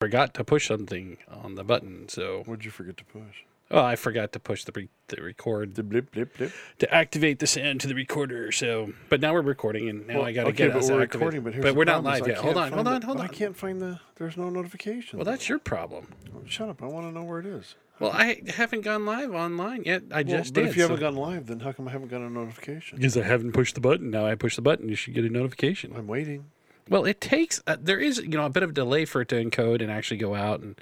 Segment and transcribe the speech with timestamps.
[0.00, 2.08] forgot to push something on the button.
[2.08, 3.44] So, What'd you forget to push?
[3.70, 6.52] oh, I forgot to push the re- the record The blip blip blip.
[6.78, 8.50] to activate the sound to the recorder.
[8.50, 10.90] So, but now we're recording, and now Well, I got to okay, get but us
[10.90, 11.14] we're activated.
[11.20, 12.38] recording, but here's but the we're not problem is live I yet.
[12.38, 13.24] Hold can't on, hold find on, the- hold on.
[13.24, 14.00] I can't find the.
[14.16, 15.18] There's no notification.
[15.18, 16.08] Well, that's your problem.
[16.46, 16.82] Shut up!
[16.82, 17.74] I want to know where it is.
[18.00, 20.04] Well, I haven't gone live online yet.
[20.10, 20.70] I Well, just but did.
[20.70, 22.96] if you haven't gone live, then how come I haven't got a notification?
[22.96, 24.10] because I haven't pushed the button.
[24.10, 25.92] Now I push the button, you should get a notification.
[25.94, 26.46] I'm waiting.
[26.90, 29.36] Well, it takes uh, there is you know a bit of delay for it to
[29.42, 30.74] encode and actually go out, and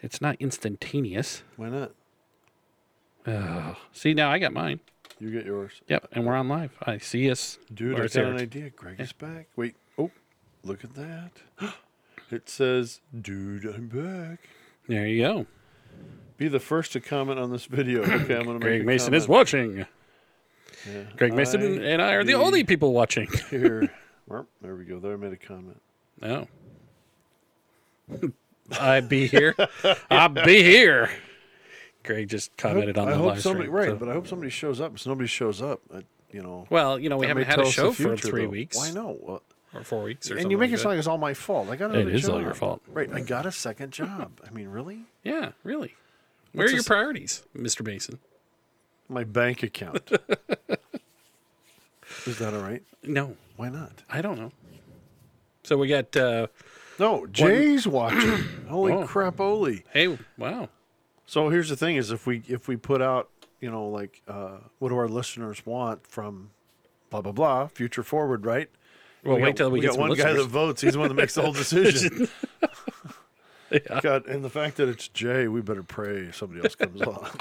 [0.00, 1.42] it's not instantaneous.
[1.56, 1.92] Why not?
[3.26, 4.80] Oh, see now I got mine.
[5.20, 5.82] You get yours.
[5.86, 6.72] Yep, and we're on live.
[6.82, 7.58] I see us.
[7.72, 8.70] Dude, I got an idea.
[8.70, 9.48] Greg is back.
[9.54, 9.76] Wait.
[9.98, 10.10] Oh,
[10.64, 11.30] look at that.
[12.30, 14.48] It says, "Dude, I'm back."
[14.88, 15.46] There you go.
[16.38, 18.00] Be the first to comment on this video.
[18.00, 19.76] Okay, I'm gonna make Greg Mason is watching.
[20.86, 21.02] Yeah.
[21.16, 23.28] Greg Mason I and I are the only people watching.
[23.50, 23.92] here.
[24.28, 24.98] There we go.
[24.98, 25.80] There I made a comment.
[26.20, 26.48] No.
[28.12, 28.30] Oh.
[28.80, 29.54] I'd be here.
[30.10, 31.10] I'll be here.
[32.02, 33.76] Greg just commented on I the hope live somebody stream.
[33.76, 34.94] right, so- but I hope somebody shows up.
[34.94, 36.66] If nobody shows up, I, you know.
[36.70, 38.50] well, you know, we haven't had a show for three though.
[38.50, 39.16] weeks Why no?
[39.20, 39.42] Well,
[39.74, 41.68] or four weeks or and you make like it sound like it's all my fault.
[41.68, 42.80] I got It another is all your fault.
[42.88, 44.40] Right, I got a second job.
[44.46, 45.00] I mean, really?
[45.22, 45.94] Yeah, really.
[46.52, 47.84] Where What's are your priorities, Mr.
[47.84, 48.18] Mason?
[49.08, 50.10] My bank account.
[52.26, 52.82] is that all right?
[53.02, 54.02] No, Why not?
[54.10, 54.52] I don't know.
[55.62, 56.14] So we got.
[56.16, 56.48] uh
[56.98, 58.44] No, Jay's watching.
[58.68, 59.06] Holy Oh.
[59.06, 59.84] crap, Oli.
[59.92, 60.68] Hey, wow.
[61.26, 64.58] So here's the thing: is if we if we put out, you know, like uh,
[64.78, 66.50] what do our listeners want from
[67.10, 68.68] blah blah blah, future forward, right?
[69.24, 70.82] Well, We wait got- till we, get got one guy that votes.
[70.82, 72.28] He's the one that makes the whole decision.
[73.74, 74.00] Yeah.
[74.00, 77.28] God, and the fact that it's Jay, we better pray somebody else comes on.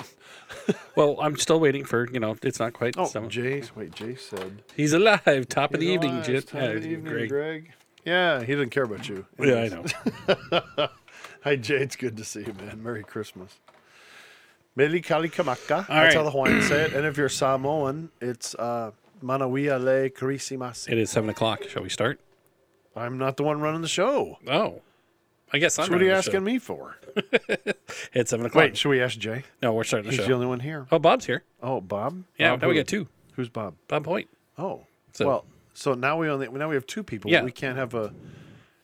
[0.96, 2.38] Well, I'm still waiting for you know.
[2.42, 2.96] It's not quite.
[2.98, 3.30] Oh, seven.
[3.30, 4.62] Jay, wait, Jay said.
[4.76, 5.48] He's alive.
[5.50, 6.26] Top of the He's evening, alive.
[6.26, 6.36] Jim.
[6.36, 7.30] It's time of the Yeah, evening, Greg.
[7.30, 7.72] Greg.
[8.06, 9.26] Yeah, he doesn't care about you.
[9.40, 10.88] Yeah, I know.
[11.44, 11.76] Hi, Jay.
[11.78, 12.82] It's good to see you, man.
[12.82, 13.60] Merry Christmas.
[14.76, 15.72] Mele Kalikimaka.
[15.72, 16.14] All That's right.
[16.16, 16.94] how the Hawaiians say it.
[16.94, 18.92] And if you're Samoan, it's uh,
[19.24, 20.88] Manawia le Christmas.
[20.88, 21.64] It is seven o'clock.
[21.68, 22.20] Shall we start?
[22.96, 24.38] I'm not the one running the show.
[24.48, 24.82] Oh,
[25.54, 25.86] I guess I'm.
[25.86, 26.30] So what are you the show.
[26.32, 26.98] asking me for?
[28.14, 28.64] It's seven o'clock.
[28.64, 29.44] Wait, should we ask Jay?
[29.62, 30.28] no, we're starting the He's show.
[30.28, 30.88] the only one here.
[30.92, 31.44] Oh, Bob's here.
[31.62, 32.24] Oh, Bob?
[32.38, 32.80] Yeah, Bob now we who?
[32.82, 33.08] got two.
[33.36, 33.76] Who's Bob?
[33.88, 34.28] Bob Hoyt.
[34.58, 34.86] Oh.
[35.14, 37.30] So- well, so now we only now we have two people.
[37.32, 37.44] Yeah.
[37.44, 38.14] We can't have a.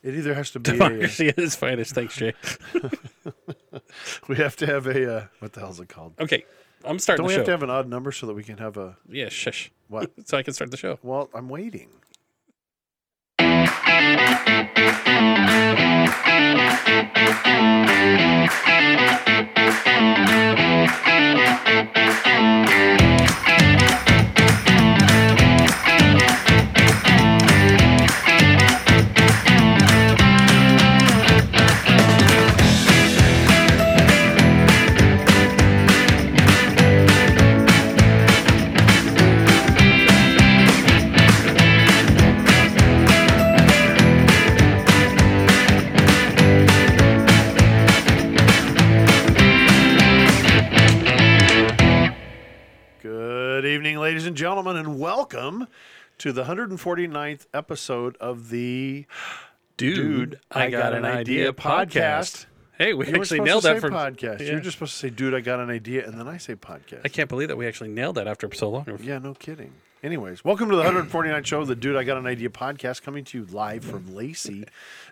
[0.03, 0.69] It either has to be.
[0.71, 1.93] A, Democracy at its finest.
[1.93, 2.33] Thanks, Jay.
[4.27, 5.17] we have to have a.
[5.17, 6.13] Uh, what the hell's it called?
[6.19, 6.45] Okay,
[6.85, 8.57] I'm starting Don't we the have to have an odd number so that we can
[8.57, 9.71] have a yeah, shush.
[9.87, 10.11] what?
[10.25, 10.97] So I can start the show.
[11.03, 11.89] well, I'm waiting.
[16.39, 16.69] Good
[54.39, 55.67] gentlemen, and welcome
[56.17, 59.05] to the 149th episode of the
[59.75, 62.45] Dude, I, got, an idea, podcast.
[62.77, 64.39] Hey, we You actually nailed that podcast.
[64.39, 64.51] Yeah.
[64.51, 67.01] You're just supposed to say, "Dude, I got an idea," and then I say podcast.
[67.03, 68.85] I can't believe that we actually nailed that after so long.
[69.03, 69.73] Yeah, no kidding.
[70.01, 73.39] Anyways, welcome to the 149 show the Dude I Got an Idea podcast, coming to
[73.39, 74.63] you live from Lacey,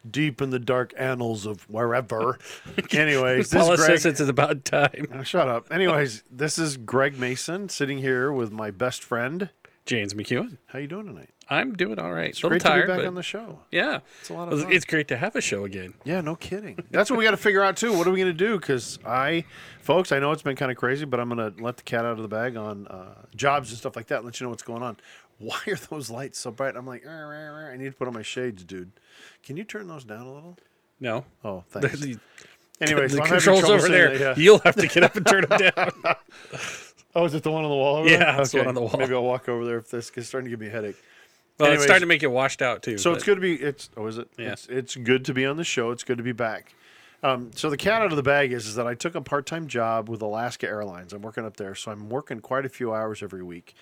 [0.10, 2.40] deep in the dark annals of wherever.
[2.92, 4.00] Anyways, this Paula is Greg.
[4.00, 5.24] says it's about time.
[5.26, 5.70] Shut up.
[5.74, 9.50] Anyways, this is Greg Mason sitting here with my best friend.
[9.86, 10.58] James McEwen.
[10.68, 11.32] How you doing tonight?
[11.50, 12.30] I'm doing all right.
[12.30, 13.60] It's a little great tired, to be back but on the show.
[13.72, 14.72] yeah, It's a lot of fun.
[14.72, 15.94] it's great to have a show again.
[16.04, 16.78] Yeah, no kidding.
[16.92, 17.98] That's what we got to figure out too.
[17.98, 18.60] What are we going to do?
[18.60, 19.46] Because I,
[19.82, 22.06] folks, I know it's been kind of crazy, but I'm going to let the cat
[22.06, 24.18] out of the bag on uh, jobs and stuff like that.
[24.18, 24.98] And let you know what's going on.
[25.40, 26.76] Why are those lights so bright?
[26.76, 27.06] I'm like.
[27.08, 28.92] I need to put on my shades, dude.
[29.44, 30.58] Can you turn those down a little?
[31.00, 32.00] No, Oh, thanks.
[32.00, 32.18] the,
[32.82, 34.18] Anyways, the I'm having controls trouble over there.
[34.18, 34.44] that, yeah.
[34.44, 35.92] You'll have to get up and turn them down.
[37.16, 37.96] Oh, is it the one on the wall?
[37.96, 38.42] Over Yeah, there?
[38.42, 38.94] it's the one on the wall.
[38.96, 40.98] Maybe I'll walk over there if this is starting to give me a headache.
[41.60, 41.84] Well, Anyways.
[41.84, 42.98] it's starting to make it washed out too.
[42.98, 43.56] So but- it's good to be.
[43.56, 44.30] It's oh, is it?
[44.38, 44.52] Yeah.
[44.52, 45.92] It's, it's good to be on the show.
[45.92, 46.74] It's good to be back.
[47.24, 49.48] Um, so the cat out of the bag is is that I took a part
[49.48, 51.14] time job with Alaska Airlines.
[51.14, 53.74] I'm working up there, so I'm working quite a few hours every week.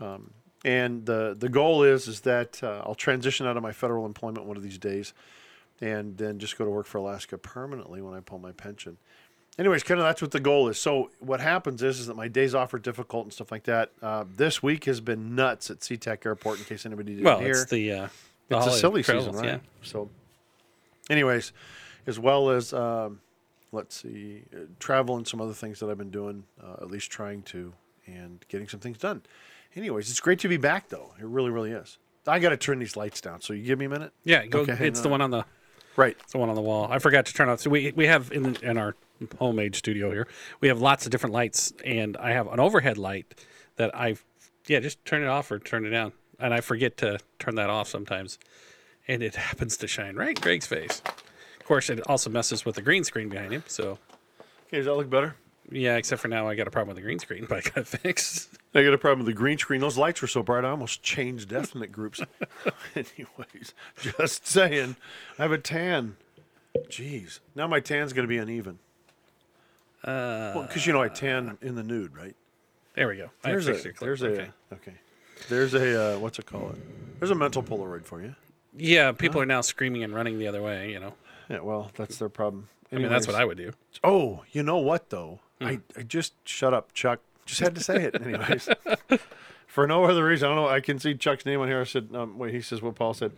[0.00, 0.32] Um,
[0.64, 4.46] and the the goal is is that uh, I'll transition out of my federal employment
[4.46, 5.14] one of these days,
[5.80, 8.98] and then just go to work for Alaska permanently when I pull my pension.
[9.58, 10.78] Anyways, kind of that's what the goal is.
[10.78, 13.90] So what happens is, is that my days off are difficult and stuff like that.
[14.02, 16.58] Uh, this week has been nuts at SeaTac Airport.
[16.58, 18.08] In case anybody didn't well, hear, it's the uh,
[18.48, 19.44] the it's a silly season, right?
[19.46, 19.58] Yeah.
[19.82, 20.10] So,
[21.08, 21.52] anyways,
[22.06, 23.20] as well as um,
[23.72, 27.10] let's see, uh, travel and some other things that I've been doing, uh, at least
[27.10, 27.72] trying to,
[28.06, 29.22] and getting some things done.
[29.74, 31.12] Anyways, it's great to be back, though.
[31.18, 31.96] It really, really is.
[32.26, 33.40] I got to turn these lights down.
[33.40, 34.12] So you give me a minute.
[34.24, 34.60] Yeah, go.
[34.60, 35.44] Okay, it's the one on the
[35.96, 36.16] Right.
[36.20, 36.88] it's the one on the wall.
[36.90, 37.60] I forgot to turn off.
[37.60, 38.94] So we we have in in our
[39.38, 40.26] homemade studio here,
[40.60, 43.34] we have lots of different lights, and I have an overhead light
[43.76, 44.16] that I
[44.66, 47.70] yeah just turn it off or turn it down, and I forget to turn that
[47.70, 48.38] off sometimes,
[49.08, 51.02] and it happens to shine right in Greg's face.
[51.60, 53.64] Of course, it also messes with the green screen behind him.
[53.66, 53.98] So
[54.68, 55.34] Okay, does that look better?
[55.70, 57.78] yeah, except for now I got a problem with the green screen, but I got
[57.78, 58.50] it fixed.
[58.74, 59.80] I got a problem with the green screen.
[59.80, 62.20] Those lights were so bright, I almost changed ethnic groups.
[62.94, 64.94] Anyways, just saying.
[65.38, 66.16] I have a tan.
[66.88, 67.40] Jeez.
[67.54, 68.78] Now my tan's going to be uneven.
[70.06, 72.34] Uh, because you know I tan in the nude, right?
[72.94, 73.30] There we go.
[73.42, 73.72] There's a.
[74.00, 74.50] There's okay.
[74.70, 74.74] a.
[74.74, 74.94] Okay.
[75.48, 76.14] There's a.
[76.14, 76.78] Uh, what's it called?
[77.18, 78.34] There's a mental Polaroid for you.
[78.76, 80.92] Yeah, people are now screaming and running the other way.
[80.92, 81.14] You know,
[81.48, 81.60] Yeah.
[81.60, 82.68] Well, that's their problem.
[82.92, 83.72] I mean that's what I would do.
[84.04, 85.40] Oh, you know what though?
[85.60, 87.20] I, I just shut up, Chuck.
[87.46, 88.68] Just had to say it, anyways.
[89.66, 90.46] For no other reason.
[90.46, 90.68] I don't know.
[90.68, 91.80] I can see Chuck's name on here.
[91.80, 92.54] I said, um, wait.
[92.54, 93.32] He says what Paul said.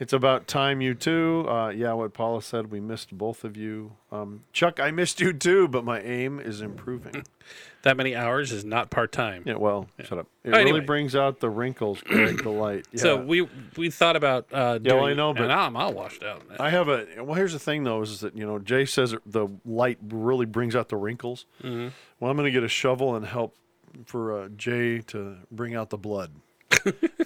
[0.00, 1.44] It's about time you too.
[1.46, 2.70] Uh, yeah, what Paula said.
[2.70, 3.92] We missed both of you.
[4.10, 7.24] Um, Chuck, I missed you too, but my aim is improving.
[7.82, 9.42] That many hours is not part time.
[9.46, 9.54] yeah.
[9.54, 10.26] Well, shut up.
[10.44, 10.64] It Anyway.
[10.72, 12.02] really brings out the wrinkles.
[12.04, 12.86] Greg, the light.
[12.92, 13.00] Yeah.
[13.00, 13.48] So we
[13.78, 16.46] we thought about uh, Yeah, well, doing, I know, but- I'm all washed out.
[16.46, 16.58] man.
[16.60, 17.32] I have a well.
[17.36, 20.90] Here's the thing, though, is that you know Jay says the light really brings out
[20.90, 21.46] the wrinkles.
[21.62, 21.88] Mm-hmm.
[22.20, 23.56] Well, I'm going to get a shovel and help
[24.04, 26.32] for uh, Jay to bring out the blood.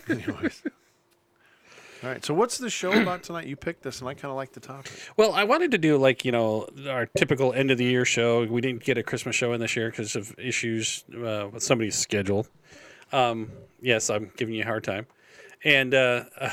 [0.08, 0.62] Anyways,
[2.04, 2.24] all right.
[2.24, 3.46] So what's the show about tonight?
[3.46, 4.92] You picked this, and I kind of like the topic.
[5.16, 8.44] Well, I wanted to do like you know our typical end of the year show.
[8.44, 11.96] We didn't get a Christmas show in this year because of issues uh, with somebody's
[11.96, 12.46] schedule.
[13.12, 15.06] Um, yes, I'm giving you a hard time,
[15.64, 16.50] and uh, uh,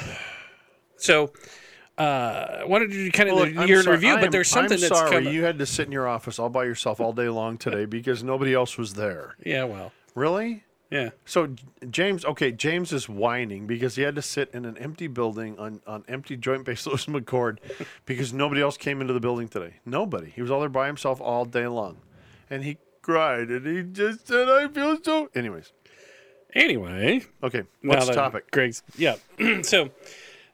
[0.95, 1.33] so
[1.97, 4.17] uh, I wanted to do kind of Well, the year in review.
[4.17, 6.63] But there's something I'm that's sorry you had to sit in your office all by
[6.63, 9.35] yourself all day long today because nobody else was there.
[9.43, 10.63] Yeah, well, Really?
[10.91, 11.11] Yeah.
[11.25, 11.55] So
[11.89, 15.81] James, okay, James is whining because he had to sit in an empty building on,
[15.87, 17.57] on empty Joint Base Lewis McChord
[18.05, 19.75] because nobody else came into the building today.
[19.85, 20.29] Nobody.
[20.29, 21.97] He was all there by himself all day long,
[22.49, 25.71] and he cried and he just said, "I feel so." Anyways,
[26.53, 28.51] Anyway, okay, what's the topic?
[28.51, 29.15] Greg's yeah.
[29.61, 29.89] so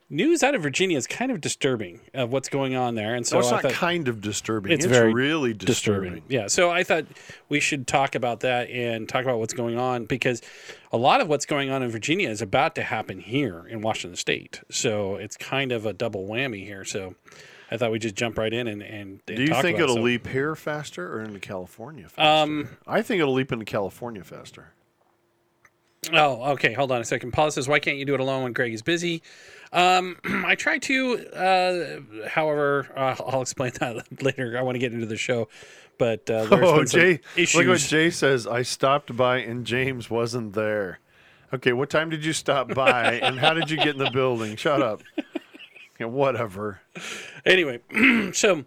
[0.09, 3.35] news out of Virginia is kind of disturbing of what's going on there, and so
[3.35, 4.71] No, it's I not thought, kind of disturbing.
[4.71, 6.23] It's It's, very really disturbing.
[6.29, 6.47] Yeah.
[6.47, 7.05] So I thought
[7.49, 10.41] we should talk about that and talk about what's going on because
[10.91, 14.15] a lot of what's going on in Virginia is about to happen here in Washington
[14.15, 14.61] State.
[14.69, 16.85] So it's kind of a double whammy here.
[16.85, 17.15] So
[17.69, 20.27] I thought we'd just jump right in and, and, and Do you think it'll leap
[20.27, 22.21] here faster or into California faster?
[22.21, 24.71] Um, I think it'll leap into California faster.
[26.13, 26.73] Oh, okay.
[26.73, 27.31] Hold on a second.
[27.31, 29.21] Paula says, "Why can't you do it alone when Greg is busy?"
[29.73, 31.27] Um, I try to.
[31.33, 34.57] Uh, however, uh, I'll explain that later.
[34.57, 35.49] I want to get into the show,
[35.97, 37.19] but uh, there's Oh, Jay!
[37.35, 37.55] issues.
[37.55, 38.47] Look what Jay says.
[38.47, 40.99] I stopped by and James wasn't there.
[41.53, 44.55] Okay, what time did you stop by and how did you get in the building?
[44.57, 45.01] Shut up.
[45.99, 46.81] Yeah, whatever.
[47.45, 47.79] anyway,
[48.33, 48.65] so,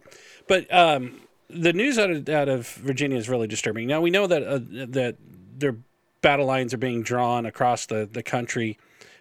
[0.49, 3.87] but um, the news out of, out of Virginia is really disturbing.
[3.87, 4.59] Now we know that uh,
[4.89, 5.17] that
[5.57, 5.77] their
[6.23, 8.79] battle lines are being drawn across the, the country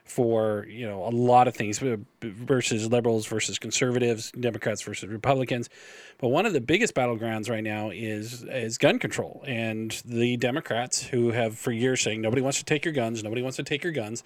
[0.09, 5.69] for you know a lot of things uh, versus liberals versus conservatives, Democrats versus Republicans.
[6.17, 11.03] But one of the biggest battlegrounds right now is is gun control, and the Democrats
[11.03, 13.83] who have for years saying nobody wants to take your guns, nobody wants to take
[13.83, 14.23] your guns,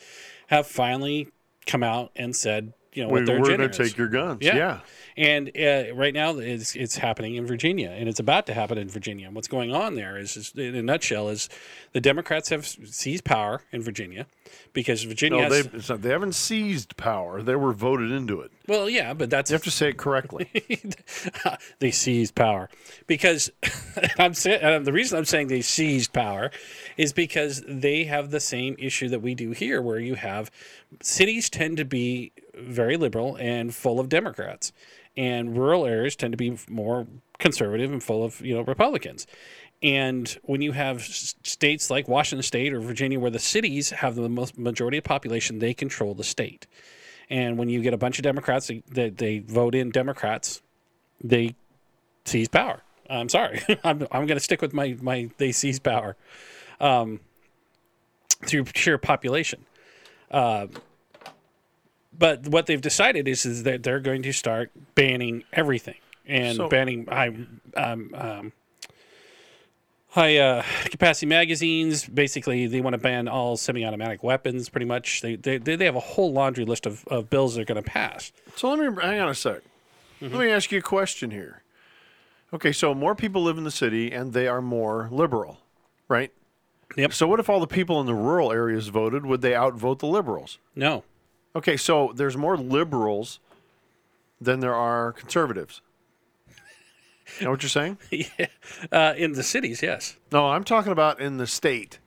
[0.48, 1.28] have finally
[1.66, 4.40] come out and said you know We, we're going to take your guns.
[4.42, 4.56] Yeah.
[4.56, 4.80] Yeah.
[5.16, 8.90] And uh, right now, it's it's happening in Virginia, and it's about to happen in
[8.90, 9.28] Virginia.
[9.28, 11.50] And what's going on there is, is in a nutshell, is
[11.92, 14.26] the Democrats have seized power in Virginia
[14.74, 15.48] because Virginia.
[15.48, 17.44] No, has, not- they haven't seized power.
[17.44, 18.52] They were voted into it.
[18.68, 20.50] well, yeah, but that's You have to say it correctly.
[21.80, 22.70] they seized power
[23.06, 23.52] because
[24.18, 26.50] I'm saying uh, the reason I'm saying they seized power
[26.98, 30.52] is because they have the same issue that we do here, where you have
[31.02, 34.72] cities tend to be very liberal and full of Democrats,
[35.16, 37.08] and rural areas tend to be more
[37.40, 39.28] conservative and full of you know Republicans.
[39.82, 44.30] And when you have states like Washington State or Virginia, where the cities have the
[44.30, 46.68] most majority of population, they control the state.
[47.30, 50.62] And when you get a bunch of Democrats that they, they vote in Democrats,
[51.22, 51.56] they
[52.24, 52.82] seize power.
[53.10, 53.62] I'm sorry.
[53.84, 56.16] I'm, I'm going to stick with my, my they seize power
[56.84, 57.20] um,
[58.46, 59.66] through sheer population.
[60.30, 60.68] Uh,
[62.18, 66.70] but what they've decided is, is that they're going to start banning everything and So-
[66.70, 67.32] banning high,
[67.76, 68.52] um, um,
[70.10, 72.06] high uh, capacity magazines.
[72.06, 75.22] Basically, they want to ban all semi automatic weapons pretty much.
[75.22, 78.32] They, they, they have a whole laundry list of, of bills they're going to pass.
[78.56, 79.62] so let me hang on a sec.
[80.22, 81.64] Let me ask you a question here.
[82.54, 85.58] Okay, so more people live in the city and they are more liberal,
[86.08, 86.32] right?
[86.96, 87.14] Yep.
[87.14, 89.26] So what if all the people in the rural areas voted?
[89.26, 90.60] Would they outvote the liberals?
[90.76, 91.04] No.
[91.56, 93.40] Okay, so there's more liberals
[94.42, 95.82] than there are conservatives.
[97.40, 97.98] You know what you're saying?
[98.12, 98.48] yeah.
[98.92, 100.18] Uh, in the cities, yes.
[100.32, 102.00] No, I'm talking about in the state.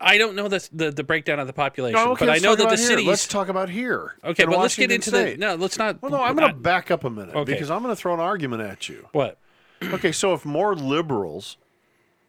[0.00, 2.54] I don't know the the, the breakdown of the population, No, okay, but I know
[2.56, 2.86] that the here.
[2.88, 3.06] cities.
[3.06, 4.16] Let's talk about here.
[4.24, 5.38] okay, but let's get into State.
[5.38, 5.46] the.
[5.46, 6.02] No, let's not.
[6.02, 7.52] Well, no, I'm going to back up a minute Okay.
[7.52, 9.08] because I'm going to throw an argument at you.
[9.12, 9.38] What?
[9.82, 11.56] Okay, so if more liberals,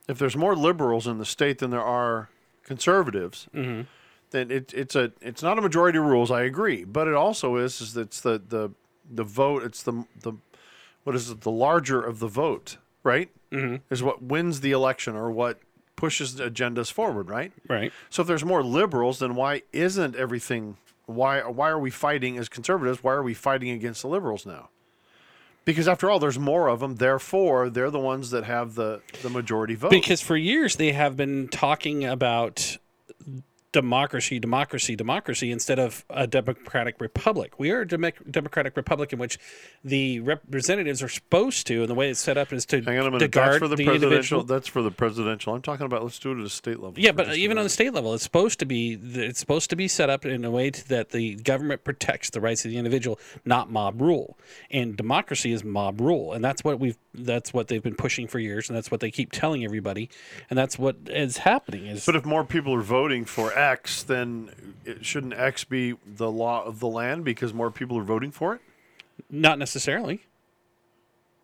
[0.07, 2.29] if there's more liberals in the state than there are
[2.63, 3.81] conservatives, Mm-hmm.
[4.31, 6.31] then it, it's a it's not a majority of rules.
[6.31, 8.71] I agree, but it also is is it's the the
[9.09, 9.63] the vote.
[9.63, 10.33] It's the the
[11.03, 11.41] what is it?
[11.41, 13.29] The larger of the vote, right?
[13.51, 13.77] Mm-hmm.
[13.93, 15.59] Is what wins the election or what
[15.95, 17.53] pushes the agendas forward, right?
[17.69, 17.93] Right.
[18.09, 20.77] So if there's more liberals, then why isn't everything?
[21.05, 23.03] Why why are we fighting as conservatives?
[23.03, 24.69] Why are we fighting against the liberals now?
[25.65, 26.95] Because after all, there's more of them.
[26.95, 29.89] Therefore, they're the ones that have the the majority vote.
[29.89, 32.77] Because for years they have been talking about
[33.75, 37.59] democracy, democracy, democracy instead of a democratic republic.
[37.59, 39.37] We are a demo- democratic republic in which
[39.83, 43.07] the representatives are supposed to, and the way it's set up is to, Hang on
[43.07, 43.33] a minute.
[43.33, 44.11] That's for the, the presidential.
[44.13, 44.43] individual.
[44.43, 45.53] That's for the presidential.
[45.53, 46.03] I'm talking about.
[46.03, 46.93] Let's do it at a state level.
[46.95, 49.89] Yeah, but even on the state level, it's supposed to be it's supposed to be
[49.89, 53.19] set up in a way to, that the government protects the rights of the individual,
[53.43, 54.37] not mob rule.
[54.71, 58.39] And democracy is mob rule, and that's what we've that's what they've been pushing for
[58.39, 60.09] years, and that's what they keep telling everybody,
[60.49, 61.87] and that's what is happening.
[61.87, 64.51] Is But if more people are voting for X, then
[64.85, 68.55] it, shouldn't X be the law of the land because more people are voting for
[68.55, 68.61] it?
[69.29, 70.25] not necessarily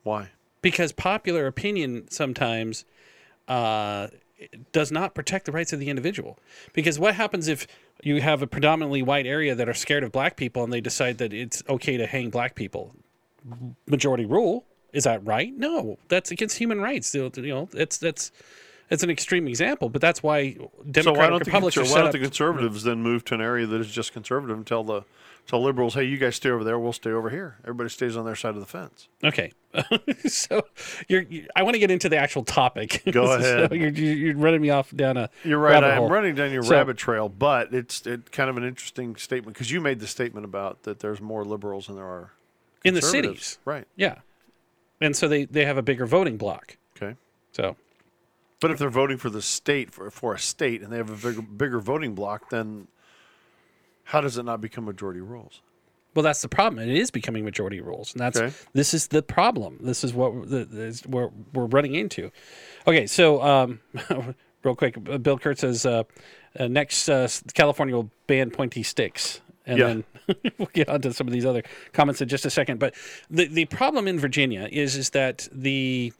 [0.03, 0.29] Why?
[0.61, 2.85] because popular opinion sometimes
[3.47, 4.07] uh,
[4.71, 6.37] does not protect the rights of the individual.
[6.73, 7.67] Because what happens if
[8.03, 11.17] you have a predominantly white area that are scared of black people and they decide
[11.19, 12.93] that it's okay to hang black people?
[13.87, 15.53] Majority rule is that right?
[15.55, 17.13] No, that's against human rights.
[17.15, 18.31] You know, it's that's
[18.91, 21.91] it's an extreme example, but that's why So democratic why don't, the, republics conser- are
[21.91, 22.11] why don't up.
[22.11, 25.03] the conservatives then move to an area that is just conservative and tell the
[25.47, 27.57] tell liberals, hey, you guys stay over there, we'll stay over here.
[27.63, 29.07] Everybody stays on their side of the fence.
[29.23, 29.51] Okay,
[30.27, 30.61] so
[31.07, 33.01] you're, you I want to get into the actual topic.
[33.11, 33.71] Go So ahead.
[33.73, 35.83] you're, you're running me off down a You're right.
[35.83, 36.09] I'm hole.
[36.09, 39.71] running down your So- rabbit trail, but it's it kind of an interesting statement because
[39.71, 42.31] you made the statement about that there's more liberals than there are
[42.83, 43.57] in the cities.
[43.65, 43.87] right?
[43.95, 44.19] Yeah.
[44.99, 46.77] And so they, they have a bigger voting block.
[46.95, 47.15] Okay.
[47.53, 47.75] So
[48.61, 51.15] But if they're voting for the state for for a state and they have a
[51.27, 52.87] bigger bigger voting block, then
[54.05, 55.61] how does it not become majority rules?
[56.13, 56.77] well that's the problem.
[56.89, 58.11] It is becoming majority rules.
[58.13, 58.53] And that's Okay.
[58.73, 59.77] this is the problem.
[59.81, 62.31] This is what the, this, we're, we're running into.
[62.85, 63.79] Okay, so um,
[64.63, 66.03] real quick, uh, Bill Kurtz says uh,
[66.59, 69.39] uh, next uh, California will ban pointy sticks.
[69.65, 69.87] And Yeah.
[69.87, 70.03] then
[70.57, 71.63] we'll get on to some of these other
[71.93, 72.77] comments in just a second.
[72.79, 72.93] But
[73.29, 76.11] the, the problem in Virginia is is that the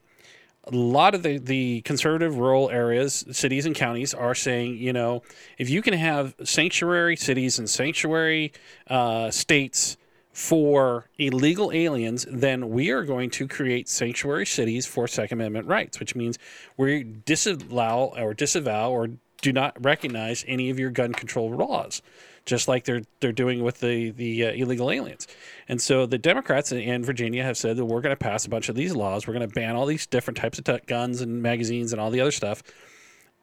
[0.65, 5.23] a lot of the, the conservative rural areas, cities and counties are saying, you know,
[5.57, 8.53] if you can have sanctuary cities and sanctuary
[8.87, 9.97] uh, states
[10.31, 15.99] for illegal aliens, then we are going to create sanctuary cities for Second Amendment rights,
[15.99, 16.37] which means
[16.77, 19.09] we disallow or disavow or
[19.41, 22.01] do not recognize any of your gun control laws,
[22.45, 25.27] just like they're they're doing with the the uh, illegal aliens.
[25.67, 28.69] And so the Democrats in Virginia have said that we're going to pass a bunch
[28.69, 29.27] of these laws.
[29.27, 32.09] We're going to ban all these different types of t- guns and magazines and all
[32.09, 32.63] the other stuff.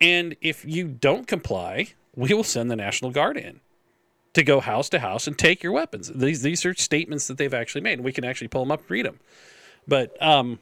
[0.00, 3.60] And if you don't comply, we will send the National Guard in
[4.34, 6.10] to go house to house and take your weapons.
[6.14, 8.80] These these are statements that they've actually made, and we can actually pull them up
[8.80, 9.20] and read them.
[9.86, 10.58] But um,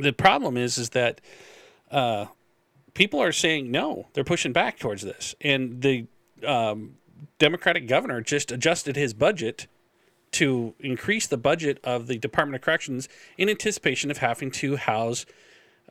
[0.00, 1.20] the problem is, is that
[1.90, 2.26] uh,
[2.94, 4.08] people are saying no.
[4.12, 6.06] They're pushing back towards this, and the
[6.44, 6.96] um,
[7.38, 9.66] Democratic governor just adjusted his budget
[10.32, 15.26] to increase the budget of the Department of Corrections in anticipation of having to house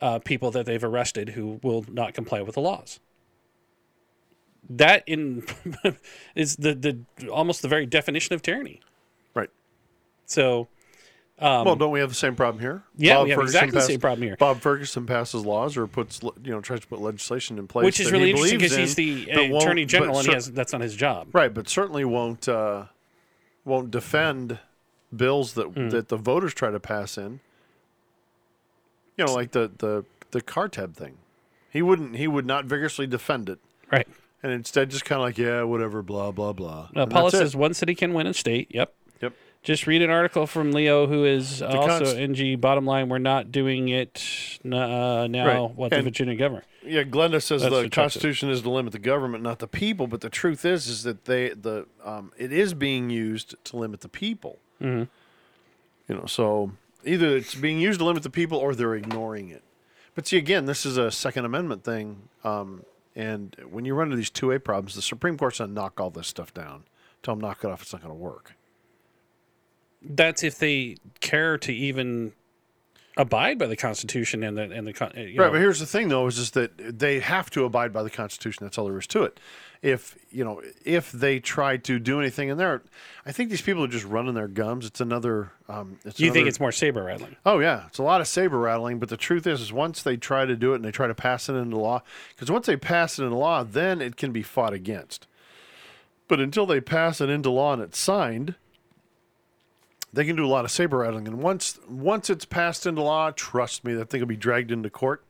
[0.00, 3.00] uh, people that they've arrested who will not comply with the laws.
[4.68, 5.44] That in
[6.34, 8.80] is the the almost the very definition of tyranny.
[9.34, 9.50] Right.
[10.26, 10.68] So
[11.40, 12.72] well, don't we have the same problem here?
[12.72, 14.36] Um, yeah, Bob we have Ferguson exactly the same problem here.
[14.38, 18.00] Bob Ferguson passes laws or puts you know tries to put legislation in place, which
[18.00, 20.72] is that really he interesting because he's the attorney general and he cer- has that's
[20.72, 21.28] not his job.
[21.32, 22.84] right, but certainly won't uh,
[23.64, 24.58] won't defend
[25.14, 25.88] bills that Hmm.
[25.88, 27.40] that the voters try to pass in.
[29.16, 31.16] You know, like the the the car tab thing.
[31.70, 32.16] He wouldn't.
[32.16, 33.58] He would not vigorously defend it,
[33.92, 34.08] Right.
[34.42, 36.88] and instead just kind of like, yeah, whatever, blah blah blah.
[36.96, 37.38] Uh, Paula that's it.
[37.38, 38.68] says one city can win a state.
[38.70, 38.92] Yep.
[39.62, 42.58] Just read an article from Leo, who is also const- NG.
[42.58, 45.46] Bottom line, we're not doing it uh, now.
[45.46, 45.74] Right.
[45.76, 46.64] What the Virginia governor?
[46.82, 47.92] Yeah, Glenda says That's the what Chuck said.
[47.92, 50.06] Constitution is to limit the government, not the people.
[50.06, 54.00] But the truth is, is that they the um, it is being used to limit
[54.00, 54.58] the people.
[54.80, 55.04] Mm-hmm.
[56.08, 56.72] You know, so
[57.04, 59.62] either it's being used to limit the people or they're ignoring it.
[60.14, 62.28] But see, again, this is a Second Amendment thing.
[62.44, 66.00] Um, and when you run into these 2A problems, the Supreme Court's going to knock
[66.00, 66.84] all this stuff down.
[67.22, 67.82] Tell them knock it off.
[67.82, 68.54] It's not going to work.
[70.02, 72.32] That's if they care to even
[73.16, 76.26] abide by the Constitution and the and the you Right, but here's the thing, though,
[76.26, 78.64] is just that they have to abide by the Constitution.
[78.64, 79.38] That's all there is to it.
[79.82, 82.82] If you know, if they try to do anything in there,
[83.24, 84.86] I think these people are just running their gums.
[84.86, 85.52] It's another.
[85.68, 87.36] Um, it's you think it's more saber rattling?
[87.46, 88.98] Oh yeah, it's a lot of saber rattling.
[88.98, 91.14] But the truth is, is once they try to do it and they try to
[91.14, 92.02] pass it into law,
[92.34, 95.26] because once they pass it into law, then it can be fought against.
[96.28, 98.54] But until they pass it into law and it's signed,
[100.12, 101.26] they can do a lot of saber rattling.
[101.28, 104.90] And once once it's passed into law, trust me, that thing will be dragged into
[104.90, 105.24] court.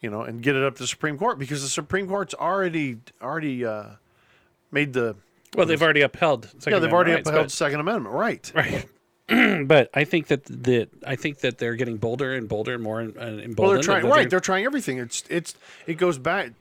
[0.00, 2.98] You know, and get it up to the Supreme Court because the Supreme Court's already
[3.20, 3.84] already uh,
[4.72, 5.14] made the
[5.56, 6.46] Well, they've already upheld.
[6.58, 8.52] Second yeah they've already Amendment upheld rights, Second Amendment right.
[8.54, 8.86] right.
[9.68, 13.00] but I think that the I think that they're getting bolder and bolder and more
[13.00, 13.58] uh, emboldened.
[13.58, 14.28] Well, they're and trying right.
[14.28, 14.98] They're trying everything.
[14.98, 15.54] It's it's
[15.86, 16.52] it goes back.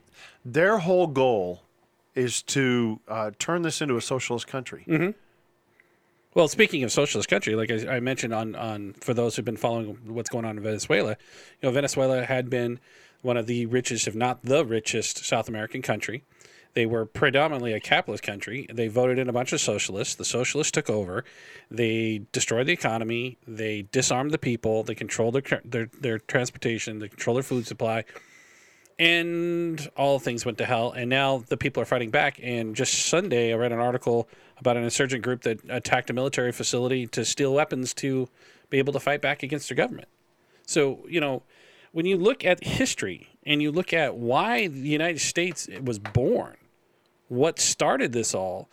[0.46, 1.64] Their whole goal
[2.14, 4.86] is to uh, turn this into a socialist country.
[4.88, 5.12] Mm-hmm.
[6.34, 9.58] Well, speaking of socialist country, like I, I mentioned on, on for those who've been
[9.58, 11.18] following what's going on in Venezuela,
[11.62, 12.80] you know, Venezuela had been
[13.22, 16.24] one of the richest, if not the richest, South American country.
[16.74, 18.66] They were predominantly a capitalist country.
[18.72, 20.16] They voted in a bunch of socialists.
[20.16, 21.26] The socialists took over.
[21.70, 23.38] They destroyed the economy.
[23.46, 24.84] They disarmed the people.
[24.84, 27.00] They controlled their their, their transportation.
[27.00, 28.06] They controlled their food supply.
[28.98, 30.92] And all things went to hell.
[30.92, 32.40] And now the people are fighting back.
[32.42, 34.30] And just Sunday, I read an article
[34.62, 38.30] about an insurgent group that attacked a military facility to steal weapons to
[38.70, 40.08] be able to fight back against their government.
[40.66, 41.44] So, you know,
[41.92, 46.56] when you look at history and you look at why the United States was born,
[47.28, 48.70] what started this all,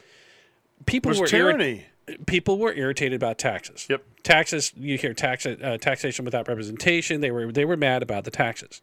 [0.87, 1.87] people were was irri- tyranny.
[2.27, 3.87] people were irritated about taxes.
[3.89, 4.05] Yep.
[4.23, 4.73] Taxes.
[4.77, 7.21] You hear tax uh, taxation without representation.
[7.21, 8.83] They were they were mad about the taxes,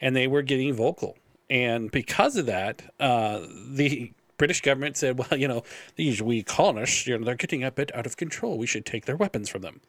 [0.00, 1.18] and they were getting vocal.
[1.50, 5.64] And because of that, uh, the British government said, "Well, you know,
[5.96, 8.56] these wee colonists, you know, they're getting a bit out of control.
[8.56, 9.80] We should take their weapons from them."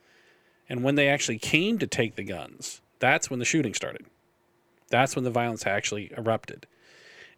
[0.67, 4.05] And when they actually came to take the guns, that's when the shooting started.
[4.89, 6.67] That's when the violence actually erupted.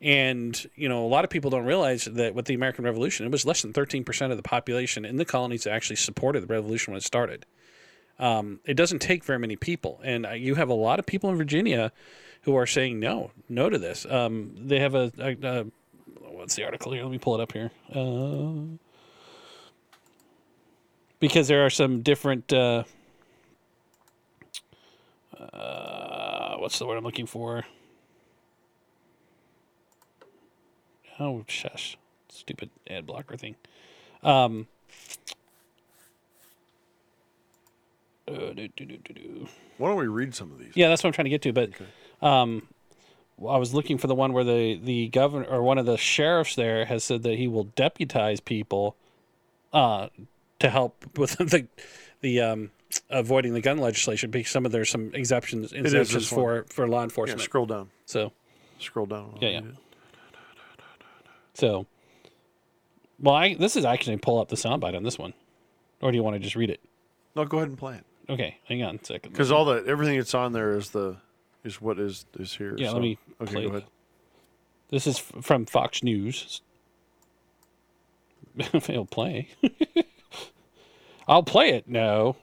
[0.01, 3.31] And, you know, a lot of people don't realize that with the American Revolution, it
[3.31, 6.91] was less than 13% of the population in the colonies that actually supported the revolution
[6.91, 7.45] when it started.
[8.17, 9.99] Um, it doesn't take very many people.
[10.03, 11.91] And uh, you have a lot of people in Virginia
[12.43, 14.07] who are saying no, no to this.
[14.09, 15.65] Um, they have a, a, a,
[16.31, 17.03] what's the article here?
[17.03, 17.71] Let me pull it up here.
[17.93, 18.77] Uh,
[21.19, 22.83] because there are some different, uh,
[25.39, 27.63] uh, what's the word I'm looking for?
[31.19, 31.97] Oh, shush.
[32.29, 33.55] Stupid ad blocker thing.
[34.23, 34.67] Um,
[38.27, 39.47] uh, do, do, do.
[39.77, 40.71] Why don't we read some of these?
[40.75, 41.53] Yeah, that's what I'm trying to get to.
[41.53, 41.71] But
[42.25, 42.70] um, well,
[43.47, 46.55] I was looking for the one where the, the governor or one of the sheriffs
[46.55, 48.95] there has said that he will deputize people
[49.73, 50.09] uh,
[50.59, 51.67] to help with the
[52.21, 52.71] the um,
[53.09, 57.37] avoiding the gun legislation because some of there's some exceptions exemptions for for law Yeah,
[57.37, 57.89] scroll down.
[58.05, 58.31] so
[58.79, 59.37] Scroll down.
[59.39, 59.61] Yeah, yeah.
[61.53, 61.85] so
[63.19, 65.33] well, I this is actually pull up the soundbite on this one,
[66.01, 66.79] or do you want to just read it?
[67.35, 68.05] No, go ahead and play it.
[68.29, 69.31] Okay, hang on a second.
[69.31, 71.17] Because all the everything that's on there is the
[71.63, 72.75] is what is is here.
[72.77, 73.83] Yeah, so- let me Okay, play go ahead.
[74.89, 76.61] This is f- from Fox News.
[78.73, 79.47] It'll play.
[81.27, 81.87] I'll play it.
[81.87, 82.35] No.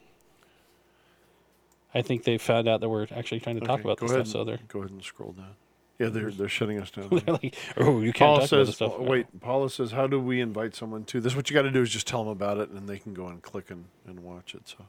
[1.93, 4.27] I think they found out that we're actually trying to talk Okay, about this ahead
[4.27, 5.55] stuff, so they're, Go ahead and scroll down.
[5.99, 7.09] Yeah, they're they're shutting us down.
[7.09, 10.19] they're like, "Oh, you can't Paula talk about this stuff." wait, Paula says, how do
[10.19, 11.35] we invite someone to this?
[11.35, 13.27] What you got to do is just tell them about it and they can go
[13.27, 14.61] and click and, and watch it.
[14.69, 14.85] So,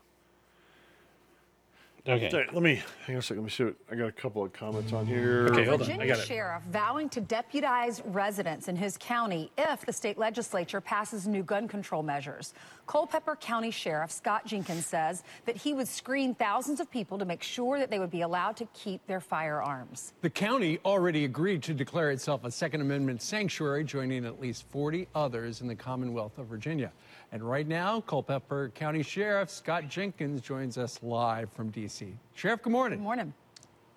[2.08, 2.30] Okay.
[2.30, 3.42] Hey, let me, hang on a second.
[3.42, 5.48] Let me see what, I got a couple of comments on here.
[5.50, 5.86] Okay, hold on.
[5.86, 6.26] I Virginia got it.
[6.26, 11.68] sheriff vowing to deputize residents in his county if the state legislature passes new gun
[11.68, 12.54] control measures.
[12.86, 17.42] Culpeper County Sheriff Scott Jenkins says that he would screen thousands of people to make
[17.42, 20.12] sure that they would be allowed to keep their firearms.
[20.22, 25.06] The county already agreed to declare itself a Second Amendment sanctuary, joining at least 40
[25.14, 26.90] others in the Commonwealth of Virginia.
[27.32, 32.12] And right now, Culpeper County Sheriff Scott Jenkins joins us live from D.C.
[32.34, 32.98] Sheriff, good morning.
[32.98, 33.34] Good morning.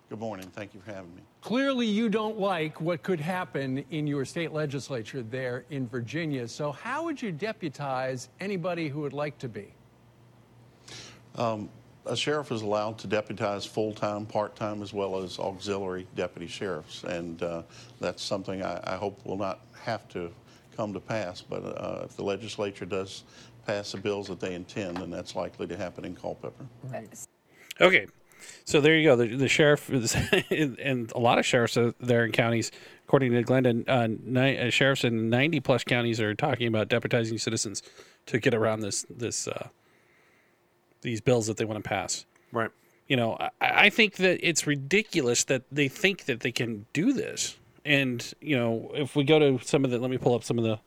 [0.08, 0.46] Good morning.
[0.54, 1.22] Thank you for having me.
[1.40, 6.46] Clearly, you don't like what could happen in your state legislature there in Virginia.
[6.46, 9.72] So, how would you deputize anybody who would like to be?
[12.06, 17.42] A sheriff is allowed to deputize full-time, part-time, as well as auxiliary deputy sheriffs, and
[17.42, 17.62] uh,
[17.98, 20.30] that's something I, I hope will not have to
[20.76, 21.40] come to pass.
[21.40, 23.24] But uh, if the legislature does
[23.66, 26.66] pass the bills that they intend, then that's likely to happen in Culpeper.
[27.80, 28.06] Okay,
[28.64, 29.16] so there you go.
[29.16, 30.16] The, the sheriff is,
[30.50, 32.70] and a lot of sheriffs are there in counties,
[33.06, 37.40] according to Glenda, uh, ni- uh, sheriffs in ninety plus counties are talking about deputizing
[37.40, 37.82] citizens
[38.26, 39.68] to get around this this uh,
[41.02, 42.26] these bills that they want to pass.
[42.52, 42.70] Right.
[43.08, 47.12] You know, I, I think that it's ridiculous that they think that they can do
[47.12, 47.56] this.
[47.84, 50.58] And you know, if we go to some of the, let me pull up some
[50.58, 50.78] of the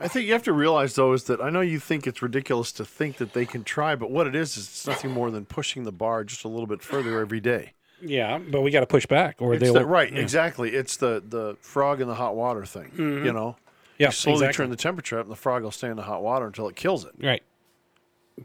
[0.00, 2.72] I think you have to realize though is that I know you think it's ridiculous
[2.72, 5.44] to think that they can try, but what it is is it's nothing more than
[5.44, 7.72] pushing the bar just a little bit further every day.
[8.00, 10.70] yeah, but we got to push back, or It's they'll the, right, exactly.
[10.70, 12.90] It's the the frog in the hot water thing.
[12.96, 13.56] You know,
[13.98, 14.64] Yeah, you slowly exactly.
[14.64, 16.74] turn the temperature up, and the frog will stay in the hot water until it
[16.74, 17.12] kills it.
[17.22, 17.42] Right.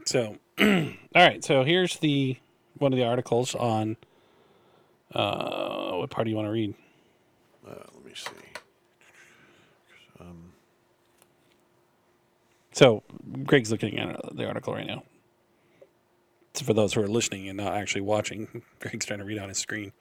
[0.04, 1.42] So, all right.
[1.42, 2.36] So here's the
[2.78, 3.96] one of the articles on.
[5.12, 6.74] Uh, what part do you want to read?
[8.24, 10.24] Uh, see.
[12.72, 13.02] So
[13.44, 15.02] Greg's looking at the article right now.
[16.54, 19.48] So for those who are listening and not actually watching, Greg's trying to read on
[19.48, 19.92] his screen.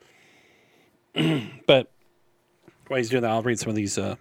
[1.68, 1.92] but
[2.88, 3.98] while he's doing that, I'll read some of these.
[3.98, 4.16] Uh,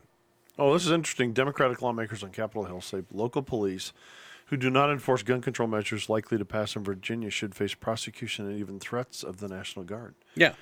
[0.57, 1.33] Oh, this is interesting.
[1.33, 3.93] Democratic lawmakers on Capitol Hill say local police
[4.47, 8.47] who do not enforce gun control measures likely to pass in Virginia should face prosecution
[8.47, 10.15] and even threats of the National Guard.
[10.35, 10.53] yeah,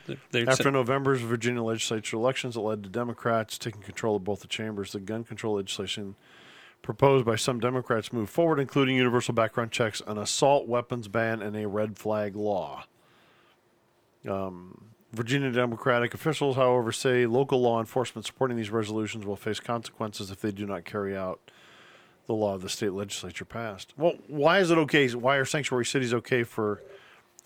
[0.46, 4.92] After November's Virginia legislature elections that led to Democrats taking control of both the chambers,
[4.92, 6.14] the gun control legislation
[6.82, 11.56] proposed by some Democrats moved forward, including universal background checks, an assault weapons ban, and
[11.56, 12.84] a red flag law.
[14.28, 20.30] Um, Virginia Democratic officials, however, say local law enforcement supporting these resolutions will face consequences
[20.30, 21.50] if they do not carry out
[22.26, 23.92] the law of the state legislature passed.
[23.96, 25.08] Well, why is it okay?
[25.10, 26.80] Why are sanctuary cities okay for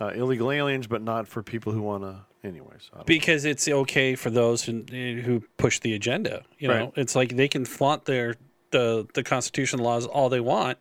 [0.01, 2.17] uh, illegal aliens, but not for people who want to?
[2.45, 6.45] Anyways, because it's okay for those who, who push the agenda.
[6.61, 6.93] You know, Right.
[6.95, 8.37] it's like they can flaunt their
[8.71, 10.79] the the Constitution laws all they want.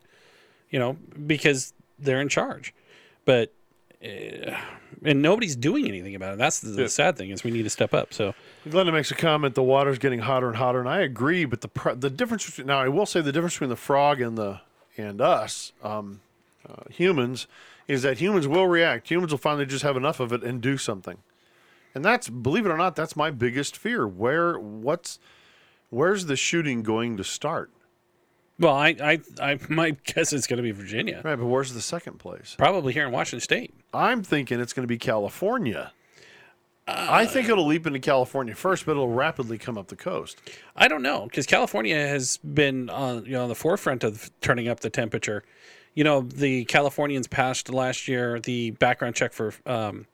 [0.70, 2.72] You know, because they're in charge,
[3.24, 3.52] but
[5.04, 6.38] and nobody's doing anything about it.
[6.38, 6.88] That's the, Yeah.
[6.88, 8.14] sad thing is we need to step up.
[8.14, 8.34] So
[8.68, 9.56] Glenda makes a comment.
[9.56, 11.46] The water's getting hotter and hotter, and I agree.
[11.46, 14.22] But the pr- the difference between now, I will say the difference between the frog
[14.22, 14.62] and the
[14.98, 16.22] and us um,
[16.68, 17.48] uh, humans
[17.88, 19.10] is that humans will react.
[19.10, 21.18] Humans will finally just have enough of it and do something.
[21.94, 24.08] And that's believe it or not, that's my biggest fear.
[24.08, 25.20] Where what's
[25.90, 27.70] where's the shooting going to start?
[28.60, 31.82] Well, I I, I my guess it's going to be Virginia, Right, but where's the
[31.82, 32.56] second place?
[32.58, 33.74] probably here in Washington State.
[33.94, 35.92] I'm thinking it's going to be California.
[36.88, 40.40] I think it'll leap into California first, but it'll rapidly come up the coast.
[40.76, 44.68] I don't know because California has been on you know on the forefront of turning
[44.68, 45.44] up the temperature.
[45.96, 50.06] You know, the Californians passed last year the background check for um,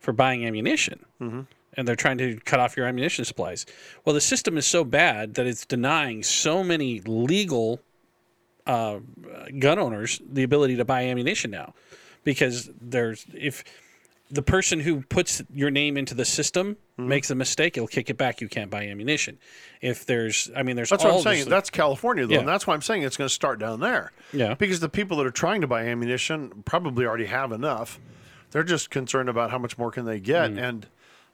[0.00, 1.42] for buying ammunition, mm-hmm.
[1.74, 3.66] And they're trying to cut off your ammunition supplies.
[4.04, 7.80] Well, the system is so bad that it's denying so many legal
[8.66, 8.98] uh,
[9.58, 11.74] gun owners the ability to buy ammunition now,
[12.24, 13.64] because there's if
[14.30, 17.08] the person who puts your name into the system Mm-hmm.
[17.10, 18.40] makes a mistake, it'll kick it back.
[18.40, 19.38] You can't buy ammunition.
[19.80, 21.38] If there's, I mean, there's That's what I'm saying.
[21.44, 22.40] this- That's California, though, Yeah.
[22.40, 24.10] and that's why I'm saying it's going to start down there.
[24.32, 24.54] Yeah.
[24.54, 28.00] Because the people that are trying to buy ammunition probably already have enough.
[28.50, 30.60] They're just concerned about how much more can they get, Mm.
[30.60, 30.86] and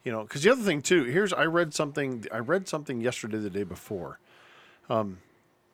[0.05, 1.05] you know, because the other thing too.
[1.05, 2.27] Here's I read something.
[2.33, 4.19] I read something yesterday, the day before.
[4.89, 5.19] Um,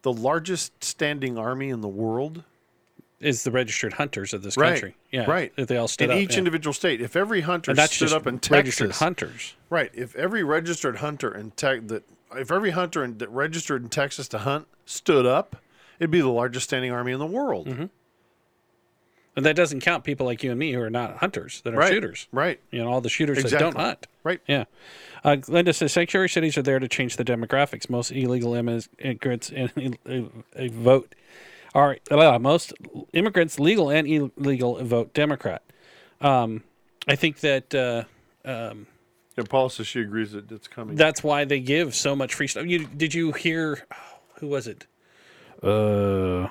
[0.02, 2.44] the largest standing army in the world,
[3.20, 4.72] is the registered hunters of this right?
[4.72, 4.96] country.
[5.10, 5.54] Yeah, right.
[5.56, 6.22] That they all stood up in up.
[6.22, 6.38] each yeah.
[6.38, 7.00] individual state.
[7.00, 9.54] If every hunter and stood up in registered Texas, hunters.
[9.68, 9.90] Right.
[9.94, 14.28] If every registered hunter in tech that if every hunter in, that registered in Texas
[14.28, 15.56] to hunt stood up,
[15.98, 17.68] it'd be the largest standing army in the world.
[17.68, 17.86] Mm-hmm.
[19.36, 21.78] And that doesn't count people like you and me who are not hunters, that are
[21.78, 21.92] Right.
[21.92, 22.26] shooters.
[22.32, 22.60] Right.
[22.72, 24.06] You know, all the shooters that don't hunt.
[24.24, 24.40] Right.
[24.46, 24.64] Yeah.
[25.22, 27.88] Uh, Glenda says sanctuary cities are there to change the demographics.
[27.88, 30.24] Most illegal immigrants and a,
[30.56, 31.14] a vote
[31.74, 32.72] are uh, most
[33.12, 35.62] immigrants, legal and illegal, vote Democrat.
[36.20, 36.64] Um,
[37.06, 38.04] I think that uh,
[38.44, 40.96] Yeah, Paula says she agrees that it's coming.
[40.96, 42.66] that's why they give so much free stuff.
[42.66, 43.86] You did you hear?
[43.92, 44.86] oh, who was it?
[45.62, 46.48] Uh,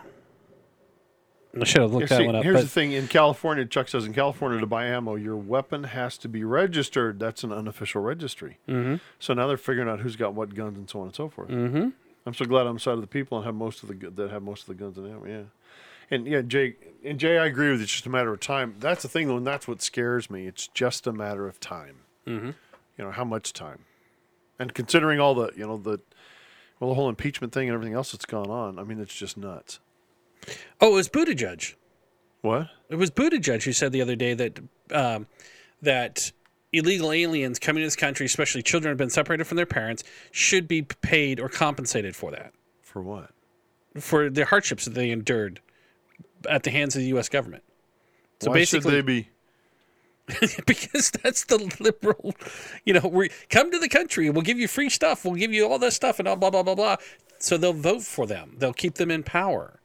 [1.59, 2.43] I should have Yeah, looked see, that one up.
[2.43, 5.83] here's but- the thing: in California, Chuck says in California to buy ammo, your weapon
[5.85, 7.19] has to be registered.
[7.19, 8.57] That's an unofficial registry.
[8.67, 8.95] Mm-hmm.
[9.19, 11.49] So now they're figuring out who's got what guns and so on and so forth.
[11.49, 11.89] Mm-hmm.
[12.25, 14.43] I'm so glad I'm side of the people and have most of the that have
[14.43, 15.25] most of the guns and ammo.
[15.25, 15.41] Yeah,
[16.11, 17.83] and yeah, Jay and Jay, I agree with you.
[17.83, 18.75] It's just a matter of time.
[18.79, 20.45] That's the thing, though, and that's what scares me.
[20.45, 21.95] It's just a matter of time.
[22.27, 22.47] Mm-hmm.
[22.97, 23.85] You know how much time,
[24.59, 25.99] and considering all the you know the
[26.79, 28.77] well the whole impeachment thing and everything else that's gone on.
[28.77, 29.79] I mean, it's just nuts.
[30.81, 31.75] Oh, it was Buttigieg.
[32.41, 32.69] What?
[32.89, 34.59] It was Buttigieg who said the other day that
[34.91, 35.27] um,
[35.81, 36.31] that
[36.71, 40.03] illegal aliens coming to this country, especially children who have been separated from their parents,
[40.31, 43.31] should be paid or compensated for that, For what?
[43.99, 45.61] for the hardships that they endured
[46.47, 47.27] at the hands of the U.S.
[47.27, 47.63] government.
[48.39, 49.29] So Why should basically, they be?
[50.67, 52.33] because that's the liberal,
[52.85, 55.67] you know, we come to the country, we'll give you free stuff, we'll give you
[55.67, 56.97] all this stuff, and all blah blah blah blah.
[57.39, 58.55] So they'll vote for them.
[58.57, 59.78] They'll keep them in power.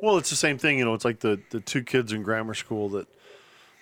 [0.00, 0.78] Well, it's the same thing.
[0.78, 3.06] You know, it's like the, the two kids in grammar school that,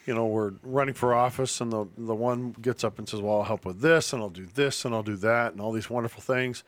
[0.07, 3.39] you know, were running for office, and the the one gets up and says, "Well,
[3.39, 5.89] I'll help with this, and I'll do this, and I'll do that, and all these
[5.89, 6.65] wonderful things,"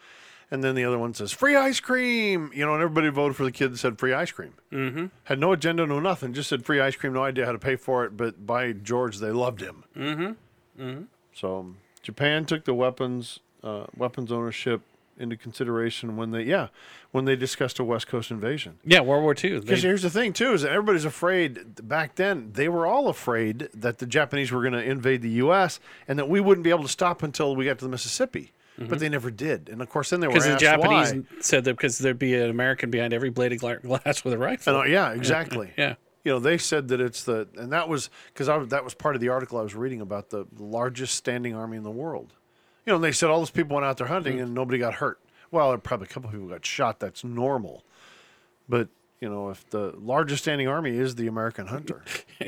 [0.51, 3.45] and then the other one says, "Free ice cream," you know, and everybody voted for
[3.45, 4.55] the kid that said free ice cream.
[4.71, 5.07] Mm-hmm.
[5.25, 7.77] Had no agenda, no nothing, just said free ice cream, no idea how to pay
[7.77, 9.85] for it, but by George, they loved him.
[9.97, 10.83] Mm-hmm.
[10.83, 11.03] Mm-hmm.
[11.33, 14.83] So Japan took the weapons uh, weapons ownership
[15.19, 16.69] into consideration when they yeah
[17.13, 18.79] when they discussed a West Coast invasion.
[18.85, 19.61] Yeah, World War II.
[19.61, 21.87] Because here's the thing too: is that everybody's afraid.
[21.89, 25.81] Back then, they were all afraid that the Japanese were going to invade the U.S.
[26.09, 28.53] and that we wouldn't be able to stop until we got to the Mississippi.
[28.77, 29.69] But they never did.
[29.69, 31.23] And of course, then they were because the Japanese why.
[31.41, 34.39] said that because there'd be an American behind every blade of gla- glass with a
[34.39, 34.75] rifle.
[34.75, 35.73] And, uh, yeah, exactly.
[35.79, 35.95] yeah.
[36.25, 39.21] You know, they said that it's the, and that was because that was part of
[39.21, 42.33] the article I was reading about the largest standing army in the world.
[42.87, 44.95] You know, and they said all those people went out there hunting and nobody got
[44.95, 45.19] hurt.
[45.51, 47.01] Well, probably a couple people got shot.
[47.01, 47.85] That's normal.
[48.69, 48.89] But
[49.21, 52.03] you know, if the largest standing army is the American hunter,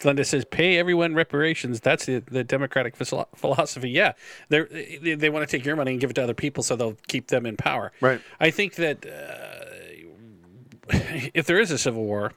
[0.00, 3.88] Glenda says, "Pay everyone reparations." That's the, the democratic philosophy.
[3.88, 4.12] Yeah,
[4.48, 6.76] They're, they they want to take your money and give it to other people, so
[6.76, 7.92] they'll keep them in power.
[8.00, 8.20] Right.
[8.40, 9.68] I think that uh,
[11.32, 12.32] if there is a civil war,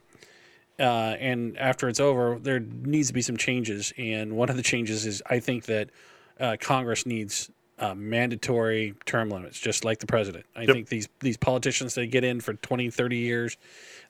[0.78, 3.92] uh, and after it's over, there needs to be some changes.
[3.98, 5.90] And one of the changes is I think that
[6.40, 10.46] uh, Congress needs uh, mandatory term limits, just like the president.
[10.54, 13.56] I think these these politicians they get in for 20, 30 years,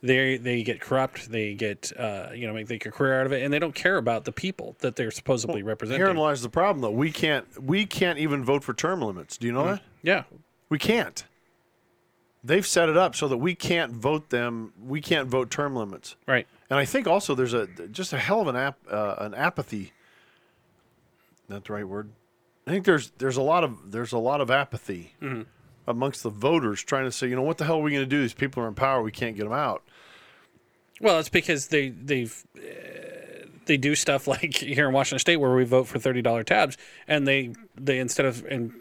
[0.02, 3.42] they they get corrupt, they get uh, you know make, a career out of it,
[3.42, 6.00] and they don't care about the people that they're supposedly representing.
[6.00, 6.82] herein lies the problem.
[6.82, 9.38] Though we can't, we can't even vote for term limits.
[9.38, 9.82] Do you know that?
[10.02, 10.24] yeah,
[10.68, 11.24] We can't.
[12.44, 14.72] They've set it up so that we can't vote them.
[14.82, 16.16] We can't vote term limits.
[16.26, 16.46] right.
[16.68, 19.92] And I think also there's a just a hell of an ap, uh, an apathy.
[21.52, 22.10] That's the right word.
[22.66, 25.14] I think there's there's a lot of there's a lot of apathy
[25.86, 28.08] amongst the voters trying to say, you know, what the hell are we going to
[28.08, 28.22] do?
[28.22, 29.02] These people are in power.
[29.02, 29.82] We can't get them out.
[31.00, 33.21] Well, it's because they they've uh,
[33.66, 36.76] they do stuff like here in Washington State where we vote for thirty dollar tabs,
[37.08, 38.80] and they they instead of em-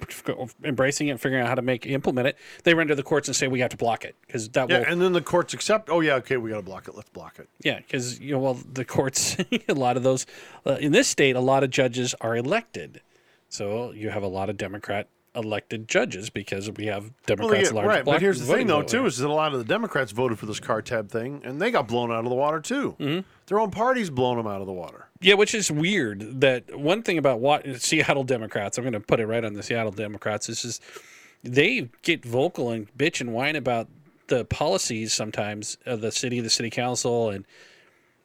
[0.63, 3.27] embracing it and figuring out how to make implement it, they run to the courts
[3.27, 5.53] and say we have to block it because that Yeah, will and then the courts
[5.53, 5.89] accept.
[5.89, 6.95] Oh yeah, okay, we got to block it.
[6.95, 7.47] Let's block it.
[7.63, 10.25] yeah because you know well the courts a lot of those
[10.65, 13.01] uh, in this state a lot of judges are elected,
[13.49, 17.75] so you have a lot of Democrat elected judges because we have Well, Democrats yeah,
[17.75, 20.11] large right, but here's the thing, though, too, is that a lot of the Democrats
[20.11, 22.95] voted for this car tab thing, and they got blown out of the water too.
[22.99, 23.27] Mm-hmm.
[23.47, 25.07] Their own party's blown them out of the water.
[25.21, 26.41] Yeah, which is weird.
[26.41, 29.63] That one thing about what Seattle Democrats, I'm going to put it right on the
[29.63, 30.49] Seattle Democrats.
[30.49, 30.81] Is just
[31.43, 33.87] they get vocal and bitch and whine about
[34.27, 37.45] the policies sometimes of the city, the city council, and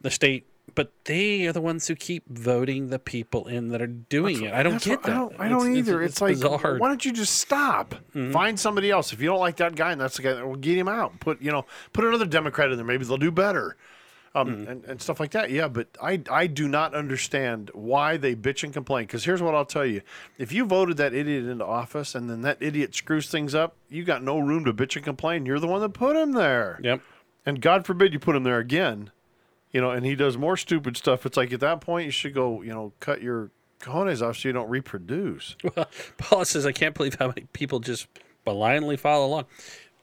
[0.01, 0.47] the state.
[0.77, 4.53] But they are the ones who keep voting the people in that are doing it.
[4.55, 5.13] I don't get what- that.
[5.13, 6.01] I don't, I don't either.
[6.03, 6.59] It's, like, bizarre.
[6.59, 6.79] Mm-hmm.
[6.79, 7.95] why don't you just stop?
[8.31, 9.13] Find somebody else.
[9.13, 11.19] If you don't like that guy, and that's the guy, that will get him out.
[11.19, 12.87] Put you know, put another Democrat in there.
[12.87, 13.77] Maybe they'll do better.
[14.35, 14.71] Um, Mm-hmm.
[14.71, 15.51] and, and stuff like that.
[15.51, 19.05] Yeah, but I, I do not understand why they bitch and complain.
[19.07, 20.03] Because here's what I'll tell you:
[20.37, 24.05] if you voted that idiot into office and then that idiot screws things up, you
[24.05, 25.47] got no room to bitch and complain.
[25.47, 26.79] You're the one that put him there.
[26.83, 27.01] Yep.
[27.47, 29.11] And God forbid you put him there again,
[29.77, 31.27] you know, and he does more stupid stuff.
[31.27, 34.49] It's like at that point you should go, you know, cut your cojones off so
[34.49, 35.55] you don't reproduce.
[35.77, 35.87] Well,
[36.17, 38.07] Paula says, I can't believe how many people just
[38.45, 39.45] blindly follow along.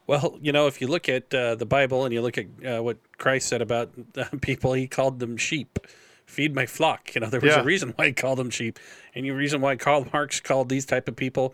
[0.06, 2.84] Well, you know, if you look at uh, the Bible and you look at uh,
[2.84, 5.80] what Christ said about uh, people, he called them sheep.
[6.26, 7.16] Feed my flock.
[7.16, 7.62] You know, there was Yeah.
[7.62, 8.80] a reason why he called them sheep,
[9.16, 11.54] and the reason why Karl Marx called these type of people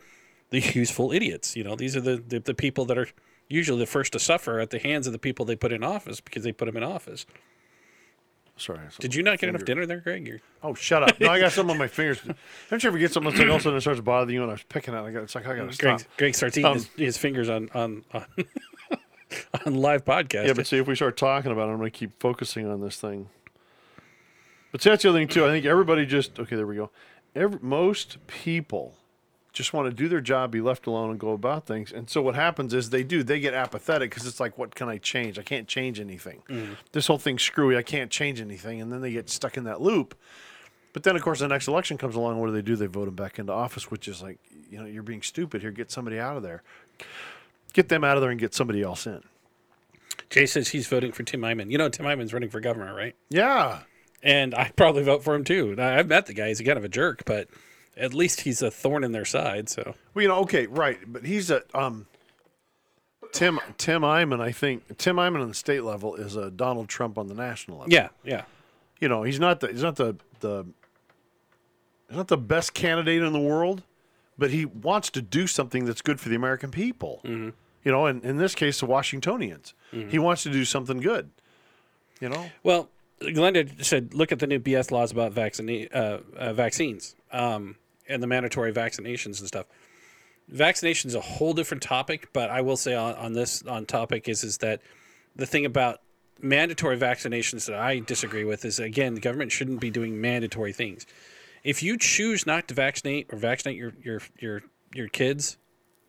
[0.51, 1.55] the useful idiots.
[1.55, 3.07] You know, these are the, the, the people that are
[3.47, 6.19] usually the first to suffer at the hands of the people they put in office
[6.21, 7.25] because they put them in office.
[8.59, 8.79] Sorry.
[8.99, 10.27] Did you not get enough dinner there, Greg?
[10.27, 11.19] You're, Oh, shut up!
[11.19, 12.19] No, I got something on my fingers.
[12.69, 14.41] Don't you ever get something that's like all of a sudden it starts bothering you,
[14.41, 15.07] and I was picking at it.
[15.07, 15.97] I got, it's like I got to stop.
[15.97, 18.25] Greg, Greg starts eating Um, his, his fingers on on on,
[19.65, 20.47] on live podcast.
[20.47, 22.81] Yeah, but see, if we start talking about it, I'm going to keep focusing on
[22.81, 23.29] this thing.
[24.71, 25.45] But see, that's the other thing too.
[25.45, 26.55] I think everybody just okay.
[26.55, 26.91] There we go.
[27.35, 28.95] Every, most people
[29.53, 31.91] just want to do their job, be left alone, and go about things.
[31.91, 33.23] And so what happens is they do.
[33.23, 35.39] They get apathetic because it's like, what can I change?
[35.39, 36.43] I can't change anything.
[36.49, 36.75] Mm.
[36.91, 37.75] This whole thing's screwy.
[37.75, 40.15] I can't change anything, and then they get stuck in that loop.
[40.93, 42.39] But then, of course, the next election comes along.
[42.39, 42.75] What do they do?
[42.75, 45.71] They vote them back into office, which is like, you know, you're being stupid here.
[45.71, 46.63] Get somebody out of there.
[47.73, 49.21] Get them out of there and get somebody else in.
[50.29, 51.71] Jay says he's voting for Tim Eyman.
[51.71, 53.15] You know, Tim Eyman's running for governor, right?
[53.29, 53.79] Yeah.
[54.21, 55.75] And I'd probably vote for him too.
[55.77, 57.47] I- I've met the guy; he's kind of a jerk, but
[57.97, 59.69] at least he's a thorn in their side.
[59.69, 62.07] So Well, you know, okay, right, but he's a um.
[63.31, 67.15] Tim Tim Eyman, I think Tim Eyman on the state level is a Donald Trump
[67.15, 67.93] on the national level.
[67.93, 68.45] Yeah, yeah.
[68.99, 70.65] You know, he's not the he's not the the
[72.07, 73.83] he's not the best candidate in the world,
[74.35, 77.21] but he wants to do something that's good for the American people.
[77.23, 77.49] Mm-hmm.
[77.83, 79.73] You know, and in this case, the Washingtonians.
[79.91, 81.29] He wants to do something good.
[82.19, 82.89] You know, Well,
[83.21, 87.75] Glenda said, look at the new BS laws about vaccine, uh, uh, vaccines um,
[88.07, 89.67] and the mandatory vaccinations and stuff.
[90.47, 94.27] Vaccination is a whole different topic, but I will say on, on this on topic
[94.27, 94.81] is is that
[95.35, 96.01] the thing about
[96.41, 101.05] mandatory vaccinations that I disagree with is again the government shouldn't be doing mandatory things.
[101.63, 104.63] If you choose not to vaccinate or vaccinate your your your
[104.93, 105.57] your kids,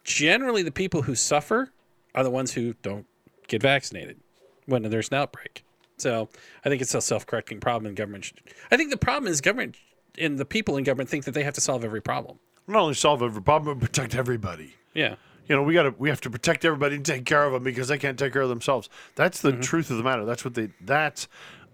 [0.04, 1.70] generally the people who suffer
[2.14, 3.06] are the ones who don't
[3.46, 4.18] get vaccinated
[4.66, 5.64] when there's an outbreak.
[5.98, 6.30] So
[6.64, 8.24] I think it's a self-correcting problem, and government.
[8.24, 9.76] Should, I think the problem is government
[10.18, 12.38] and the people in government think that they have to solve every problem.
[12.66, 14.74] not only solve every problem, but protect everybody.
[14.94, 15.16] Yeah,
[15.48, 17.62] You know, we got to we have to protect everybody and take care of them
[17.64, 18.88] because they can't take care of themselves.
[19.14, 20.24] That's the truth of the matter.
[20.24, 20.70] That's what they.
[20.80, 21.28] That's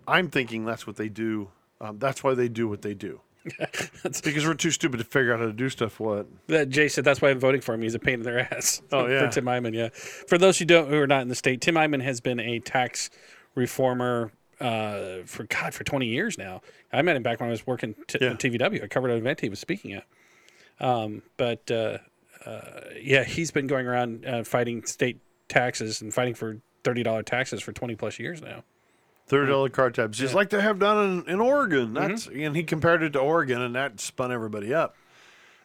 [0.08, 1.48] I'm thinking that's what they do.
[1.80, 3.20] Um, that's why they do what they do.
[4.24, 6.00] because we're too stupid to figure out how to do stuff.
[6.00, 6.26] What?
[6.48, 7.82] that Jay said that's why I'm voting for him.
[7.82, 8.82] He's a pain in their ass.
[8.92, 9.20] Oh, yeah.
[9.26, 9.72] for Tim Eyman.
[9.74, 9.90] Yeah,
[10.28, 12.58] for those who don't who are not in the state, Tim Eyman has been a
[12.60, 13.08] tax
[13.54, 16.62] reformer uh, for God for 20 years now.
[16.92, 18.30] I met him back when I was working t- Yeah.
[18.30, 18.82] at TVW.
[18.82, 20.04] I covered an event he was speaking at.
[20.80, 21.98] Um, but uh,
[22.44, 22.60] uh,
[23.00, 27.62] yeah, he's been going around uh, fighting state taxes and fighting for thirty dollar taxes
[27.62, 28.62] for 20 plus years now.
[29.26, 31.86] Thirty dollar car tabs, just like they have done in, in Oregon.
[31.86, 31.94] Mm-hmm.
[31.94, 34.94] That's and he compared it to Oregon, and that spun everybody up.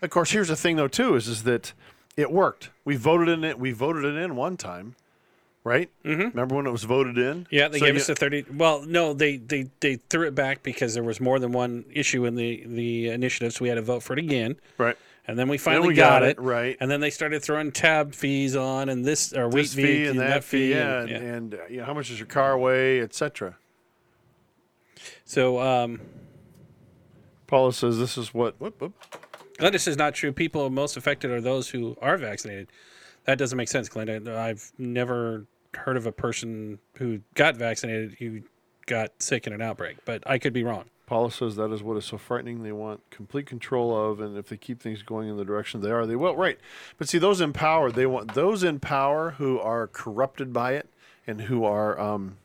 [0.02, 1.74] Of course, here's the thing though too is is that
[2.18, 2.72] it worked.
[2.86, 3.60] We voted in it.
[3.60, 4.96] We voted it in one time,
[5.64, 5.90] right?
[6.04, 6.22] Mm-hmm.
[6.30, 7.48] Remember when it was voted in?
[7.52, 8.46] Yeah, they So gave you- us the thirty.
[8.54, 12.26] Well, no, they, they they threw it back because there was more than one issue
[12.26, 14.56] in the the initiative, so we had to vote for it again.
[14.78, 14.98] right.
[15.28, 16.76] And then we finally we got, got it, it, right.
[16.80, 20.20] And then they started throwing tab fees on and this or wheat This fee and
[20.20, 23.00] that fee, yeah, and- and, and uh, you know, how much does your car weigh,
[23.02, 23.56] etc.
[25.26, 26.02] So um,
[27.48, 28.60] Paula says this is what.
[28.60, 28.94] Whoop, whoop.
[29.60, 30.32] Glenda says not true.
[30.32, 32.68] People most affected are those who are vaccinated.
[33.26, 34.36] That doesn't make sense, Glenda.
[34.36, 38.42] I've never heard of a person who got vaccinated who
[38.86, 40.86] got sick in an outbreak, but I could be wrong.
[41.06, 42.64] Paula says that is what is so frightening.
[42.64, 45.92] They want complete control of, and if they keep things going in the direction they
[45.92, 46.36] are, they will.
[46.36, 46.58] Right,
[46.98, 50.90] but see, those in power, they want those in power who are corrupted by it
[51.28, 52.38] and who are, um,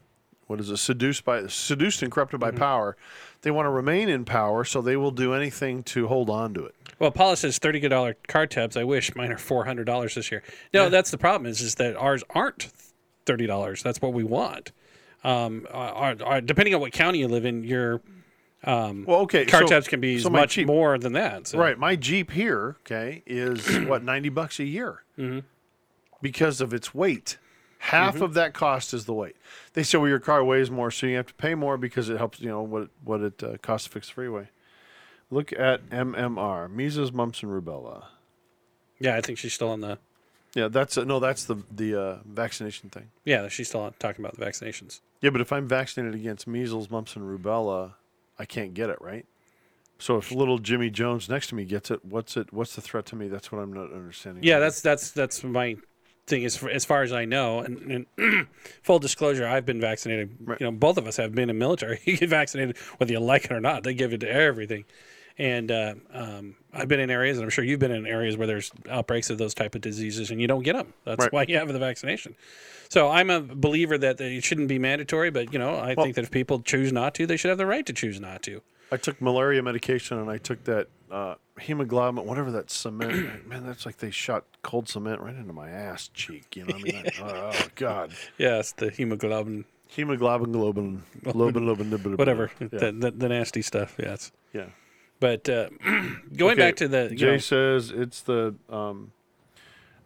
[0.46, 2.96] what is it, seduced by seduced and corrupted by power.
[3.42, 6.64] They want to remain in power, so they will do anything to hold on to
[6.64, 6.74] it.
[6.98, 8.76] Well, Paula says thirty dollar dollar car tabs.
[8.76, 10.42] I wish mine are four hundred dollars this year.
[10.72, 11.46] No, that's the problem.
[11.50, 12.68] Is is that ours aren't
[13.26, 13.82] thirty dollars.
[13.82, 14.72] That's what we want.
[15.24, 18.00] Um, our, our, depending on what county you live in, your
[18.64, 21.48] Well, okay, car so- tabs can be so much Jeep- more than that.
[21.48, 21.58] So.
[21.58, 25.40] Right, my Jeep here, okay, is what ninety bucks a year Mm-hmm.
[26.22, 27.38] because of its weight.
[27.78, 29.36] Half of that cost is the weight.
[29.74, 32.16] They say, well, your car weighs more, so you have to pay more because it
[32.18, 32.40] helps.
[32.40, 34.48] You know what it, what it uh, costs to fix the freeway.
[35.30, 38.04] Look at MMR, measles, mumps, and rubella.
[38.98, 39.98] Yeah, I think she's still on the.
[40.54, 43.10] Yeah, that's uh, no, that's the the uh, vaccination thing.
[43.24, 45.00] Yeah, she's still on, talking about the vaccinations.
[45.20, 47.94] Yeah, but if I'm vaccinated against measles, mumps, and rubella,
[48.38, 49.26] I can't get it, right?
[49.98, 52.52] So if little Jimmy Jones next to me gets it, what's it?
[52.52, 53.28] What's the threat to me?
[53.28, 54.44] That's what I'm not understanding.
[54.44, 55.76] Yeah, that's that's that's my
[56.26, 56.44] thing.
[56.44, 58.46] As far, as far as I know, and, and
[58.82, 60.36] full disclosure, I've been vaccinated.
[60.40, 60.60] Right.
[60.60, 62.00] You know, both of us have been in military.
[62.04, 63.82] You get vaccinated whether you like it or not.
[63.82, 64.84] They give it to everything.
[65.38, 68.46] And uh, um, I've been in areas, and I'm sure you've been in areas where
[68.46, 70.94] there's outbreaks of those type of diseases, and you don't get them.
[71.04, 71.32] That's Right.
[71.32, 72.34] why you have the vaccination.
[72.88, 76.24] So I'm a believer that it shouldn't be mandatory, but you know, I think that
[76.24, 78.62] if people choose not to, they should have the right to choose not to.
[78.92, 83.46] I took malaria medication and I took that uh, hemoglobin, whatever that cement.
[83.48, 86.54] man, that's like they shot cold cement right into my ass cheek.
[86.56, 91.90] You know, what I mean, That- oh god, Yes, the hemoglobin, hemoglobin, globin, globin, globin,
[91.90, 93.96] globin, whatever, Yeah, the, the, the nasty stuff.
[93.98, 94.30] Yes.
[94.52, 94.66] yeah.
[95.20, 95.68] But uh,
[96.36, 99.12] going Okay, back to the Jay know, says it's the um,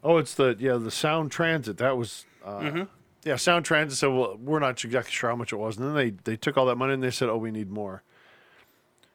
[0.04, 1.78] oh, it's the yeah the sound transit.
[1.78, 2.82] That was uh, Mm-hmm.
[3.24, 5.94] yeah, sound transit said, well, we're not exactly sure how much it was, and then
[5.94, 8.02] they they took all that money and they said, oh, we need more.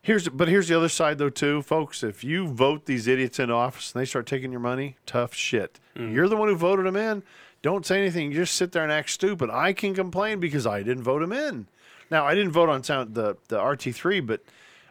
[0.02, 2.04] Here's but here's the other side though too, folks.
[2.04, 5.80] If you vote these idiots into office and they start taking your money, tough shit.
[5.96, 6.14] Mm-hmm.
[6.14, 7.24] You're the one who voted them in.
[7.64, 8.32] Don't say anything.
[8.32, 9.50] You just sit there and act stupid.
[9.50, 11.68] I can complain because I didn't vote them in.
[12.12, 14.42] Now I didn't vote on sound the the RT three, but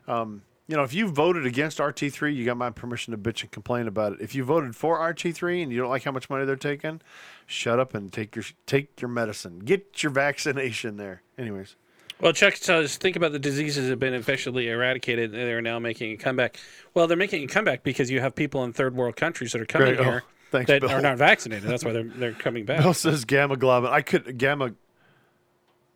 [0.09, 3.51] um, you know, if you voted against RT3, you got my permission to bitch and
[3.51, 4.21] complain about it.
[4.21, 7.01] If you voted for RT3 and you don't like how much money they're taking,
[7.47, 9.59] shut up and take your take your medicine.
[9.61, 11.21] Get your vaccination there.
[11.37, 11.77] Anyways,
[12.21, 15.35] Well, Chuck says, think about the diseases that have been officially eradicated.
[15.35, 16.59] and They're now making a comeback.
[16.95, 19.67] Well, they're making a comeback because you have people in third world countries that are
[19.67, 20.01] coming Great.
[20.01, 20.91] Oh, here Thanks, that Bill.
[20.91, 21.69] are not vaccinated.
[21.69, 22.81] That's why they're they're coming back.
[22.81, 23.91] Bill says gamma globulin.
[23.91, 24.73] I could gamma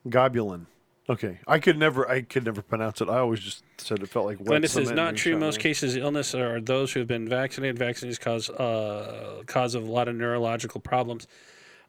[0.06, 0.66] globulin.
[1.10, 2.08] Okay, I could never.
[2.08, 3.08] I could never pronounce it.
[3.08, 4.38] I always just said it felt like.
[4.40, 5.32] wet Glennis is not true.
[5.32, 7.78] in Most cases, of illness are those who have been vaccinated.
[7.78, 11.26] Vaccines cause uh, cause of a lot of neurological problems.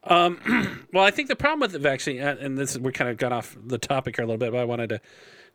[0.06, 3.18] Um, well, I think the problem with the vaccine, uh, and this we kind of
[3.18, 5.02] got off the topic here a little bit, but I wanted to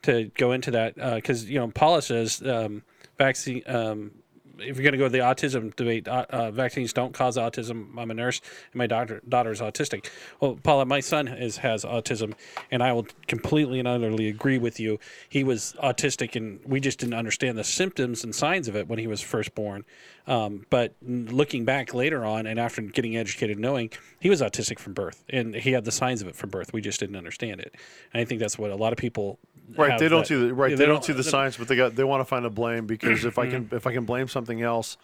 [0.02, 2.82] to go into that because you know Paula says um,
[3.16, 3.62] vaccine.
[3.66, 4.10] Um,
[4.59, 7.96] if you're going to go to the autism debate, uh, uh, vaccines don't cause autism.
[7.98, 8.40] I'm a nurse,
[8.72, 10.09] and my daughter daughter is autistic.
[10.40, 12.34] Well, Paula, my son is has autism,
[12.70, 14.98] and I will completely and utterly agree with you.
[15.28, 18.98] He was autistic, and we just didn't understand the symptoms and signs of it when
[18.98, 19.84] he was first born.
[20.26, 24.94] Um, but looking back later on, and after getting educated, knowing he was autistic from
[24.94, 27.74] birth, and he had the signs of it from birth, we just didn't understand it.
[28.12, 29.38] And I think that's what a lot of people.
[29.76, 30.70] Right, they don't that- see the right.
[30.72, 32.86] Yeah, They, don't, see the science, but they got they want to find a blame
[32.86, 34.97] because if I can if I can blame something else,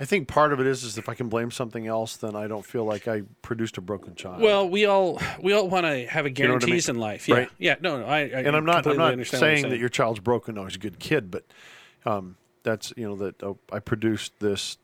[0.00, 2.48] I think part of it is is if I can blame something else, then I
[2.48, 4.40] don't feel like I produced a broken child.
[4.40, 6.80] Well, we all we all want to have a know I mean?
[6.88, 7.28] in life.
[7.28, 7.50] Yeah, Right.
[7.58, 7.76] yeah.
[7.80, 8.06] No, no.
[8.06, 10.56] I, I and I'm not I'm not saying that your child's broken.
[10.56, 11.44] No, he's a good kid, but
[12.04, 14.78] um, that's you know that oh, I produced this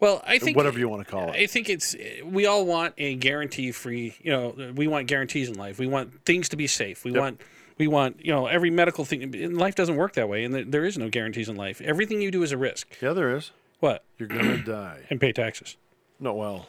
[0.00, 1.36] Well, I think whatever you want to call it.
[1.36, 4.16] I think it's we all want a guarantee free.
[4.22, 5.78] You know, we want guarantees in life.
[5.78, 7.04] We want things to be safe.
[7.04, 7.40] We want
[7.78, 9.34] we want you know every medical thing.
[9.34, 11.80] In life doesn't work that way, and there- is no guarantees in life.
[11.80, 12.96] Everything you do is a risk.
[13.00, 13.50] yeah, there is.
[13.80, 14.04] What?
[14.18, 15.00] You're gonna die.
[15.10, 15.76] And pay taxes.
[16.20, 16.66] No, well,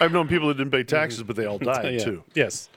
[0.00, 2.04] I've known people that didn't pay taxes, but they all died Yeah.
[2.04, 2.24] too.
[2.34, 2.68] Yes.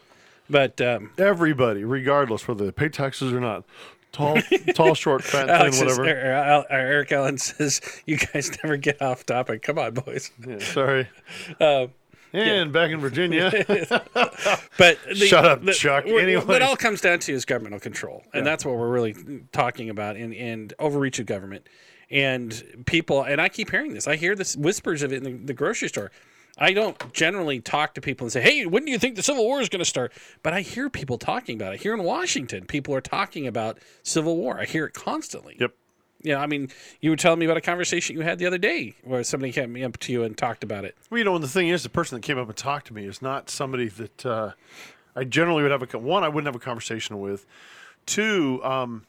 [0.50, 3.64] But um, Everybody, regardless whether they pay taxes or not,
[4.12, 4.38] tall,
[4.76, 6.04] tall, short, fat, Alex thin, whatever.
[6.06, 9.62] Er- Er- Eric Allen says, "You guys never get off topic.
[9.64, 11.08] Come on, boys." Yeah, sorry.
[11.60, 11.88] Uh,
[12.34, 13.51] and back in Virginia,
[14.77, 16.05] But the, Shut up, the- Chuck.
[16.05, 19.89] What, it all comes down to is governmental control, and that's what we're really talking
[19.89, 21.67] about, and, and overreach of government,
[22.09, 23.23] and people.
[23.23, 24.07] And I keep hearing this.
[24.07, 26.11] I hear this whispers of it in the, the grocery store.
[26.55, 29.43] I don't generally talk to people and say, "Hey, when do you think the Civil
[29.43, 30.13] War is going to start?"
[30.43, 31.81] But I hear people talking about it.
[31.81, 34.59] Here in Washington, people are talking about Civil War.
[34.59, 35.57] I hear it constantly.
[35.59, 35.73] yep.
[36.24, 36.69] Yeah, I mean,
[37.01, 39.84] you were telling me about a conversation you had the other day where somebody came
[39.84, 40.95] up to you and talked about it.
[41.09, 42.93] Well, you know, and the thing is, the person that came up and talked to
[42.93, 44.51] me is not somebody that uh,
[45.15, 46.24] I generally would have a one.
[46.24, 47.45] I wouldn't have a conversation with.
[48.05, 49.05] Two, um,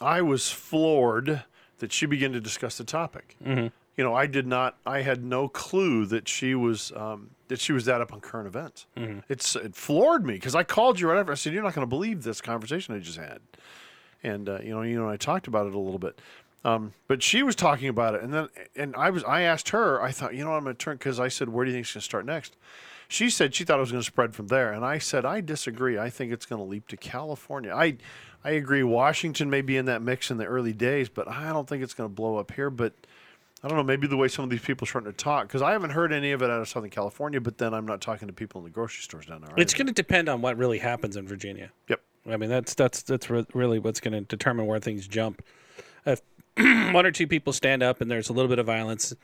[0.00, 1.44] I was floored
[1.78, 3.36] that she began to discuss the topic.
[3.44, 3.68] Mm-hmm.
[3.96, 4.76] You know, I did not.
[4.86, 8.46] I had no clue that she was um, that she was that up on current
[8.46, 8.86] events.
[9.28, 11.32] It's it floored me because I called you right after.
[11.32, 13.40] I said, "You're not going to believe this conversation I just had,"
[14.22, 16.20] and uh, you know, you know, I talked about it a little bit.
[16.64, 20.02] Um, but she was talking about it, and then and I was I asked her.
[20.02, 21.84] I thought, you know, I'm going to turn because I said, "Where do you think
[21.84, 22.56] it's going to start next?"
[23.06, 25.40] She said she thought it was going to spread from there, and I said I
[25.40, 25.98] disagree.
[25.98, 27.72] I think it's going to leap to California.
[27.74, 27.96] I
[28.44, 28.82] I agree.
[28.82, 31.94] Washington may be in that mix in the early days, but I don't think it's
[31.94, 32.70] going to blow up here.
[32.70, 32.92] But
[33.62, 33.84] I don't know.
[33.84, 36.12] Maybe the way some of these people are starting to talk, because I haven't heard
[36.12, 37.40] any of it out of Southern California.
[37.40, 39.50] But then I'm not talking to people in the grocery stores down there.
[39.56, 41.70] It's going to depend on what really happens in Virginia.
[41.88, 42.00] Yep.
[42.28, 45.42] I mean, that's that's that's re- really what's going to determine where things jump.
[46.04, 46.20] If
[46.92, 49.14] one or two people stand up and there's a little bit of violence,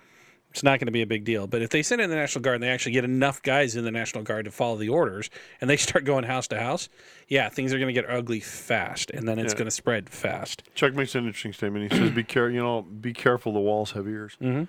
[0.50, 1.46] it's not going to be a big deal.
[1.48, 3.84] But if they send in the National Guard and they actually get enough guys in
[3.84, 5.30] the National Guard to follow the orders
[5.60, 6.88] and they start going house to house,
[7.28, 9.58] yeah, things are going to get ugly fast, and then it's Yeah.
[9.58, 10.62] going to spread fast.
[10.74, 11.92] Chuck makes an interesting statement.
[11.92, 13.52] He says, "Be care, you know, be careful.
[13.52, 14.36] The walls have ears.
[14.40, 14.64] Mm-hmm.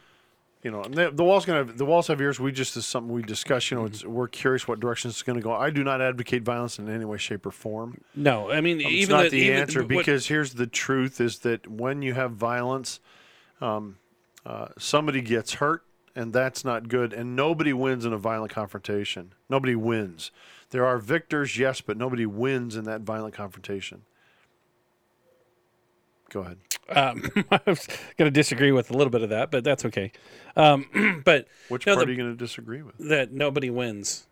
[0.65, 2.39] You know, and the, the walls gonna have, the walls have ears.
[2.39, 3.69] We just is something we discuss.
[3.69, 5.53] You know, it's, we're curious what direction it's going to go.
[5.53, 8.01] I do not advocate violence in any way, shape, or form.
[8.15, 11.21] No, I mean, It's even not the, the even- answer what- because here's the truth:
[11.21, 12.99] is that when you have violence,
[13.61, 13.99] um,
[14.43, 15.83] uh, somebody gets hurt,
[16.15, 17.13] and that's not good.
[17.13, 19.35] And nobody wins in a violent confrontation.
[19.47, 20.31] Nobody wins.
[20.71, 24.01] There are victors, yes, but nobody wins in that violent confrontation.
[26.31, 26.57] Go ahead.
[26.89, 30.11] Um, I was going to disagree with a little bit of that, but that's okay.
[30.55, 32.95] Um, but Which no, part the- are you going to disagree with?
[33.09, 34.27] that nobody wins.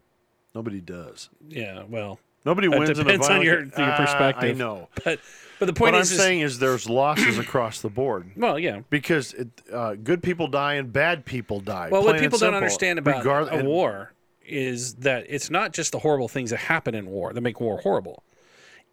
[0.56, 1.30] Nobody does.
[1.50, 4.50] Yeah, well, Nobody wins in a depends on your- your Ah, perspective.
[4.50, 4.90] I know.
[5.06, 5.20] but
[5.60, 8.60] but the point What I'm is, is- saying is there's losses across the board well,
[8.60, 8.82] yeah.
[8.90, 11.88] because it, uh, good people die and bad people die.
[11.90, 14.12] Well, what people don't understand about Regard- a war
[14.46, 17.78] is that it's not just the horrible things that happen in war that make war
[17.80, 18.24] horrible.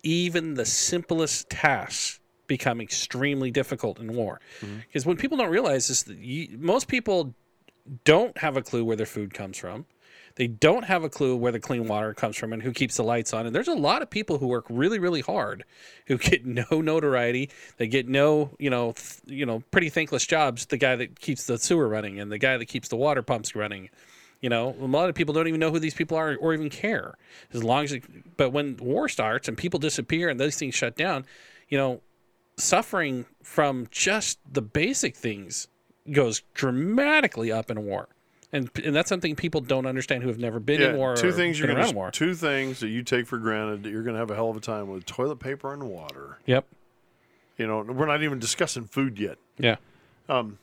[0.05, 2.20] Even the simplest tasks
[2.51, 4.41] become extremely difficult in war.
[4.61, 4.79] Mm-hmm.
[4.89, 7.33] Because what people don't realize is that you, most people
[8.05, 9.87] don't have a clue where their food comes from.
[10.35, 13.05] They don't have a clue where the clean water comes from and who keeps the
[13.05, 13.47] lights on.
[13.47, 15.65] And there's a lot of people who work really, really hard,
[16.09, 17.51] who get no notoriety.
[17.77, 20.67] They get no, you know, th- you know, pretty thankless jobs.
[20.67, 23.55] The guy that keeps the sewer running and the guy that keeps the water pumps
[23.55, 23.91] running.
[24.41, 26.69] You know, a lot of people don't even know who these people are or even
[26.69, 27.15] care.
[27.53, 30.97] As long as, it, but when war starts and people disappear and those things shut
[30.97, 31.27] down,
[31.69, 32.01] you know,
[32.61, 35.69] suffering from just the basic things
[36.11, 38.09] goes dramatically up in a war.
[38.53, 41.15] and and that's something people don't understand who have never been in war.
[41.15, 42.11] two or things you're gonna war.
[42.11, 44.61] two things that you take for granted that you're gonna have a hell of a
[44.61, 46.39] time with: toilet paper and water.
[46.47, 46.67] Yep.
[47.59, 49.37] You know, we're not even discussing food yet.
[49.59, 49.77] Yeah.
[50.29, 50.59] Um,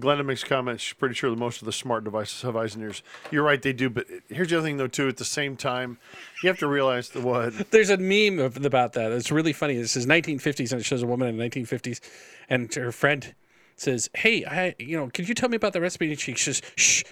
[0.00, 0.82] Glenda makes comments.
[0.82, 3.02] She's pretty sure that most of the smart devices have eyes and ears.
[3.30, 3.90] You're right, they do.
[3.90, 5.08] But here's the other thing, though, too.
[5.08, 5.98] At the same time,
[6.42, 9.12] you have to realize that what There's a meme of, about that.
[9.12, 9.76] It's really funny.
[9.76, 12.00] This is 1950s, and it shows a woman in the 1950s,
[12.48, 13.34] and her friend
[13.76, 16.62] says, "Hey, I, you know, could you tell me about the recipe?" And she says,
[16.76, 17.02] "Shh,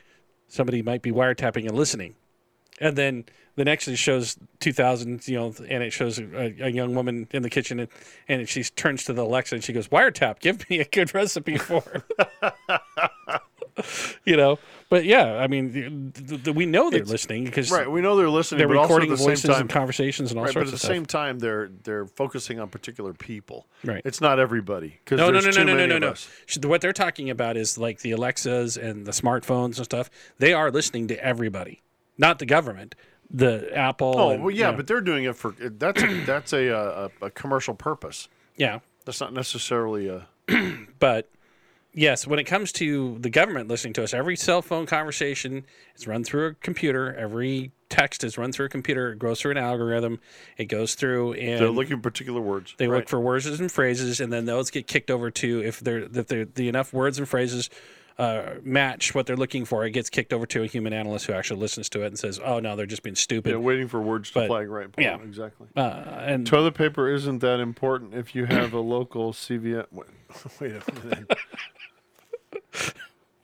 [0.49, 2.15] somebody might be wiretapping and listening."
[2.81, 3.25] And then
[3.57, 7.43] the next it shows 2000, you know, and it shows a, a young woman in
[7.43, 7.89] the kitchen, and,
[8.29, 11.59] and she turns to the Alexa and she goes, "Wiretap, give me a good recipe
[11.59, 12.05] for."
[14.25, 14.59] you know,
[14.89, 18.29] but yeah, I mean, th- th- we know they're listening because right, we know they're
[18.29, 20.55] listening, they're but also recording at the voices same time, and conversations and all right,
[20.55, 23.67] but sorts at the same time, they're they're focusing on particular people.
[23.85, 24.03] Right.
[24.05, 24.99] It's not everybody.
[25.05, 26.69] Because No, no, there's no, no, no, no, no.
[26.69, 30.11] What they're talking about is like the Alexas and the smartphones and stuff.
[30.39, 31.83] They are listening to everybody,
[32.21, 32.95] not the government.
[33.33, 34.15] The Apple.
[34.17, 36.77] Oh and, well, yeah, you know, but they're doing it for that's a, that's a,
[36.77, 38.29] uh, a a commercial purpose.
[38.57, 40.27] yeah, That's not necessarily a.
[40.99, 41.31] but
[41.95, 45.65] yes, when it comes to the government listening to us, every cell phone conversation
[45.97, 47.15] is run through a computer.
[47.15, 49.13] Every text is run through a computer.
[49.13, 50.19] It goes through an algorithm.
[50.57, 52.75] It goes through and They're looking for particular words.
[52.79, 52.99] They Right.
[52.99, 56.27] look for words and phrases, and then those get kicked over to if they're if
[56.27, 57.71] they're the enough words and phrases
[58.21, 61.33] uh, match what they're looking for, it gets kicked over to a human analyst who
[61.33, 64.01] actually listens to it and says, "Oh no, they're just being stupid." Yeah, waiting for
[64.01, 64.93] words to But- flag right.
[64.93, 65.17] Paul, yeah.
[65.23, 65.69] exactly.
[65.77, 69.87] uh, and Toilet paper isn't that important if you have a local CVS.
[69.93, 70.07] Wait,
[70.61, 71.39] wait a minute.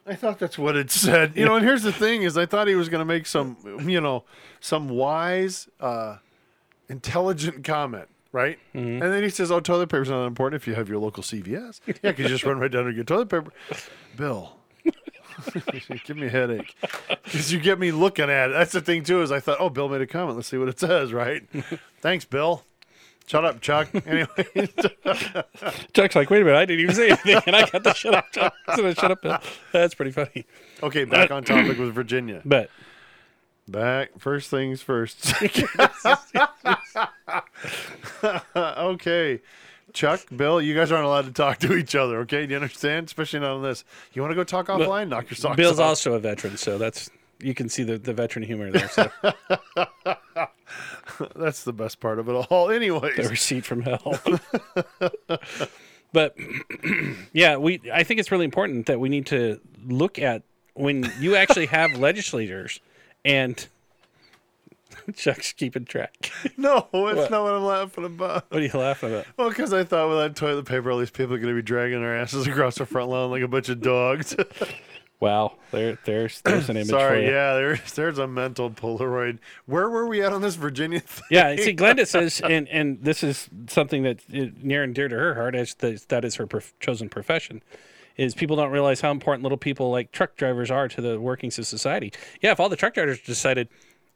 [0.06, 1.32] I thought that's what it said.
[1.36, 3.56] You know, and here's the thing: is I thought he was going to make some,
[3.88, 4.24] you know,
[4.60, 6.18] some wise, uh,
[6.88, 8.58] intelligent comment, right?
[8.74, 9.02] Mm-hmm.
[9.02, 11.80] And then he says, "Oh, toilet paper's not important if you have your local CVS.
[11.86, 13.52] Yeah, because you just run right down and get toilet paper."
[14.16, 14.55] Bill,
[16.04, 16.74] give me a headache
[17.24, 18.52] because you get me looking at it.
[18.52, 19.22] That's the thing too.
[19.22, 20.36] Is I thought, oh, Bill made a comment.
[20.36, 21.12] Let's see what it says.
[21.12, 21.42] Right?
[22.00, 22.62] Thanks, Bill.
[23.26, 23.88] Shut up, Chuck.
[24.06, 24.68] Anyway,
[25.92, 28.14] Chuck's like, "Wait a minute, I didn't even say anything," and I got the shut
[28.14, 28.54] up, Chuck.
[28.76, 29.20] So shut up.
[29.22, 29.38] Bill.
[29.72, 30.46] That's pretty funny.
[30.82, 32.40] okay, back on topic with Virginia.
[32.44, 32.70] But
[33.68, 35.34] Back first things first.
[38.56, 39.40] okay.
[39.96, 42.44] Chuck, Bill, you guys aren't allowed to talk to each other, okay?
[42.44, 43.06] Do you understand?
[43.06, 43.82] Especially not on this.
[44.12, 45.08] You want to go talk offline?
[45.08, 45.88] Knock your socks Bill's off.
[45.88, 47.08] also a veteran, so that's
[47.40, 48.90] you can see the, the veteran humor there.
[48.90, 49.10] So
[51.34, 52.70] That's the best part of it all.
[52.70, 54.20] Anyways, the receipt from hell.
[56.12, 56.36] but
[57.32, 60.42] yeah, we I think it's really important that we need to look at
[60.74, 62.80] when you actually have legislators
[63.24, 63.66] and
[65.16, 66.30] Chuck's keeping track.
[66.56, 67.30] no, it's What?
[67.30, 68.46] not what I'm laughing about.
[68.50, 69.26] What are you laughing at?
[69.36, 71.62] Well, because I thought with that toilet paper, all these people are going to be
[71.64, 74.34] dragging their asses across the front lawn like a bunch of dogs.
[75.18, 77.30] Wow, there there's there's an image for Sorry, you.
[77.32, 79.38] yeah, there's there's a mental Polaroid.
[79.64, 81.24] Where were we at on this Virginia thing?
[81.30, 85.34] Yeah, see, Glenda says, and and this is something that near and dear to her
[85.34, 87.62] heart, as the, that is her prof- chosen profession.
[88.18, 91.58] Is people don't realize how important little people like truck drivers are to the workings
[91.58, 92.12] of society.
[92.42, 93.68] Yeah, if all the truck drivers decided,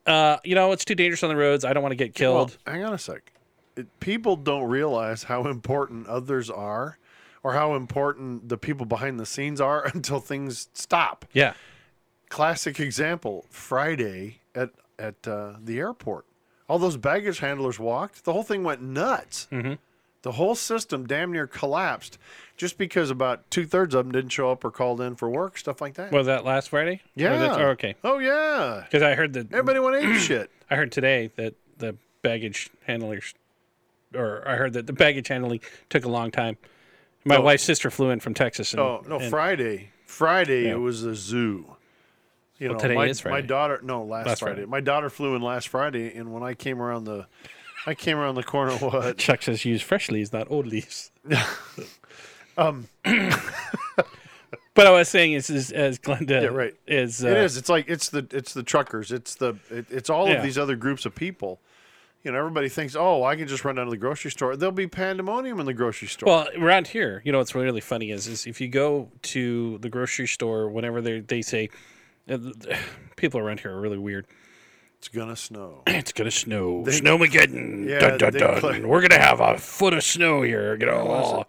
[0.06, 2.56] uh, you know, it's too dangerous on the roads, I don't want to get killed.
[2.66, 3.32] Well, hang on a sec.
[3.76, 6.98] It, people don't realize how important others are,
[7.42, 11.24] or how important the people behind the scenes are until things stop.
[11.32, 11.54] yeah,
[12.28, 16.26] Classic example: Friday at at uh, the airport,
[16.68, 18.24] all those baggage handlers walked.
[18.24, 19.48] The whole thing went nuts.
[19.50, 19.74] Mm-hmm.
[20.22, 22.18] The whole system damn near collapsed,
[22.58, 25.56] just because about two thirds of them didn't show up or called in for work,
[25.56, 26.12] stuff like that.
[26.12, 26.94] was that last Friday?
[27.16, 27.56] Or yeah.
[27.58, 27.94] oh, okay.
[28.04, 28.82] Oh yeah.
[28.84, 30.50] Because I heard that Everybody went ape shit.
[30.70, 33.32] I heard today that the baggage handlers,
[34.14, 36.58] or I heard that the baggage handling took a long time.
[37.24, 37.40] My Oh.
[37.42, 38.72] wife's sister flew in from Texas.
[38.74, 39.90] And, Oh no, and- Friday.
[40.04, 40.72] Friday Yeah.
[40.72, 41.76] it was a zoo.
[42.58, 43.80] You know, today my, is my daughter.
[43.82, 44.54] No, last, Last Friday.
[44.56, 44.66] Friday.
[44.70, 47.26] My daughter flew in last Friday, and when I came around the,
[47.86, 48.72] I came around the corner.
[48.76, 49.16] What?
[49.18, 51.10] Chuck says use fresh leaves, not old leaves.
[52.58, 52.88] Um.
[54.74, 56.74] but I was saying is, is as Glenda Yeah, right.
[56.86, 57.56] is uh, it is.
[57.56, 59.12] It's like it's the it's the truckers.
[59.12, 60.34] It's the it, it's all Yeah.
[60.34, 61.60] of these other groups of people.
[62.22, 64.54] You know, everybody thinks, oh, I can just run down to the grocery store.
[64.54, 66.26] There'll be pandemonium in the grocery store.
[66.26, 69.88] Well, around here, you know what's really funny is is if you go to the
[69.88, 71.70] grocery store whenever they they say
[72.28, 72.36] uh,
[73.16, 74.26] people around here are really weird.
[75.00, 75.82] It's gonna snow.
[75.86, 77.88] It's gonna snow, snowmageddon.
[77.88, 78.60] Yeah, dun, dun, dun.
[78.60, 80.76] play- We're gonna have a foot of snow here.
[80.78, 81.46] You know,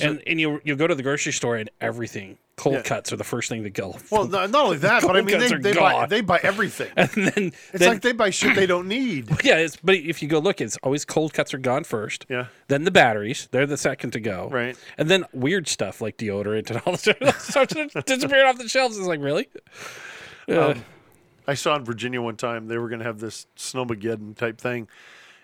[0.00, 2.82] and and you you go to the grocery store and everything cold Yeah.
[2.82, 3.96] cuts are the first thing to go.
[4.10, 6.88] Well, not, only that, but I mean, they, they buy they buy everything.
[6.96, 9.28] and then It's then, like they buy shit they don't need.
[9.44, 12.24] yeah, it's, but if you go look, it's always cold cuts are gone first.
[12.30, 12.46] Yeah.
[12.68, 14.48] Then the batteries, they're the second to go.
[14.50, 14.78] Right.
[14.96, 17.74] And then weird stuff like deodorant and all this stuff starts
[18.06, 18.96] disappearing off the shelves.
[18.96, 19.48] It's like really.
[20.48, 20.74] Uh,
[21.46, 24.88] I saw in Virginia one time they were going to have this snowmageddon type thing,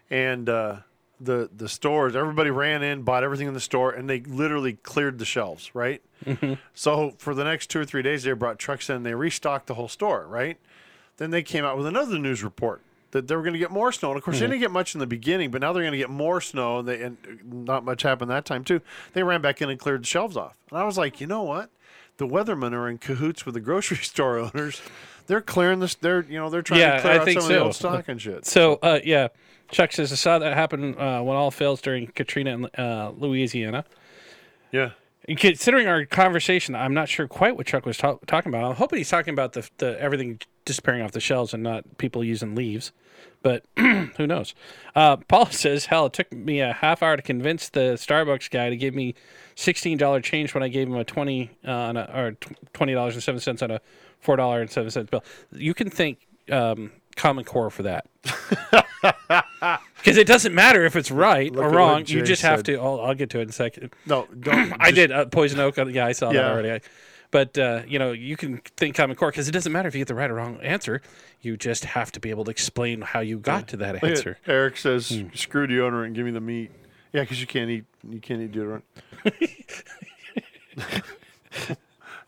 [0.09, 0.77] and uh,
[1.21, 5.19] the the stores everybody ran in, bought everything in the store, and they literally cleared
[5.19, 5.75] the shelves.
[5.75, 6.03] Right.
[6.25, 6.55] Mm-hmm.
[6.75, 9.75] So for the next two or three days, they brought trucks in, they restocked the
[9.75, 10.27] whole store.
[10.27, 10.59] Right.
[11.19, 12.81] Then they came out with another news report
[13.11, 14.11] that they were going to get more snow.
[14.11, 14.53] And of course, they mm-hmm.
[14.53, 16.79] didn't get much in the beginning, but now they're going to get more snow.
[16.79, 18.81] And, they, and uh, not much happened that time too.
[19.13, 20.57] They ran back in and cleared the shelves off.
[20.71, 21.71] And I was like, you know what?
[22.21, 24.83] The weathermen are in cahoots with the grocery store owners.
[25.27, 25.95] They're clearing this.
[25.95, 28.09] They're you know they're trying Yeah, to clear I out some of the old stock
[28.09, 28.45] and shit.
[28.45, 29.29] So uh, yeah,
[29.71, 33.87] Chuck says I saw that happen uh, when all fails during Katrina in uh, Louisiana.
[34.71, 34.91] Yeah.
[35.37, 38.65] Considering our conversation, I'm not sure quite what Chuck was ta- talking about.
[38.65, 42.25] I'm hoping he's talking about the, the everything disappearing off the shelves and not people
[42.25, 42.93] using leaves.
[43.43, 44.55] But who knows?
[44.95, 48.71] Uh, Paul says, "Hell, it took me a half hour to convince the Starbucks guy
[48.71, 49.15] to give me
[49.55, 52.37] sixteen dollar change when I gave him a twenty uh, on a, or
[52.73, 53.81] twenty dollars and seven cents on a
[54.19, 58.07] four dollar and seven cents bill." You can thank um, Common Core for that.
[60.01, 62.05] Because it doesn't matter if it's right Look or wrong.
[62.07, 62.65] You just have said.
[62.67, 62.77] to.
[62.79, 63.93] I'll, I'll get to it in a second.
[64.07, 64.73] No, don't.
[64.81, 65.77] I just- did uh, poison oak.
[65.77, 66.73] Yeah, I saw that already.
[66.73, 66.81] I,
[67.31, 70.01] but uh, you know, you can think Common Core because it doesn't matter if you
[70.01, 71.01] get the right or wrong answer.
[71.43, 74.39] You just have to be able to explain how you got to that answer.
[74.47, 75.29] Eric says, Hmm.
[75.35, 76.71] "Screw deodorant and give me the meat."
[77.13, 77.85] Yeah, because you can't eat.
[78.09, 78.83] You can't eat deodorant.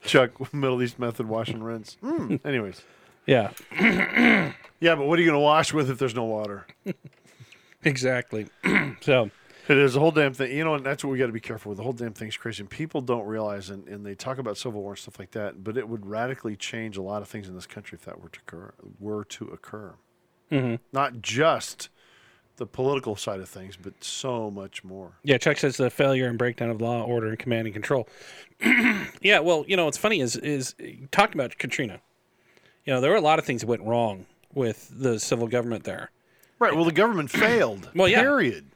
[0.04, 1.96] Chuck, Middle East method, wash and rinse.
[2.02, 2.40] Mm.
[2.44, 2.82] Anyways,
[3.26, 3.50] Yeah,
[3.80, 6.66] yeah, but what are you going to wash with if there's no water?
[7.84, 8.46] exactly.
[9.00, 9.30] so
[9.68, 10.56] It is a whole damn thing.
[10.56, 11.78] You know, and that's what we got to be careful with.
[11.78, 12.62] The whole damn thing's crazy.
[12.62, 15.62] And people don't realize, and, and they talk about civil war and stuff like that,
[15.62, 18.28] but it would radically change a lot of things in this country if that were
[18.28, 18.74] to occur.
[18.98, 19.94] Were to occur.
[20.50, 20.76] Mm-hmm.
[20.92, 21.88] Not just
[22.56, 25.12] the political side of things, but so much more.
[25.22, 28.08] yeah, Chuck says the failure and breakdown of law, order, and command and control.
[29.22, 30.74] yeah, well, you know, what's funny is is
[31.10, 32.00] talking about Katrina.
[32.84, 35.84] You know, there were a lot of things that went wrong with the civil government
[35.84, 36.10] there.
[36.62, 36.76] Right.
[36.76, 37.90] Well, the government failed.
[37.92, 38.20] Well, yeah.
[38.20, 38.70] Period.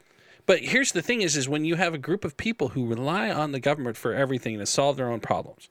[0.45, 3.29] But here's the thing: is is when you have a group of people who rely
[3.29, 5.69] on the government for everything to solve their own problems.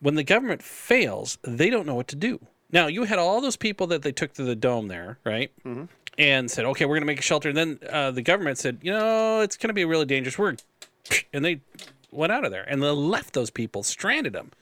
[0.00, 2.40] When the government fails, they don't know what to do.
[2.70, 5.50] Now you had all those people that they took to the dome there, right?
[5.64, 5.84] Mm-hmm.
[6.18, 8.80] And said, "Okay, we're going to make a shelter." And then uh, the government said,
[8.82, 10.56] "You know, it's going to be a really dangerous." We're
[11.32, 11.62] and they
[12.10, 14.52] went out of there and they left those people, stranded them.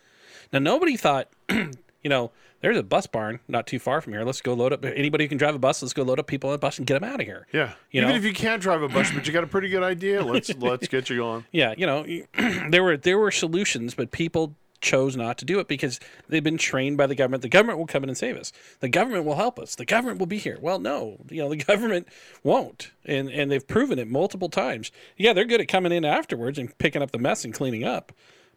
[0.53, 1.71] Now nobody thought, you
[2.05, 2.31] know,
[2.63, 4.25] there's a bus barn not too far from here.
[4.25, 5.83] Let's go load up anybody who can drive a bus.
[5.83, 7.47] Let's go load up people on a bus and get them out of here.
[7.53, 7.75] Yeah.
[7.91, 8.17] You Even know?
[8.17, 10.89] if you can't drive a bus, but you got a pretty good idea, let's let's
[10.89, 11.45] get you going.
[11.53, 12.07] Yeah, you know,
[12.71, 16.59] there were there were solutions, but people chose not to do it because they've been
[16.59, 17.43] trained by the government.
[17.43, 18.53] The government will come in and save us.
[18.81, 19.77] The government will help us.
[19.77, 20.59] The government will be here.
[20.61, 22.09] Well, no, you know, the government
[22.43, 24.91] won't, and and they've proven it multiple times.
[25.17, 28.13] Yeah, they're good at coming in afterwards and picking up the mess and cleaning up,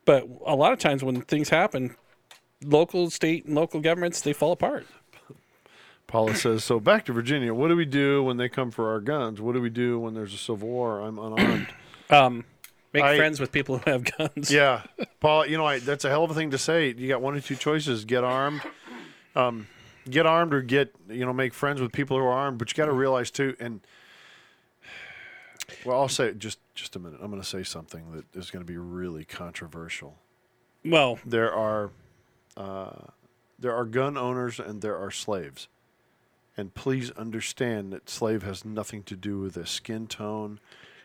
[0.06, 1.96] but a lot of times when things happen,
[2.64, 4.86] local, state, and local governments they fall apart.
[6.08, 7.54] Paula says, so back to Virginia.
[7.54, 9.42] What do we do when they come for our guns?
[9.42, 11.02] What do we do when there's a civil war?
[11.02, 11.68] I'm unarmed.
[12.94, 14.52] Make I- friends with people who have guns.
[14.52, 14.84] yeah.
[15.20, 15.48] Paula.
[15.48, 16.94] you know, I, that's a hell of a thing to say.
[16.94, 18.06] You got one or two choices.
[18.06, 18.62] Get armed.
[19.36, 19.68] Um,
[20.10, 22.58] get armed or get, you know, make friends with people who are armed.
[22.60, 23.82] But you got to realize, too, and,
[25.84, 27.20] well, I'll say just just a minute.
[27.22, 30.18] I'm going to say something that is going to be really controversial.
[30.86, 31.90] Well, there are
[32.58, 33.08] uh,
[33.60, 35.68] there are gun owners and there are slaves.
[36.58, 40.60] And please understand that slave has nothing to do with a skin tone.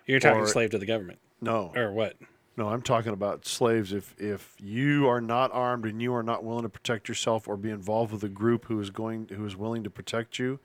[0.06, 2.16] you're talking Or- slave to the government No, or what?
[2.56, 3.92] no, I'm talking about slaves.
[3.92, 7.56] If if you are not armed and you are not willing to protect yourself or
[7.56, 10.60] be involved with a group who is going who is willing to protect you,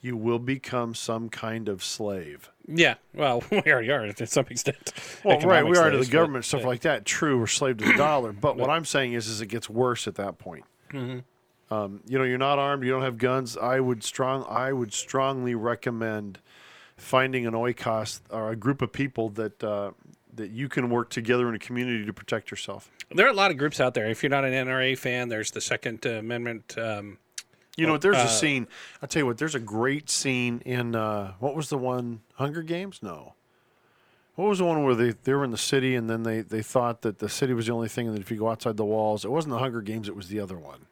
[0.00, 2.50] you will become some kind of slave.
[2.68, 4.92] Yeah, well, we already are to some extent.
[5.24, 7.04] Well, right, we are to the slaves, but- government stuff like that.
[7.04, 8.32] True, we're slave to the dollar.
[8.40, 10.64] But what I'm saying is, is it gets worse at that point.
[10.92, 11.74] Mm-hmm.
[11.74, 13.56] Um, you know, you're not armed, you don't have guns.
[13.56, 16.38] I would strong, I would strongly recommend
[16.96, 19.90] finding an oikos or a group of people that uh,
[20.34, 22.90] that you can work together in a community to protect yourself.
[23.10, 24.06] There are a lot of groups out there.
[24.06, 26.76] If you're not an NRA fan, there's the Second Amendment.
[26.78, 27.18] Um,
[27.76, 28.66] You know, there's uh, a scene.
[29.02, 29.38] I'll tell you what.
[29.38, 32.20] There's a great scene in uh, what was the one?
[32.34, 33.00] Hunger Games?
[33.02, 33.34] No.
[34.34, 36.62] What was the one where they, they were in the city and then they, they
[36.62, 38.84] thought that the city was the only thing, and that if you go outside the
[38.84, 40.86] walls, it wasn't the Hunger Games, it was the other one.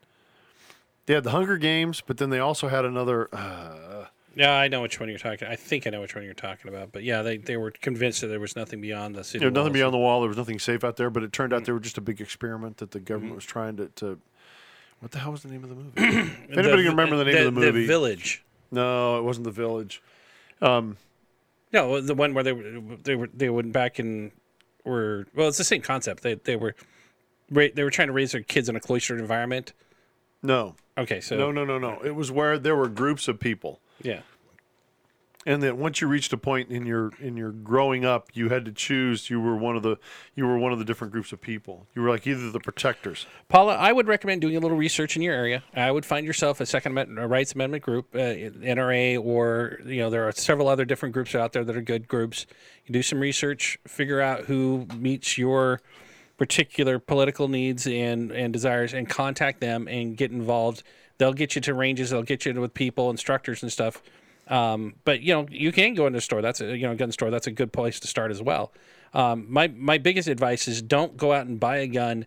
[1.07, 3.29] They had the Hunger Games, but then they also had another.
[3.35, 5.47] Uh, Yeah, I know which one you're talking.
[5.47, 6.91] I think I know which one you're talking about.
[6.91, 9.41] But yeah, they, they were convinced that there was nothing beyond the city.
[9.41, 10.21] There was nothing beyond the wall.
[10.23, 12.21] There was nothing safe out there, but it turned out they were just a big
[12.21, 13.89] experiment that the government was trying to.
[13.97, 14.19] to
[15.05, 15.93] what the hell was the name of the movie?
[15.97, 18.43] if anybody can remember the name of the movie, The Village.
[18.71, 20.03] no, it wasn't the Village.
[20.63, 20.97] Um,
[21.73, 24.31] no, the one where they were they were they went back and
[24.85, 26.23] were well, it's the same concept.
[26.23, 26.75] They they were
[27.51, 29.73] ra- they were trying to raise their kids in a cloistered environment.
[30.43, 32.01] No, Okay, so no, no, no, no.
[32.05, 34.21] It was where there were groups of people, yeah,
[35.47, 38.65] and that once you reached a point in your in your growing up, you had
[38.65, 39.29] to choose.
[39.29, 39.97] You were one of the
[40.35, 41.87] you were one of the different groups of people.
[41.95, 43.27] You were like either the protectors.
[43.49, 45.63] Paula, I would recommend doing a little research in your area.
[45.75, 49.99] I would find yourself a Second Amendment, a Rights Amendment group, uh, NRA, or you
[49.99, 52.47] know there are several other different groups out there that are good groups.
[52.87, 55.81] You do some research, figure out who meets your
[56.39, 60.83] particular political needs and and desires, and contact them and get involved.
[61.19, 62.11] They'll get you to ranges.
[62.11, 64.03] They'll get you with people, instructors, and stuff.
[64.49, 66.43] Um, but you know you can go into a store.
[66.43, 67.31] That's a you know gun store.
[67.31, 68.73] That's a good place to start as well.
[69.15, 72.27] Um, my my biggest advice is don't go out and buy a gun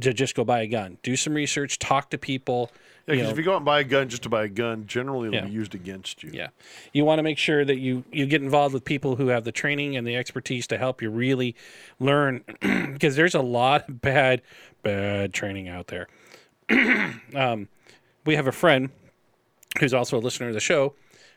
[0.00, 0.98] to just go buy a gun.
[1.02, 2.70] Do some research, talk to people.
[3.06, 4.86] Yeah, because if you go out and buy a gun just to buy a gun,
[4.86, 5.46] generally it'll Yeah.
[5.46, 6.30] be used against you.
[6.32, 6.48] yeah,
[6.92, 9.52] you want to make sure that you you get involved with people who have the
[9.52, 11.54] training and the expertise to help you really
[12.00, 14.42] learn, because there's a lot of bad
[14.82, 16.08] bad training out there.
[17.34, 17.68] um,
[18.24, 18.90] we have a friend
[19.80, 20.94] who's also a listener of the show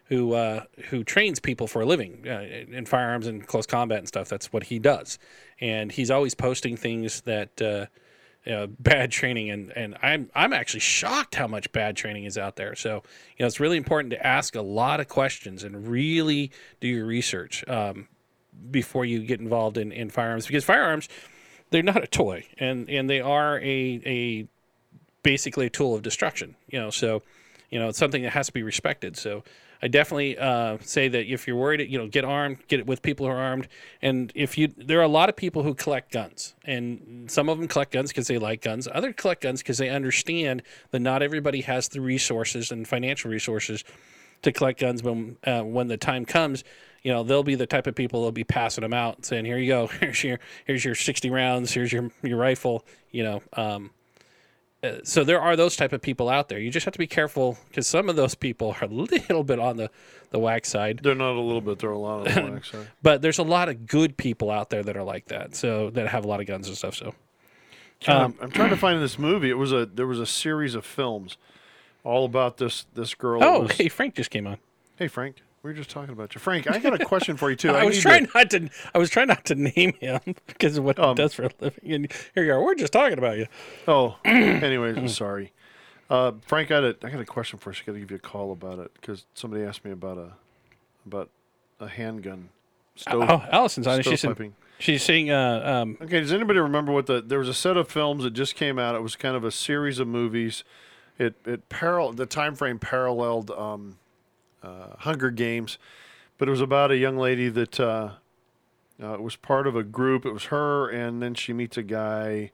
[0.10, 4.08] who uh, who trains people for a living uh, in firearms and close combat and
[4.08, 4.30] stuff.
[4.30, 5.20] That's what he does,
[5.60, 7.88] and he's always posting things that uh,
[8.80, 12.76] bad training and and I'm I'm actually shocked how much bad training is out there.
[12.76, 13.03] So
[13.38, 17.05] you know it's really important to ask a lot of questions and really do your
[17.05, 18.08] research um,
[18.72, 21.10] before you get involved in, in firearms because firearms
[21.70, 24.47] they're not a toy and and they are a a
[25.24, 26.55] basically a tool of destruction.
[26.70, 27.24] You know, so
[27.70, 29.18] you know it's something that has to be respected.
[29.18, 29.43] So
[29.82, 33.01] I definitely uh, say that if you're worried, you know, get armed, get it with
[33.01, 33.67] people who are armed,
[34.01, 37.57] and if you, there are a lot of people who collect guns, and some of
[37.57, 38.88] them collect guns because they like guns.
[38.91, 43.84] Other collect guns because they understand that not everybody has the resources and financial resources
[44.41, 46.63] to collect guns when uh, when the time comes.
[47.03, 49.57] You know, they'll be the type of people that'll be passing them out, saying, "Here
[49.57, 49.88] you go.
[49.99, 51.71] Here's your here's your 60 rounds.
[51.71, 53.91] Here's your your rifle." You know, um,
[55.03, 56.59] so there are those type of people out there.
[56.59, 59.59] You just have to be careful because some of those people are a little bit
[59.59, 59.89] on the
[60.31, 60.99] the whack side.
[61.03, 62.88] They're not a little bit, they're a lot of them, side.
[63.01, 65.55] But there's a lot of good people out there that are like that.
[65.55, 66.95] So that have a lot of guns and stuff.
[66.95, 67.13] So
[68.07, 69.49] Um, I'm trying to find this movie.
[69.49, 71.38] It was a there was a series of films
[72.03, 73.43] all about this this girl.
[73.43, 74.57] oh, was- hey, Frank just came on.
[74.97, 75.38] hey Frank,
[75.68, 76.39] we were just talking about you.
[76.39, 77.70] Frank, I got a question for you too.
[77.76, 78.70] I, was trying to- not to.
[78.95, 81.49] I was trying not to name him because of what Um, he does for a
[81.59, 81.91] living.
[81.93, 82.63] And here you are.
[82.63, 83.47] We're just talking about you.
[83.88, 85.51] Oh, anyways, I'm sorry.
[86.09, 87.78] Uh, Frank, I got a I got a question for you.
[87.82, 90.32] I got to give you a call about it because somebody asked me about a
[91.05, 91.30] about
[91.82, 92.47] a handgun.
[92.95, 93.99] Stove, Oh, Allison's on.
[93.99, 94.05] it.
[94.05, 94.53] She's stovepiping.
[94.80, 95.30] she's saying.
[95.32, 98.32] Uh, um, Okay, does anybody remember what the there was a set of films that
[98.32, 98.95] just came out?
[98.95, 100.63] It was kind of a series of movies.
[101.20, 103.97] It it parallel the time frame paralleled um,
[104.64, 105.78] Hunger Games,
[106.38, 108.12] but it was about a young lady that uh,
[109.01, 110.26] uh, was part of a group.
[110.26, 112.51] It was her, and then she meets a guy,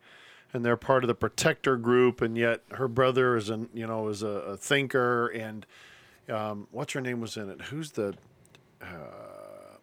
[0.53, 4.07] and they're part of the protector group, and yet her brother is an you know
[4.07, 5.65] is a, a thinker, and
[6.29, 7.61] um, what's her name was in it?
[7.63, 8.15] Who's the
[8.81, 9.77] uh,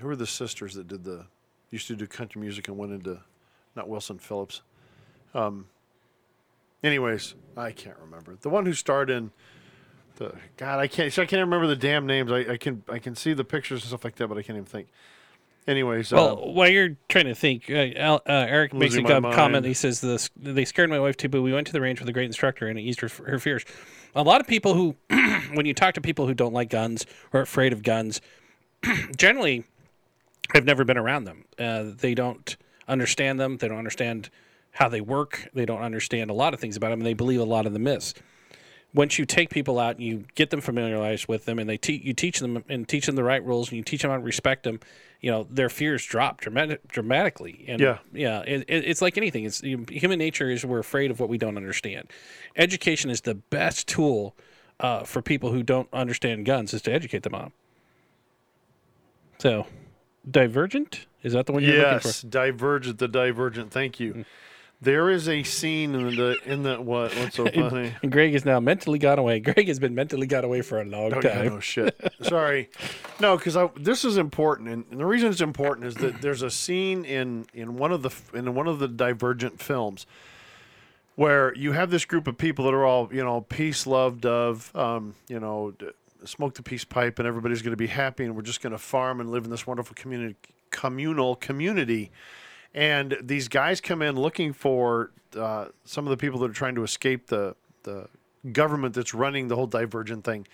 [0.00, 1.26] who are the sisters that did the
[1.70, 3.20] used to do country music and went into
[3.76, 4.62] not Wilson Phillips.
[5.34, 5.66] Um,
[6.82, 9.30] anyways, I can't remember the one who starred in
[10.18, 10.78] the God.
[10.78, 11.16] I can't.
[11.18, 12.30] I can't remember the damn names.
[12.30, 14.56] I, I can I can see the pictures and stuff like that, but I can't
[14.56, 14.88] even think.
[15.66, 19.28] Anyways, well, uh, while you're trying to think, uh, uh, Eric makes a Losing my
[19.28, 19.66] good comment.
[19.66, 22.08] He says, this, They scared my wife too, but we went to the range with
[22.08, 23.66] a great instructor and it eased her, her fears.
[24.14, 24.96] A lot of people who,
[25.52, 27.04] when you talk to people who don't like guns
[27.34, 28.22] or afraid of guns,
[29.18, 29.64] generally
[30.54, 31.44] have never been around them.
[31.58, 32.56] Uh, they don't
[32.88, 33.58] understand them.
[33.58, 34.30] They don't understand
[34.70, 35.50] how they work.
[35.52, 37.74] They don't understand a lot of things about them, and they believe a lot of
[37.74, 38.14] the myths.
[38.94, 42.00] Once you take people out and you get them familiarized with them, and they te-
[42.02, 44.22] you teach them and teach them the right rules, and you teach them how to
[44.22, 44.80] respect them,
[45.20, 47.64] you know their fears drop dramatic, dramatically.
[47.68, 47.98] And Yeah.
[48.12, 49.44] yeah, it, it, it's like anything.
[49.44, 52.08] It's human nature is we're afraid of what we don't understand.
[52.56, 54.34] Education is the best tool
[54.80, 57.52] uh, for people who don't understand guns is to educate them on.
[59.38, 59.66] So,
[60.28, 63.70] Divergent is that the one you're looking yes, Divergent, the Divergent.
[63.70, 64.24] Thank you.
[64.80, 67.12] There is a scene in the in the what?
[67.16, 67.94] What's so funny?
[68.00, 69.40] And Greg is now mentally gone away.
[69.40, 71.46] Greg has been mentally got away for a long Oh, yeah, time.
[71.46, 71.96] no shit.
[72.22, 72.70] Sorry.
[73.20, 76.50] No, because this is important, and, and the reason it's important is that there's a
[76.50, 80.06] scene in in one of the in one of the Divergent films
[81.16, 84.70] where you have this group of people that are all you know peace, love, dove,
[84.76, 85.74] um, you know,
[86.24, 88.78] smoke the peace pipe and everybody's going to be happy and we're just going to
[88.78, 90.36] farm and live in this wonderful community,
[90.70, 92.12] communal community.
[92.74, 96.74] And these guys come in looking for uh, some of the people that are trying
[96.74, 98.08] to escape the the
[98.52, 100.46] government that's running the whole divergent thing.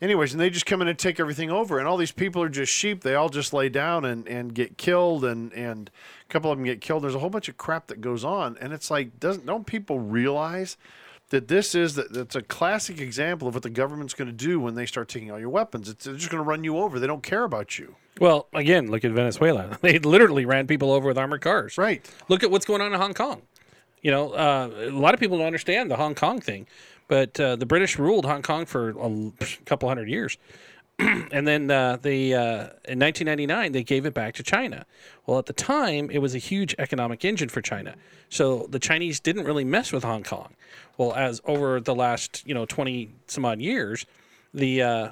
[0.00, 2.48] Anyways, and they just come in and take everything over, and all these people are
[2.48, 3.02] just sheep.
[3.02, 5.90] They all just lay down and, and get killed, and, and
[6.26, 7.04] a couple of them get killed.
[7.04, 10.00] There's a whole bunch of crap that goes on, and it's like, doesn't don't people
[10.00, 10.78] realize
[11.30, 14.60] that this is that that's a classic example of what the government's going to do
[14.60, 15.88] when they start taking all your weapons?
[15.88, 17.00] It's they're just going to run you over.
[17.00, 17.96] They don't care about you.
[18.20, 19.78] Well, again, look at Venezuela.
[19.80, 21.78] They literally ran people over with armored cars.
[21.78, 22.08] Right.
[22.28, 23.42] Look at what's going on in Hong Kong.
[24.02, 26.66] You know, uh, a lot of people don't understand the Hong Kong thing,
[27.08, 29.32] but uh, the British ruled Hong Kong for a
[29.66, 30.38] couple hundred years.
[31.32, 34.84] and then uh, they uh, in 1999 they gave it back to China.
[35.26, 37.94] Well, at the time it was a huge economic engine for China,
[38.28, 40.54] so the Chinese didn't really mess with Hong Kong.
[40.98, 44.04] Well, as over the last you know 20 some odd years,
[44.52, 45.10] the uh,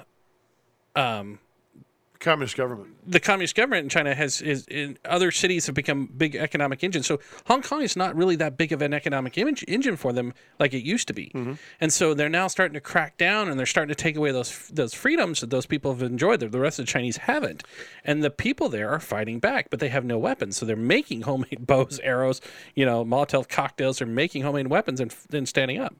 [2.19, 2.95] Communist government.
[3.09, 7.07] the communist government in China has is in other cities have become big economic engines.
[7.07, 10.33] So Hong Kong is not really that big of an economic image, engine for them
[10.59, 11.31] like it used to be.
[11.79, 14.67] And so they're now starting to crack down and they're starting to take away those
[14.67, 17.63] those freedoms that those people have enjoyed that the rest of the Chinese haven't.
[18.03, 20.57] And the people there are fighting back, but they have no weapons.
[20.57, 22.41] So they're making homemade bows, arrows,
[22.75, 23.99] you know, Molotov cocktails.
[23.99, 25.95] They're making homemade weapons and then standing up.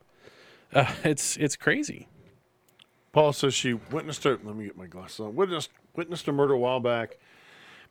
[0.74, 2.10] Uh, it's it's crazy.
[3.12, 5.36] Paul says she witnessed a let me get my glasses on.
[5.36, 7.18] Witnessed witnessed a murder a while back.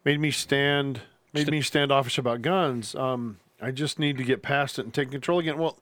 [0.02, 1.02] Made me stand
[1.34, 2.94] made me standoffish about guns.
[2.94, 5.58] Um, I just need to get past it and take control again.
[5.58, 5.78] Well,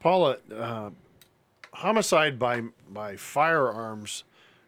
[0.00, 0.90] Paula, uh,
[1.72, 4.24] homicide by by firearms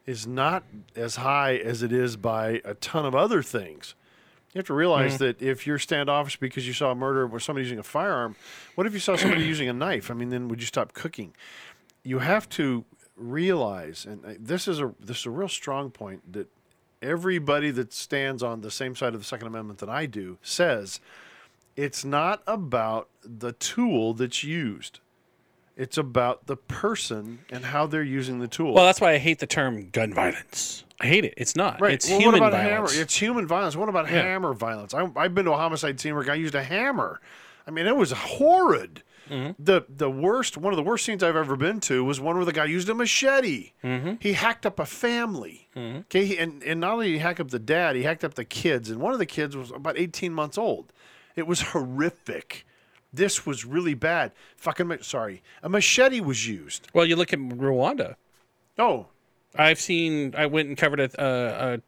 [0.07, 0.63] is not
[0.95, 3.97] as high as it is by a ton of other things.
[4.55, 7.65] You have to realize that if you're standoffish because you saw a murder where somebody
[7.65, 8.37] using a firearm,
[8.77, 10.11] what if you saw somebody using a knife?
[10.11, 11.35] I mean, then would you stop cooking?
[12.05, 12.85] You have to
[13.17, 16.49] realize, and uh, this is a this is a real strong point that
[17.03, 21.01] everybody that stands on the same side of the Second Amendment that I do says
[21.77, 25.01] it's not about the tool that's used.
[25.77, 28.75] It's about the person and how they're using the tool.
[28.75, 30.85] Well, that's why I hate the term gun violence.
[31.01, 31.33] I hate it.
[31.39, 31.81] It's not.
[31.81, 31.95] Right.
[31.95, 32.93] It's well, human what about violence.
[32.93, 33.03] hammer?
[33.03, 33.77] It's human violence.
[33.77, 34.21] What about Yeah.
[34.23, 34.93] hammer violence?
[34.93, 37.21] I, I've been to a homicide scene where a guy used a hammer.
[37.67, 39.03] I mean, it was horrid.
[39.31, 39.63] Mm-hmm.
[39.63, 42.45] The the worst one of the worst scenes I've ever been to was one where
[42.45, 43.73] the guy used a machete.
[43.85, 44.15] Mm-hmm.
[44.21, 45.69] He hacked up a family.
[45.77, 48.45] Okay, and and not only did he hack up the dad, he hacked up the
[48.45, 50.93] kids, and one of the kids was about eighteen months old.
[51.37, 52.67] It was horrific.
[53.13, 54.33] This was really bad.
[54.57, 56.89] Fucking ma- sorry, a machete was used.
[56.93, 58.17] Well, you look at Rwanda.
[58.79, 59.07] Oh,
[59.57, 60.35] I've seen.
[60.37, 61.81] I went and covered a, a, a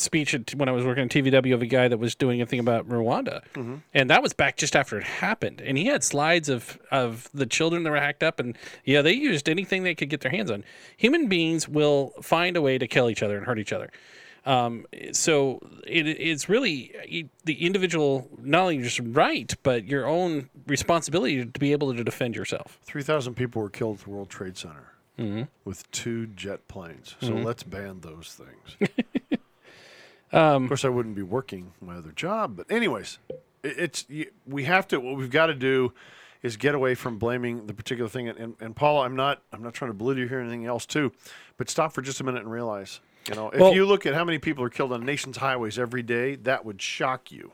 [0.00, 2.46] speech at, when I was working at TVW of a guy that was doing a
[2.46, 3.76] thing about Rwanda, Mm-hmm.
[3.94, 5.60] and that was back just after it happened.
[5.60, 9.12] And he had slides of of the children that were hacked up, and yeah, they
[9.12, 10.64] used anything they could get their hands on.
[10.96, 13.90] Human beings will find a way to kill each other and hurt each other.
[14.46, 16.94] Um, so it, it's really
[17.44, 22.34] the individual not only just right, but your own responsibility to be able to defend
[22.36, 22.78] yourself.
[22.82, 24.86] Three thousand people were killed at the World Trade Center
[25.18, 25.42] Mm-hmm.
[25.66, 27.14] with two jet planes.
[27.20, 28.90] So let's ban those things.
[30.32, 33.18] Um, of course, I wouldn't be working my other job, but anyways,
[33.62, 34.06] it, it's
[34.46, 35.00] we have to.
[35.00, 35.92] What we've got to do
[36.42, 38.28] is get away from blaming the particular thing.
[38.28, 39.42] And, and, Paula, I'm not.
[39.52, 41.12] I'm not trying to belittle you here or anything else too,
[41.56, 43.00] but stop for just a minute and realize.
[43.28, 45.78] You know, if Well- you look at how many people are killed on nation's highways
[45.78, 47.52] every day, that would shock you.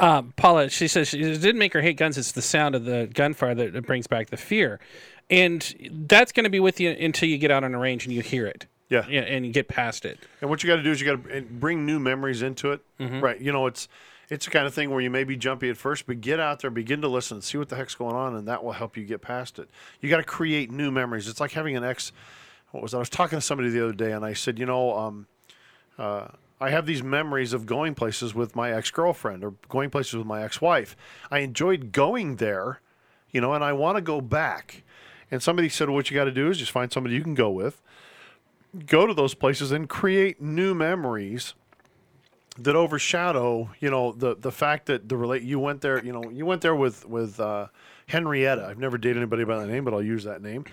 [0.00, 2.18] Um, Paula, she says she, it didn't make her hate guns.
[2.18, 4.80] It's the sound of the gunfire that brings back the fear,
[5.30, 5.74] and
[6.08, 8.22] that's going to be with you until you get out on a range and you
[8.22, 8.66] hear it.
[8.90, 9.06] Yeah.
[9.08, 10.18] yeah, and you get past it.
[10.40, 12.80] And what you got to do is you got to bring new memories into it,
[13.00, 13.20] Mm-hmm.
[13.20, 13.40] right?
[13.40, 13.88] You know, it's
[14.30, 16.60] it's the kind of thing where you may be jumpy at first, but get out
[16.60, 19.04] there, begin to listen, see what the heck's going on, and that will help you
[19.04, 19.68] get past it.
[20.00, 21.28] You got to create new memories.
[21.28, 22.10] It's like having an ex.
[22.70, 22.98] What was that?
[22.98, 25.26] I was talking to somebody the other day, and I said, you know, um,
[25.98, 26.28] uh,
[26.60, 30.26] I have these memories of going places with my ex girlfriend or going places with
[30.26, 30.96] my ex wife.
[31.30, 32.80] I enjoyed going there,
[33.30, 34.82] you know, and I want to go back.
[35.30, 37.34] And somebody said, well, what you got to do is just find somebody you can
[37.34, 37.82] go with
[38.86, 41.54] go to those places and create new memories
[42.58, 46.30] that overshadow, you know, the the fact that the relate you went there, you know,
[46.30, 47.66] you went there with with uh,
[48.06, 48.66] Henrietta.
[48.66, 50.64] I've never dated anybody by that name, but I'll use that name.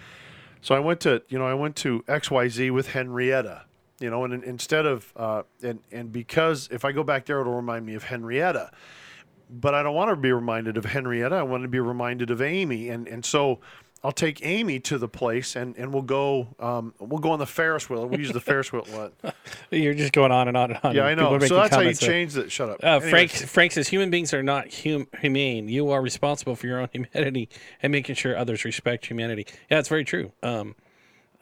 [0.61, 3.63] So I went to, you know, I went to XYZ with Henrietta,
[3.99, 7.41] you know, and, and instead of uh, and and because if I go back there,
[7.41, 8.71] it'll remind me of Henrietta.
[9.49, 11.35] But I don't want to be reminded of Henrietta.
[11.35, 13.59] I want to be reminded of Amy, and and so
[14.03, 17.45] I'll take Amy to the place, and, and we'll go um, we'll go on the
[17.45, 18.07] Ferris wheel.
[18.07, 19.13] We use the Ferris wheel lot.
[19.71, 20.95] You're just going on and on and on.
[20.95, 21.37] Yeah, I know.
[21.39, 22.09] So that's how you there.
[22.09, 22.51] change that.
[22.51, 22.79] Shut up.
[22.81, 25.67] Uh, Frank Frank says human beings are not hum- humane.
[25.69, 27.49] You are responsible for your own humanity
[27.83, 29.45] and making sure others respect humanity.
[29.69, 30.31] Yeah, it's very true.
[30.41, 30.75] Um,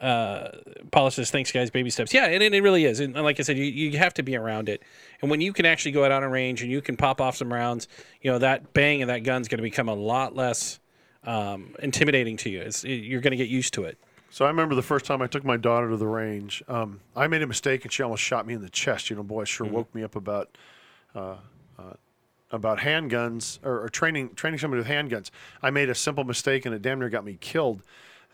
[0.02, 0.50] uh,
[0.92, 1.70] Paula says, "Thanks, guys.
[1.70, 3.00] Baby steps." Yeah, and, and it really is.
[3.00, 4.84] And like I said, you, you have to be around it.
[5.22, 7.38] And when you can actually go out on a range and you can pop off
[7.38, 7.88] some rounds,
[8.22, 10.80] you know that bang of that gun's going to become a lot less
[11.24, 12.62] um, intimidating to you.
[12.62, 13.98] It's, you're going to get used to it.
[14.32, 16.62] So I remember the first time I took my daughter to the range.
[16.68, 19.10] Um, I made a mistake and she almost shot me in the chest.
[19.10, 20.56] You know, boy, it sure woke me up about
[21.16, 21.38] uh,
[21.78, 21.94] uh,
[22.52, 25.32] about handguns or, or training training somebody with handguns.
[25.64, 27.82] I made a simple mistake and it damn near got me killed.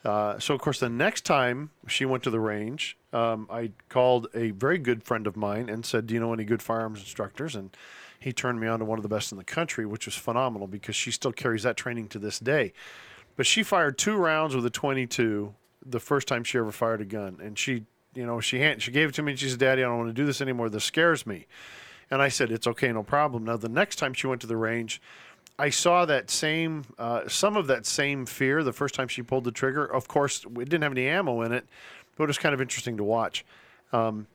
[0.04, 4.28] Uh, so of course, the next time she went to the range, um, I called
[4.36, 7.56] a very good friend of mine and said, "Do you know any good firearms instructors?"
[7.56, 7.76] And
[8.26, 10.66] he turned me on to one of the best in the country, which was phenomenal
[10.66, 12.74] because she still carries that training to this day.
[13.36, 15.54] But she fired two rounds with a 22
[15.86, 17.84] the first time she ever fired a gun, and she,
[18.16, 20.00] you know, she hand, she gave it to me and she said, "Daddy, I don't
[20.00, 20.70] want to do this anymore.
[20.70, 21.46] This scares me."
[22.10, 24.58] And I said, "It's okay, no problem." Now the next time she went to the
[24.58, 25.00] range,
[25.60, 29.44] I saw that same, uh, some of that same fear the first time she pulled
[29.44, 29.86] the trigger.
[29.86, 31.68] Of course, it didn't have any ammo in it,
[32.18, 33.46] but it was kind of interesting to watch.
[33.94, 34.26] Um,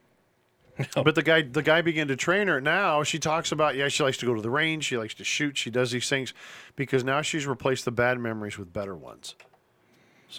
[0.94, 2.60] But the guy, the guy began to train her.
[2.60, 5.24] Now she talks about, yeah, she likes to go to the range, she likes to
[5.24, 6.32] shoot, she does these things,
[6.76, 9.34] because now she's replaced the bad memories with better ones.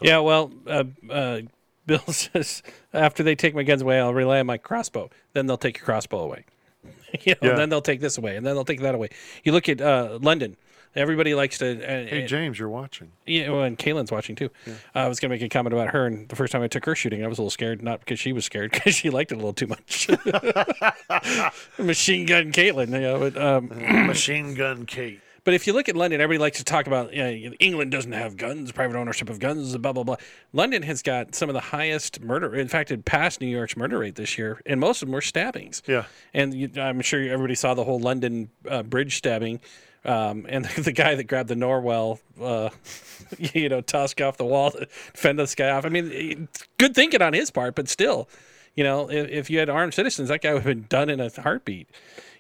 [0.02, 1.42] Yeah, well, uh, uh,
[1.86, 2.64] Bill says
[2.94, 5.10] after they take my guns away, I'll rely on my crossbow.
[5.34, 6.46] Then they'll take your crossbow away.
[7.22, 7.56] you know, Yeah.
[7.56, 9.10] Then they'll take this away, and then they'll take that away.
[9.44, 10.58] You look at uh, London.
[10.96, 11.72] Everybody likes to.
[11.84, 13.12] Uh, Hey uh, James, you're watching.
[13.26, 14.50] Yeah, well, and Kaylin's watching too.
[14.68, 16.86] Uh, I was gonna make a comment about her, and the first time I took
[16.86, 19.32] her shooting, I was a little scared, not because she was scared, because she liked
[19.32, 20.10] it a little too much.
[21.78, 23.20] Machine gun Caitlin, you know.
[23.20, 23.68] But, um,
[24.08, 25.20] Machine Gun Kate.
[25.44, 28.12] but if you look at London, everybody likes to talk about you know, England doesn't
[28.12, 30.18] have guns, private ownership of guns, blah blah blah.
[30.54, 32.54] London has got some of the highest murder.
[32.56, 35.22] In fact, it passed New York's murder rate this year, and most of them were
[35.22, 35.82] stabbings.
[35.88, 36.06] Yeah.
[36.34, 39.62] And you, I'm sure everybody saw the whole London uh, bridge stabbing.
[40.04, 42.70] Um, and the guy that grabbed the narwhal, uh,
[43.38, 45.86] you know, tusk off the wall to fend this guy off.
[45.86, 46.48] I mean,
[46.78, 48.28] good thinking on his part, but still,
[48.76, 51.20] you know, if, if you had armed citizens, that guy would have been done in
[51.20, 51.90] a heartbeat.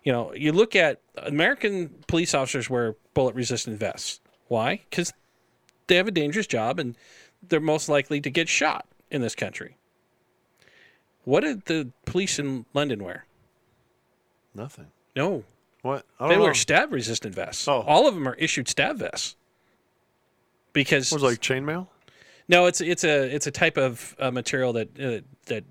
[0.03, 4.19] You know, you look at American police officers wear bullet resistant vests.
[4.47, 4.81] Why?
[4.89, 5.13] Because
[5.87, 6.95] they have a dangerous job and
[7.47, 9.77] they're most likely to get shot in this country.
[11.23, 13.25] What did the police in London wear?
[14.55, 14.87] Nothing.
[15.15, 15.43] No,
[15.81, 16.05] What?
[16.19, 16.43] I they know.
[16.43, 17.67] wear stab resistant vests.
[17.67, 17.81] Oh.
[17.81, 19.35] All of them are issued stab vests.
[20.73, 21.87] Because was it like chainmail?
[22.47, 25.63] no, it's it's a it's a type of uh, material that uh, that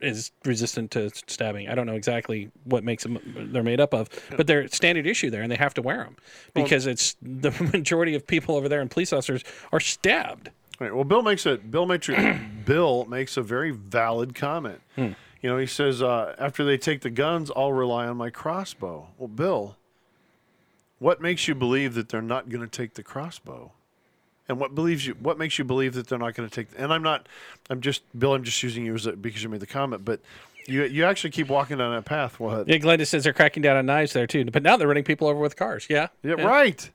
[0.00, 1.68] is resistant to stabbing.
[1.68, 3.18] I don't know exactly what makes them
[3.52, 6.16] they're made up of, but they're standard issue there, and they have to wear them
[6.52, 10.50] because it's the majority of people over there and police officers are stabbed.
[10.80, 10.94] Right.
[10.94, 12.10] Well, Bill makes a Bill makes
[12.64, 14.80] Bill makes a very valid comment.
[14.96, 15.12] Hmm.
[15.44, 19.08] You know, he says uh, after they take the guns, I'll rely on my crossbow.
[19.18, 19.76] Well, Bill,
[20.98, 23.70] what makes you believe that they're not going to take the crossbow?
[24.48, 25.12] And what believes you?
[25.20, 26.68] What makes you believe that they're not going to take?
[26.78, 27.28] And I'm not.
[27.68, 28.32] I'm just Bill.
[28.32, 30.20] I'm just using you as a, because you made the comment, but
[30.66, 32.40] you you actually keep walking down that path.
[32.40, 32.66] What?
[32.66, 35.28] Yeah, Glenda says they're cracking down on knives there too, but now they're running people
[35.28, 35.86] over with cars.
[35.90, 36.90] Yeah, Yeah, right.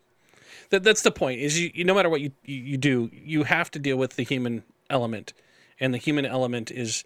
[0.72, 3.44] that, that's the point is you, you no matter what you, you, you do you
[3.44, 5.34] have to deal with the human element
[5.80, 7.04] and the human element is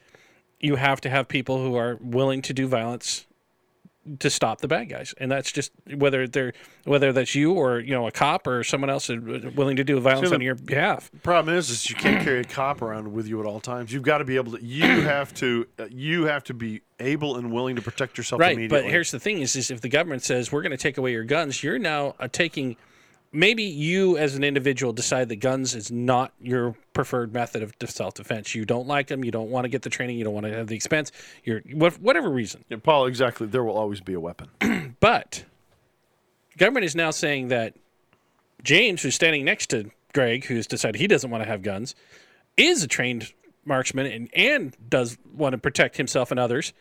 [0.64, 3.28] you have to have people who are willing to do violence
[4.20, 6.51] to stop the bad guys and that's just whether they're
[6.84, 10.32] whether that's you or you know a cop or someone else willing to do violence
[10.32, 13.45] on your behalf Problem is, is you can't carry a cop around with you at
[13.45, 13.93] all times.
[13.93, 14.64] You've got to be able to.
[14.64, 15.66] You have to.
[15.80, 19.20] Uh, you have to be able and willing to protect yourself right but here's the
[19.20, 21.80] thing is, is if the government says we're going to take away your guns you're
[21.80, 22.76] now uh, taking
[23.34, 28.53] maybe you as an individual decide that guns is not your preferred method of self-defense
[28.55, 30.53] you don't like them you don't want to get the training you don't want to
[30.53, 31.11] have the expense
[31.43, 31.61] you're
[31.99, 33.47] whatever reason Yeah, Paul, exactly.
[33.47, 34.95] There will always be a weapon.
[34.99, 35.45] but
[36.57, 37.75] government is now saying that
[38.63, 41.95] James, who's standing next to Greg, who's decided he doesn't want to have guns,
[42.57, 43.34] is a trained
[43.65, 46.73] marksman and, and does want to protect himself and others.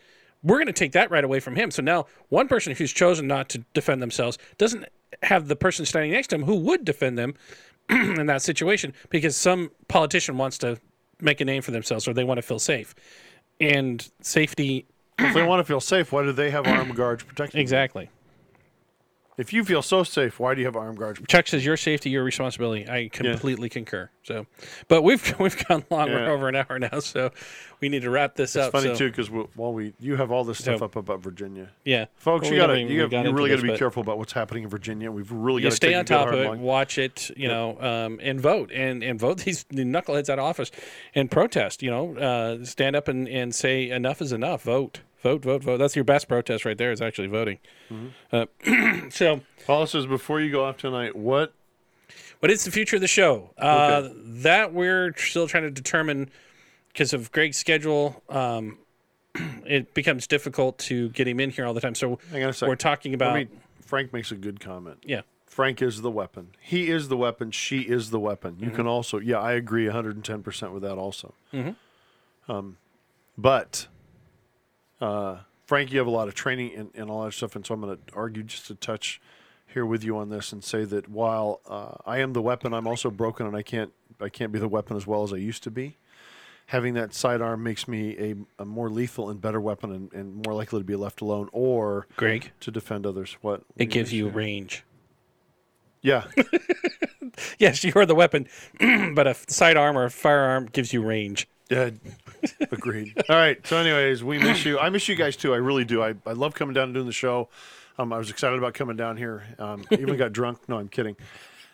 [0.43, 1.71] We're going to take that right away from him.
[1.71, 4.85] So now one person who's chosen not to defend themselves doesn't
[5.23, 7.35] have the person standing next to him who would defend them
[7.89, 10.79] in that situation because some politician wants to
[11.21, 12.95] make a name for themselves or they want to feel safe.
[13.59, 14.85] And safety,
[15.19, 17.59] if they want to feel safe, why do they have armed guards protecting?
[17.59, 18.09] them?
[19.37, 21.19] If you feel so safe, why do you have armed guards?
[21.27, 22.87] Chuck says your safety, your responsibility.
[22.87, 24.09] I completely concur.
[24.21, 24.45] So,
[24.87, 26.09] but we've we've gone long.
[26.09, 26.31] We're Yeah.
[26.31, 27.31] over an hour now, so
[27.81, 28.67] we need to wrap this up.
[28.67, 28.81] It's up.
[28.83, 31.69] funny so, too because while we you have all this stuff So- up about Virginia,
[31.83, 33.63] Yeah, folks, Well, you gotta haven't even you, got you into really got to this,
[33.63, 35.11] be but careful about what's happening in Virginia.
[35.11, 36.61] We've really You got to stay take on a good top hard of it, line.
[36.61, 40.69] watch it, you know, um, and vote and and vote these knuckleheads out of office
[41.15, 41.81] and protest.
[41.81, 44.61] You know, uh, stand up and and say enough is enough.
[44.63, 45.77] Vote, vote, vote, vote.
[45.77, 46.91] That's your best protest right there.
[46.91, 47.57] Is actually voting.
[47.91, 48.35] Mm-hmm.
[49.01, 49.41] Uh, so.
[49.65, 51.53] Paul says before you go off tonight, what
[52.39, 53.51] What is the future of the show?
[53.57, 56.29] Uh, That we're still trying to determine
[56.89, 58.77] because of Greg's schedule, um,
[59.65, 61.95] it becomes difficult to get him in here all the time.
[61.95, 62.69] So Hang on a second.
[62.69, 63.47] we're talking about me,
[63.81, 64.97] Frank makes a good comment.
[65.05, 65.21] yeah.
[65.47, 66.47] Frank is the weapon.
[66.59, 67.51] He is the weapon.
[67.51, 68.57] She is the weapon.
[68.59, 71.35] You can also, yeah, I agree 110% with that also.
[72.49, 72.77] Um,
[73.37, 73.87] but,
[75.03, 77.55] uh, Frank, you have a lot of training and, and all that stuff.
[77.55, 79.21] And so I'm going to argue just a touch
[79.67, 82.87] here with you on this and say that while uh, I am the weapon, I'm
[82.87, 85.63] also broken and I can't, I can't be the weapon as well as I used
[85.63, 85.97] to be.
[86.67, 90.53] Having that sidearm makes me a, a more lethal and better weapon and, and more
[90.53, 93.37] likely to be left alone or Greg, to defend others.
[93.41, 93.59] What?
[93.59, 94.85] what it gives you range.
[96.01, 96.25] Yeah.
[97.57, 98.47] Yes, you are the weapon,
[99.15, 101.47] but a sidearm or a firearm gives you range.
[101.73, 101.89] Yeah,
[102.71, 103.13] agreed.
[103.29, 103.65] All right.
[103.65, 104.77] So, anyways, we miss you.
[104.79, 105.53] I miss you guys too.
[105.53, 106.03] I really do.
[106.03, 107.49] I, I love coming down and doing the show.
[107.97, 109.43] Um, I was excited about coming down here.
[109.59, 110.59] Um, even got drunk.
[110.67, 111.15] No, I'm kidding.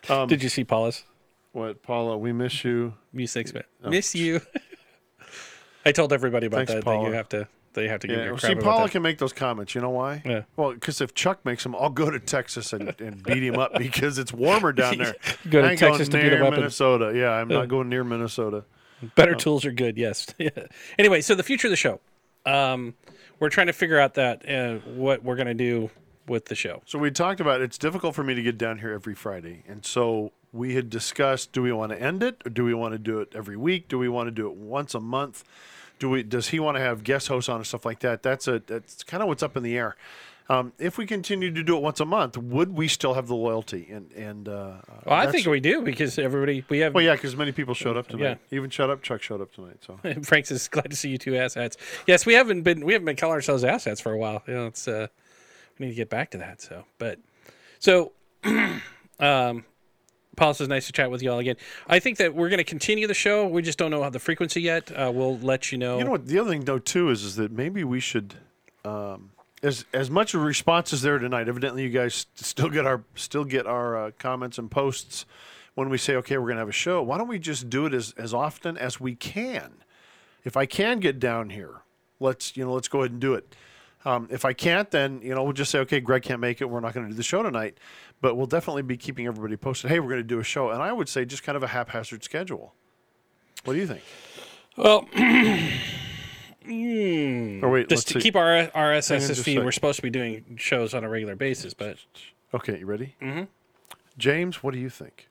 [0.08, 1.04] Um, Did you see Paula's
[1.52, 2.16] What, Paula?
[2.18, 2.94] We miss you.
[3.12, 3.48] music?
[3.86, 4.40] Miss you.
[5.84, 6.90] I told everybody about Oh, Thanks, that.
[6.90, 7.48] That you have to.
[7.72, 8.22] They have to give Yeah.
[8.24, 8.90] you a well, crap See, Paula that.
[8.92, 9.74] can make those comments.
[9.74, 10.22] You know why?
[10.26, 10.42] Yeah.
[10.56, 13.74] Well, because if Chuck makes them, I'll go to Texas and, and beat him up
[13.78, 15.14] because it's warmer down there.
[15.48, 16.58] Go to I Texas going to be the near weapon.
[16.60, 17.12] Minnesota.
[17.14, 18.64] Yeah, I'm not going near Minnesota.
[19.14, 19.96] Better tools are good.
[19.96, 20.26] Yes.
[20.98, 22.00] anyway, so the future of the show.
[22.46, 22.94] Um,
[23.38, 25.90] we're trying to figure out that uh, what we're going to do
[26.26, 26.82] with the show.
[26.86, 29.84] So we talked about it's difficult for me to get down here every Friday, and
[29.84, 32.98] so we had discussed: do we want to end it, or do we want to
[32.98, 33.88] do it every week?
[33.88, 35.44] Do we want to do it once a month?
[35.98, 36.22] Do we?
[36.22, 38.22] Does he want to have guest hosts on and stuff like that?
[38.22, 39.96] That's a that's kind of what's up in the air.
[40.50, 43.36] Um, if we continue to do it once a month, would we still have the
[43.36, 43.88] loyalty?
[43.90, 46.92] And and uh, Well, I think we do because everybody we have.
[46.92, 48.38] Well, yeah, because many people showed up tonight.
[48.50, 48.56] Yeah.
[48.56, 49.76] Even shut up, Chuck showed up tonight.
[49.86, 51.76] So Frank's is glad to see you two assets.
[52.08, 54.42] Yes, we haven't been we haven't been calling ourselves assets for a while.
[54.48, 55.06] You know, it's uh,
[55.78, 56.60] we need to get back to that.
[56.60, 57.20] So, but
[57.78, 58.10] so,
[59.20, 59.64] um,
[60.36, 61.56] Paul says nice to chat with you all again.
[61.86, 63.46] I think that we're going to continue the show.
[63.46, 64.90] We just don't know how the frequency yet.
[64.90, 65.98] Uh, we'll let you know.
[65.98, 66.26] You know what?
[66.26, 68.34] The other thing, though, too, is is that maybe we should,
[68.84, 69.30] um,
[69.62, 71.48] as as much response as there tonight.
[71.48, 75.26] Evidently, you guys still get our still get our uh, comments and posts
[75.74, 77.02] when we say, okay, we're going to have a show.
[77.02, 79.84] Why don't we just do it as as often as we can?
[80.44, 81.82] If I can get down here,
[82.18, 83.54] let's you know let's go ahead and do it.
[84.06, 86.64] Um, if I can't, then you know we'll just say, okay, Greg can't make it.
[86.64, 87.76] We're not going to do the show tonight,
[88.22, 89.90] but we'll definitely be keeping everybody posted.
[89.90, 91.68] Hey, we're going to do a show, and I would say just kind of a
[91.68, 92.74] haphazard schedule.
[93.64, 94.02] What do you think?
[94.76, 95.06] well,
[96.66, 98.20] Or wait, let's just to see.
[98.20, 101.96] keep our RSS feed, we're supposed to be doing shows on a regular basis, but
[102.52, 103.14] Okay, you ready?
[103.22, 103.44] Mm-hmm.
[104.18, 105.28] James, what do you think?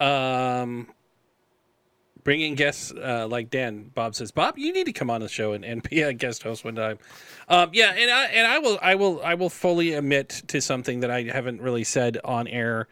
[0.00, 0.86] um,
[2.24, 3.90] bringing guests uh, like Dan.
[3.94, 6.42] Bob says, Bob, you need to come on the show and, and be a guest
[6.42, 6.98] host one time.
[7.48, 11.00] Um, yeah, and I and I will I will I will fully admit to something
[11.00, 12.88] that I haven't really said on air.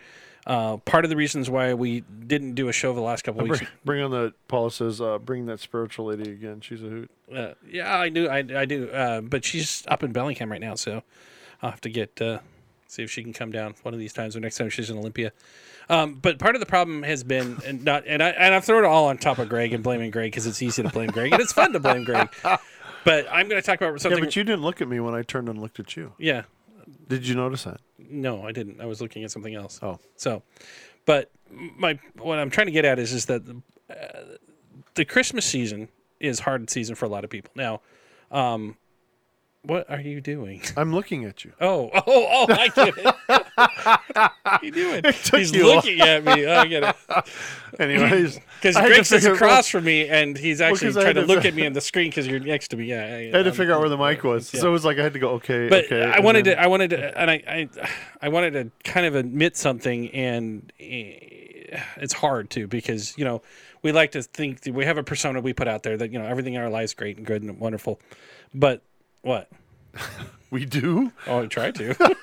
[0.48, 3.48] Uh, part of the reasons why we didn't do a show the last couple of
[3.48, 3.58] weeks.
[3.58, 6.62] Bring, bring on the Paula says, uh, bring that spiritual lady again.
[6.62, 7.10] She's a hoot.
[7.30, 8.28] Uh, yeah, I do.
[8.30, 8.88] I, I do.
[8.88, 11.02] Uh, but she's up in Bellingham right now, so
[11.60, 12.38] I'll have to get uh,
[12.86, 14.96] see if she can come down one of these times or next time she's in
[14.96, 15.32] Olympia.
[15.90, 18.84] Um, but part of the problem has been and not and I and I've thrown
[18.84, 21.32] it all on top of Greg and blaming Greg because it's easy to blame Greg
[21.32, 22.28] and it's fun to blame Greg.
[23.04, 24.10] But I'm going to talk about something.
[24.10, 24.24] Yeah, something.
[24.24, 26.12] but you didn't look at me when I turned and looked at you.
[26.18, 26.42] yeah,
[27.08, 27.80] Did you notice that?
[27.98, 28.80] no, I didn't.
[28.80, 29.80] I was looking at something else.
[29.82, 30.42] Oh, So,
[31.04, 33.42] but my what I'm trying to get at is is that
[33.90, 33.94] uh,
[34.94, 35.88] the Christmas season
[36.20, 37.50] is hard season for a lot of people.
[37.54, 37.80] Now,
[38.30, 38.76] um,
[39.62, 40.62] what are you doing?
[40.76, 41.52] I'm looking at you.
[41.60, 42.46] Oh, oh, oh!
[42.48, 43.04] I get it.
[43.26, 45.02] what are you doing?
[45.32, 46.46] He's you looking at me.
[46.46, 46.96] Oh, I get it.
[47.78, 51.20] Anyways, Because I had Greg sits across from me, and he's actually I trying to
[51.22, 52.86] to look at me on the screen because you're next to me.
[52.86, 54.48] Yeah, I had to um, figure out where the mic was.
[54.48, 56.02] So it was like I had to go, okay, But okay.
[56.04, 57.68] I wanted then- to, I wanted to, and I, I,
[58.22, 61.18] I wanted to kind of admit something, and eh,
[61.96, 63.42] it's hard to because you know
[63.82, 66.18] we like to think that we have a persona we put out there that you
[66.18, 68.00] know everything in our lives is great and good and wonderful,
[68.54, 68.82] but
[69.28, 69.50] what?
[70.50, 71.12] We do?
[71.26, 72.16] Oh, I try to.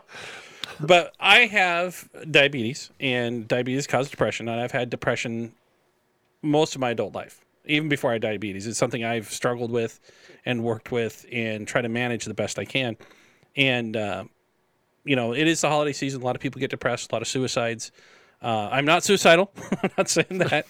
[0.81, 5.55] but I have diabetes, and diabetes causes depression, and I've had depression
[6.43, 8.67] most of my adult life, even before I had diabetes.
[8.67, 9.99] It's something I've struggled with
[10.45, 12.99] and worked with and try to manage the best I can.
[13.57, 14.25] And, uh,
[15.05, 16.21] you know, it is the holiday season.
[16.21, 17.93] A lot of people get depressed, a lot of suicides.
[18.43, 19.51] Uh, I'm not suicidal.
[19.83, 20.67] I'm not saying that.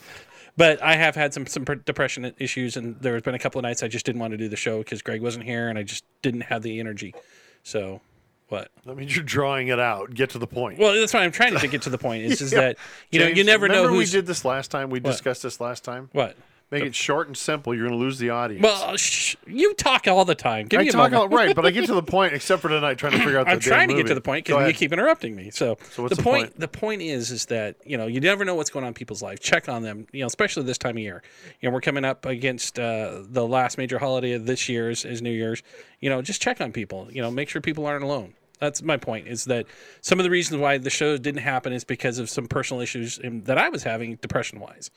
[0.59, 3.63] But I have had some some depression issues, and there has been a couple of
[3.63, 5.85] nights I just didn't want to do the show because Greg wasn't here, and I
[5.85, 7.15] just didn't have the energy.
[7.63, 8.01] So,
[8.49, 8.69] what?
[8.85, 10.13] That means you're drawing it out.
[10.15, 10.81] Get to the point.
[10.81, 12.25] Well, that's why I'm trying to get to the point.
[12.25, 12.61] Is, is Yeah.
[12.61, 12.79] that
[13.13, 14.91] you know you never know remember who's we did this last time?
[14.91, 16.11] We discussed this last time?
[16.13, 16.37] what.
[16.71, 17.75] Make it short and simple.
[17.75, 18.63] You're going to lose the audience.
[18.63, 20.67] Well, sh- you talk all the time.
[20.67, 21.33] Give I me a talk moment.
[21.33, 23.47] all, right, but I get to the point, except for tonight, trying to figure out
[23.47, 25.51] the I'm trying to get to the point because you keep interrupting me.
[25.51, 26.61] So, So what's the, the point, point?
[26.61, 29.23] the point is, is that you know you never know what's going on in people's
[29.23, 29.41] lives.
[29.41, 30.07] Check on them.
[30.13, 31.23] You know, especially this time of year.
[31.61, 35.23] You know, we're coming up against uh, the last major holiday of this year's is
[35.23, 35.63] New Year's.
[36.01, 37.09] You know, just check on people.
[37.11, 38.35] You know, make sure people aren't alone.
[38.61, 39.27] That's my point.
[39.29, 39.67] Is that
[40.03, 43.17] some of the reasons why the show didn't happen is because of some personal issues
[43.17, 44.91] in, that I was having depression wise.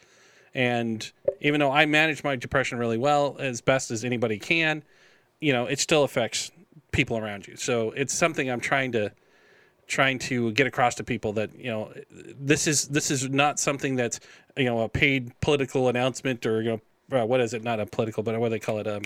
[0.53, 1.09] And
[1.39, 4.83] even though I manage my depression really well, as best as anybody can,
[5.39, 6.51] you know, it still affects
[6.91, 7.55] people around you.
[7.55, 9.11] So it's something I'm trying to
[9.87, 13.95] trying to get across to people that you know this is this is not something
[13.97, 14.21] that's
[14.55, 16.81] you know a paid political announcement or you know
[17.21, 17.63] uh, what is it?
[17.63, 18.87] Not a political, but what do they call it?
[18.87, 19.01] Um,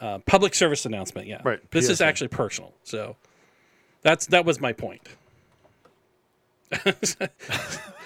[0.00, 1.26] uh, public service announcement.
[1.26, 2.72] Yeah, Right, This is actually personal.
[2.84, 3.16] So
[4.02, 5.02] that's that was my point.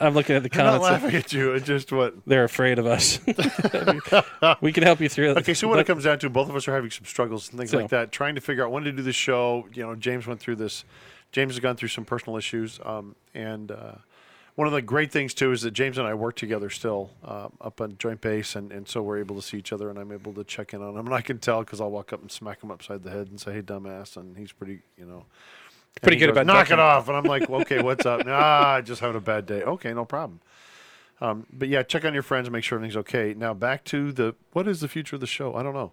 [0.00, 1.02] I'm looking at the I'm not comments.
[1.02, 1.52] laughing at you.
[1.52, 2.14] It's just what.
[2.26, 3.18] They're afraid of us.
[4.60, 5.38] we can help you through it.
[5.38, 7.58] Okay, so what it comes down to, both of us are having some struggles and
[7.58, 9.66] things So- like that, trying to figure out when to do the show.
[9.72, 10.84] You know, James went through this.
[11.32, 13.92] James has gone through some personal issues, um, and uh,
[14.54, 17.48] one of the great things too is that James and I work together still uh,
[17.60, 20.12] up on Joint Base, and, and so we're able to see each other, and I'm
[20.12, 22.30] able to check in on him, and I can tell because I'll walk up and
[22.30, 25.24] smack him upside the head and say, "Hey, dumbass," and he's pretty, you know.
[26.02, 28.26] Pretty good goes, about knock it off, and I'm like, okay, what's up?
[28.26, 29.62] Nah, just having a bad day.
[29.62, 30.40] Okay, no problem.
[31.20, 33.34] Um, but yeah, check on your friends, and make sure everything's okay.
[33.36, 35.54] Now back to the what is the future of the show?
[35.54, 35.92] I don't know.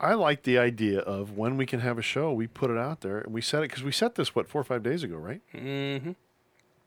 [0.00, 3.02] I like the idea of when we can have a show, we put it out
[3.02, 5.16] there and we set it because we set this what four or five days ago,
[5.16, 5.40] right?
[5.54, 6.10] Mm-hmm.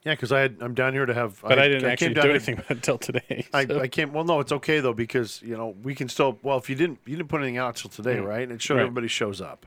[0.04, 1.40] Yeah, because I had I'm down here to have.
[1.40, 3.46] but I, didn't came actually do here- anything until today.
[3.54, 4.12] I, so- I can't.
[4.12, 6.38] Well, no, it's okay though because you know we can still.
[6.42, 8.42] Well, if you didn't, you didn't put anything out till today, right?
[8.42, 8.74] And it showed.
[8.76, 8.82] Right.
[8.82, 9.66] everybody shows up.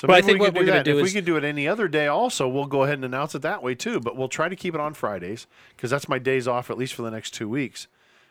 [0.00, 1.44] So Well, I think we what we're gonna do if is- we could do it
[1.44, 4.00] any other day, also, we'll go ahead and announce it that way too.
[4.00, 5.46] But we'll try to keep it on Fridays
[5.76, 7.86] because that's my days off at least for the next two weeks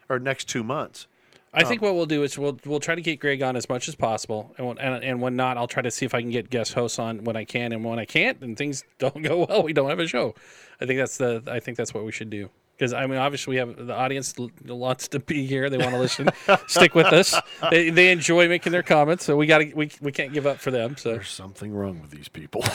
[0.10, 1.06] or next two months.
[1.54, 3.70] I think um, what we'll do is we'll we'll try to get Greg on as
[3.70, 6.22] much as possible, and when, and, and when not, I'll try to see if I
[6.22, 9.22] can get guest hosts on when I can, and when I can't, and things don't
[9.22, 10.34] go well, we don't have a show.
[10.82, 13.52] I think that's the I think that's what we should do because I mean obviously
[13.52, 16.30] we have the audience l- wants to be here, they want to listen,
[16.68, 17.36] stick with us,
[17.70, 20.60] they, they enjoy making their comments, so we got to we we can't give up
[20.60, 20.96] for them.
[20.96, 22.64] So There's something wrong with these people.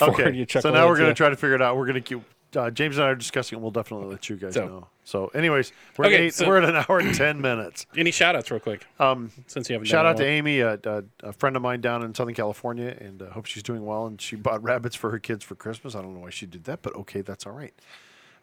[0.00, 1.76] Okay, you so now we're going to try to figure it out.
[1.76, 2.22] We're going to keep.
[2.54, 3.62] Uh, James and I are discussing it.
[3.62, 4.88] We'll definitely let you guys So- know.
[5.04, 7.86] So, anyways, we're, at Okay, eight, so- we're at an hour and ten minutes.
[7.96, 8.86] Any shout outs real quick?
[9.00, 10.24] Um, since you haven't Shout out to.
[10.24, 13.64] Amy, a, a, a friend of mine down in Southern California, and uh, hope she's
[13.64, 14.06] doing well.
[14.06, 15.94] And she bought rabbits for her kids for Christmas.
[15.96, 17.74] I don't know why she did that, but okay, that's all right.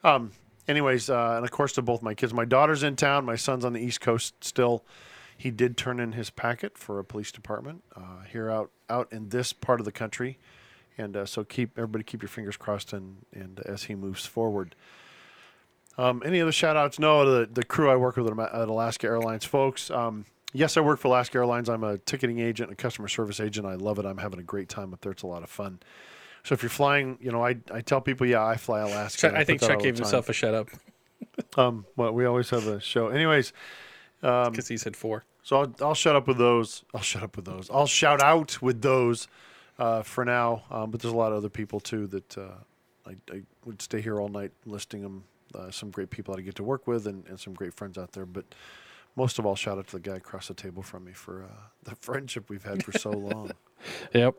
[0.04, 0.32] Um,
[0.68, 2.34] anyways, uh, and of course to both my kids.
[2.34, 3.24] My daughter's in town.
[3.26, 4.84] My son's on the East Coast still.
[5.38, 9.30] He did turn in his packet for a police department uh, here out out in
[9.30, 10.38] this part of the country,
[11.00, 14.76] and uh, so keep everybody keep your fingers crossed and and as he moves forward.
[15.98, 16.98] Um, any other shout outs?
[17.00, 19.92] No, the, the crew I work with at at Alaska Airlines, folks.
[19.92, 21.68] Um, yes, I work for Alaska Airlines.
[21.70, 23.66] I'm a ticketing agent, a customer service agent.
[23.68, 24.06] I love it.
[24.06, 25.12] I'm having a great time up there.
[25.12, 25.80] It's a lot of fun.
[26.44, 29.28] So if you're flying, you know, I, I tell people, yeah, I fly Alaska.
[29.28, 30.70] And I think Chuck gave himself a shut up
[31.58, 33.08] Um, well, we always have a show.
[33.10, 33.52] Anyways,
[34.24, 35.26] Um, because he said four.
[35.44, 36.84] so I'll, I'll shut up with those.
[36.94, 37.70] I'll shut up with those.
[37.70, 39.28] I'll shout out with those
[39.80, 40.64] uh, for now.
[40.70, 42.52] Um, but there's a lot of other people too that uh,
[43.08, 45.24] I, I would stay here all night listing them.
[45.56, 47.98] Uh, some great people that I get to work with and, and some great friends
[47.98, 48.28] out there.
[48.28, 48.46] But
[49.16, 51.48] most of all, shout out to the guy across the table from me for uh,
[51.84, 53.52] the friendship we've had for so long.
[54.14, 54.36] Yep,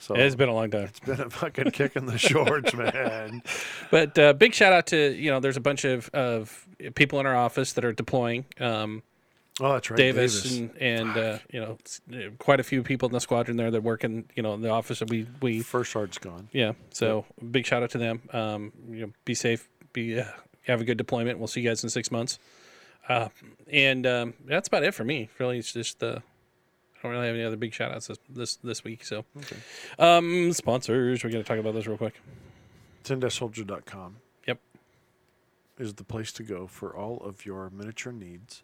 [0.00, 0.82] So it's been a long time.
[0.86, 3.44] it's been a fucking kick in the shorts, man.
[3.92, 7.26] But uh, big shout out to you know, there's a bunch of, of people in
[7.26, 8.44] our office that are deploying.
[8.58, 9.04] Um,
[9.60, 10.58] Oh, that's right, Davis, Davis.
[10.58, 11.78] and, and uh, you know,
[12.12, 14.62] uh, quite a few people in the squadron there that work in you know in
[14.62, 16.48] the office that we we First sergeant's gone.
[16.52, 16.72] yeah.
[16.90, 18.22] So big shout out to them.
[18.32, 20.24] Um, you know, be safe, be uh,
[20.62, 21.38] have a good deployment.
[21.38, 22.38] We'll see you guys in six months.
[23.08, 23.28] Uh,
[23.70, 25.28] and um, that's about it for me.
[25.38, 28.56] Really, it's just uh, I don't really have any other big shout outs this this,
[28.56, 29.04] this week.
[29.04, 29.24] So,
[29.98, 32.20] um, sponsors, we're gonna talk about those real quick.
[33.04, 34.16] Soldier.com
[34.46, 34.58] Yep.
[35.78, 38.62] is the place to go for all of your miniature needs.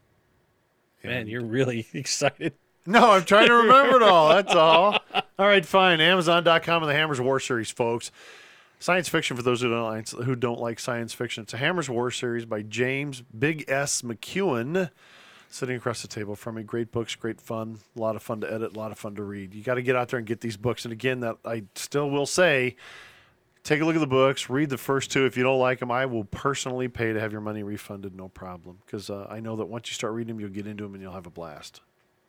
[1.05, 2.55] Man, you're really excited.
[2.87, 4.31] No, I'm trying to remember it all.
[4.31, 4.99] That's all.
[5.39, 6.01] All right, fine.
[6.01, 8.11] Amazon.com and the Hammers War series, folks.
[8.81, 11.43] Science fiction for those who don't like, who don't like science fiction.
[11.43, 14.91] It's a Hammers War series by James Big S McEwen,
[15.49, 16.63] sitting across the table from me.
[16.63, 19.23] Great books, great fun, a lot of fun to edit, a lot of fun to
[19.23, 19.55] read.
[19.55, 20.85] You got to get out there and get these books.
[20.85, 22.75] And again, that I still will say,
[23.65, 25.27] take a look at the books, read the first two.
[25.27, 28.29] If you don't like them, I will personally pay to have your money refunded, no
[28.29, 28.79] problem.
[28.87, 31.03] Because uh, I know that once you start reading them, you'll get into them and
[31.03, 31.81] you'll have a blast.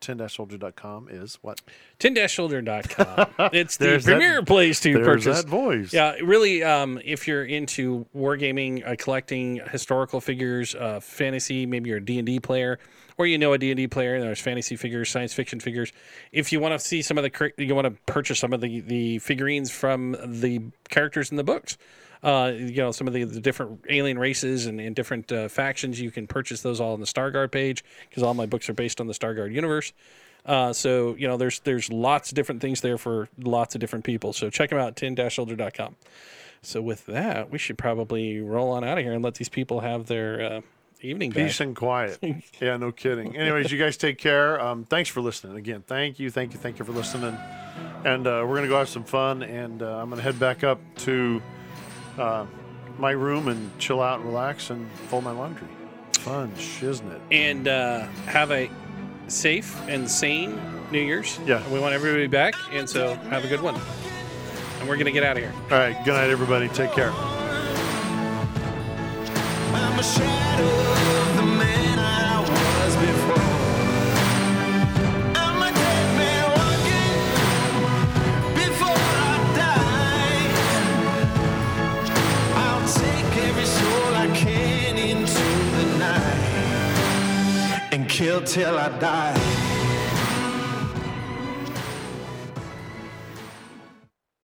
[0.01, 1.61] 10-soldier.com is what?
[1.99, 3.49] 10-shoulder.com.
[3.53, 5.43] It's the There's that- premier place to there's purchase.
[5.43, 5.93] that voice.
[5.93, 11.99] Yeah, really, um, if you're into wargaming, uh, collecting historical figures, uh, fantasy, maybe you're
[11.99, 12.80] a D&D player,
[13.19, 15.91] or you know a D&D player, and there's fantasy figures, science fiction figures.
[16.31, 18.79] If you want to see some of the, you want to purchase some of the,
[18.79, 21.77] the figurines from the characters in the books,
[22.23, 25.99] uh, you know, some of the, the different alien races and, and different uh, factions,
[25.99, 29.01] you can purchase those all on the Starguard page, because all my books are based
[29.01, 29.91] on the Starguard universe.
[30.45, 34.05] Uh, so you know, there's there's lots of different things there for lots of different
[34.05, 34.31] people.
[34.31, 35.97] So check them out, tin-shoulder.com.
[36.61, 39.81] So with that, we should probably roll on out of here and let these people
[39.81, 40.61] have their uh,
[41.01, 41.31] evening.
[41.31, 42.19] Peace and quiet.
[42.59, 43.35] yeah, no kidding.
[43.35, 44.59] Anyways, you guys take care.
[44.61, 45.57] Um, thanks for listening.
[45.57, 47.38] Again, thank you, thank you, thank you for listening.
[48.05, 49.43] And uh, we're gonna go have some fun.
[49.43, 51.41] And uh, I'm gonna head back up to
[52.17, 52.45] uh,
[52.97, 55.67] my room and chill out and relax and fold my laundry.
[56.13, 57.19] Fun, shiznit.
[57.31, 58.69] and uh, have a
[59.27, 60.59] safe and sane
[60.91, 61.39] New Year's.
[61.45, 61.67] Yeah.
[61.71, 63.80] we want everybody back, and so have a good one.
[64.80, 65.53] And we're gonna get out of here.
[65.71, 65.95] All right.
[66.03, 66.67] Good night, everybody.
[66.69, 67.11] Take care.
[88.19, 89.68] Kill till I die.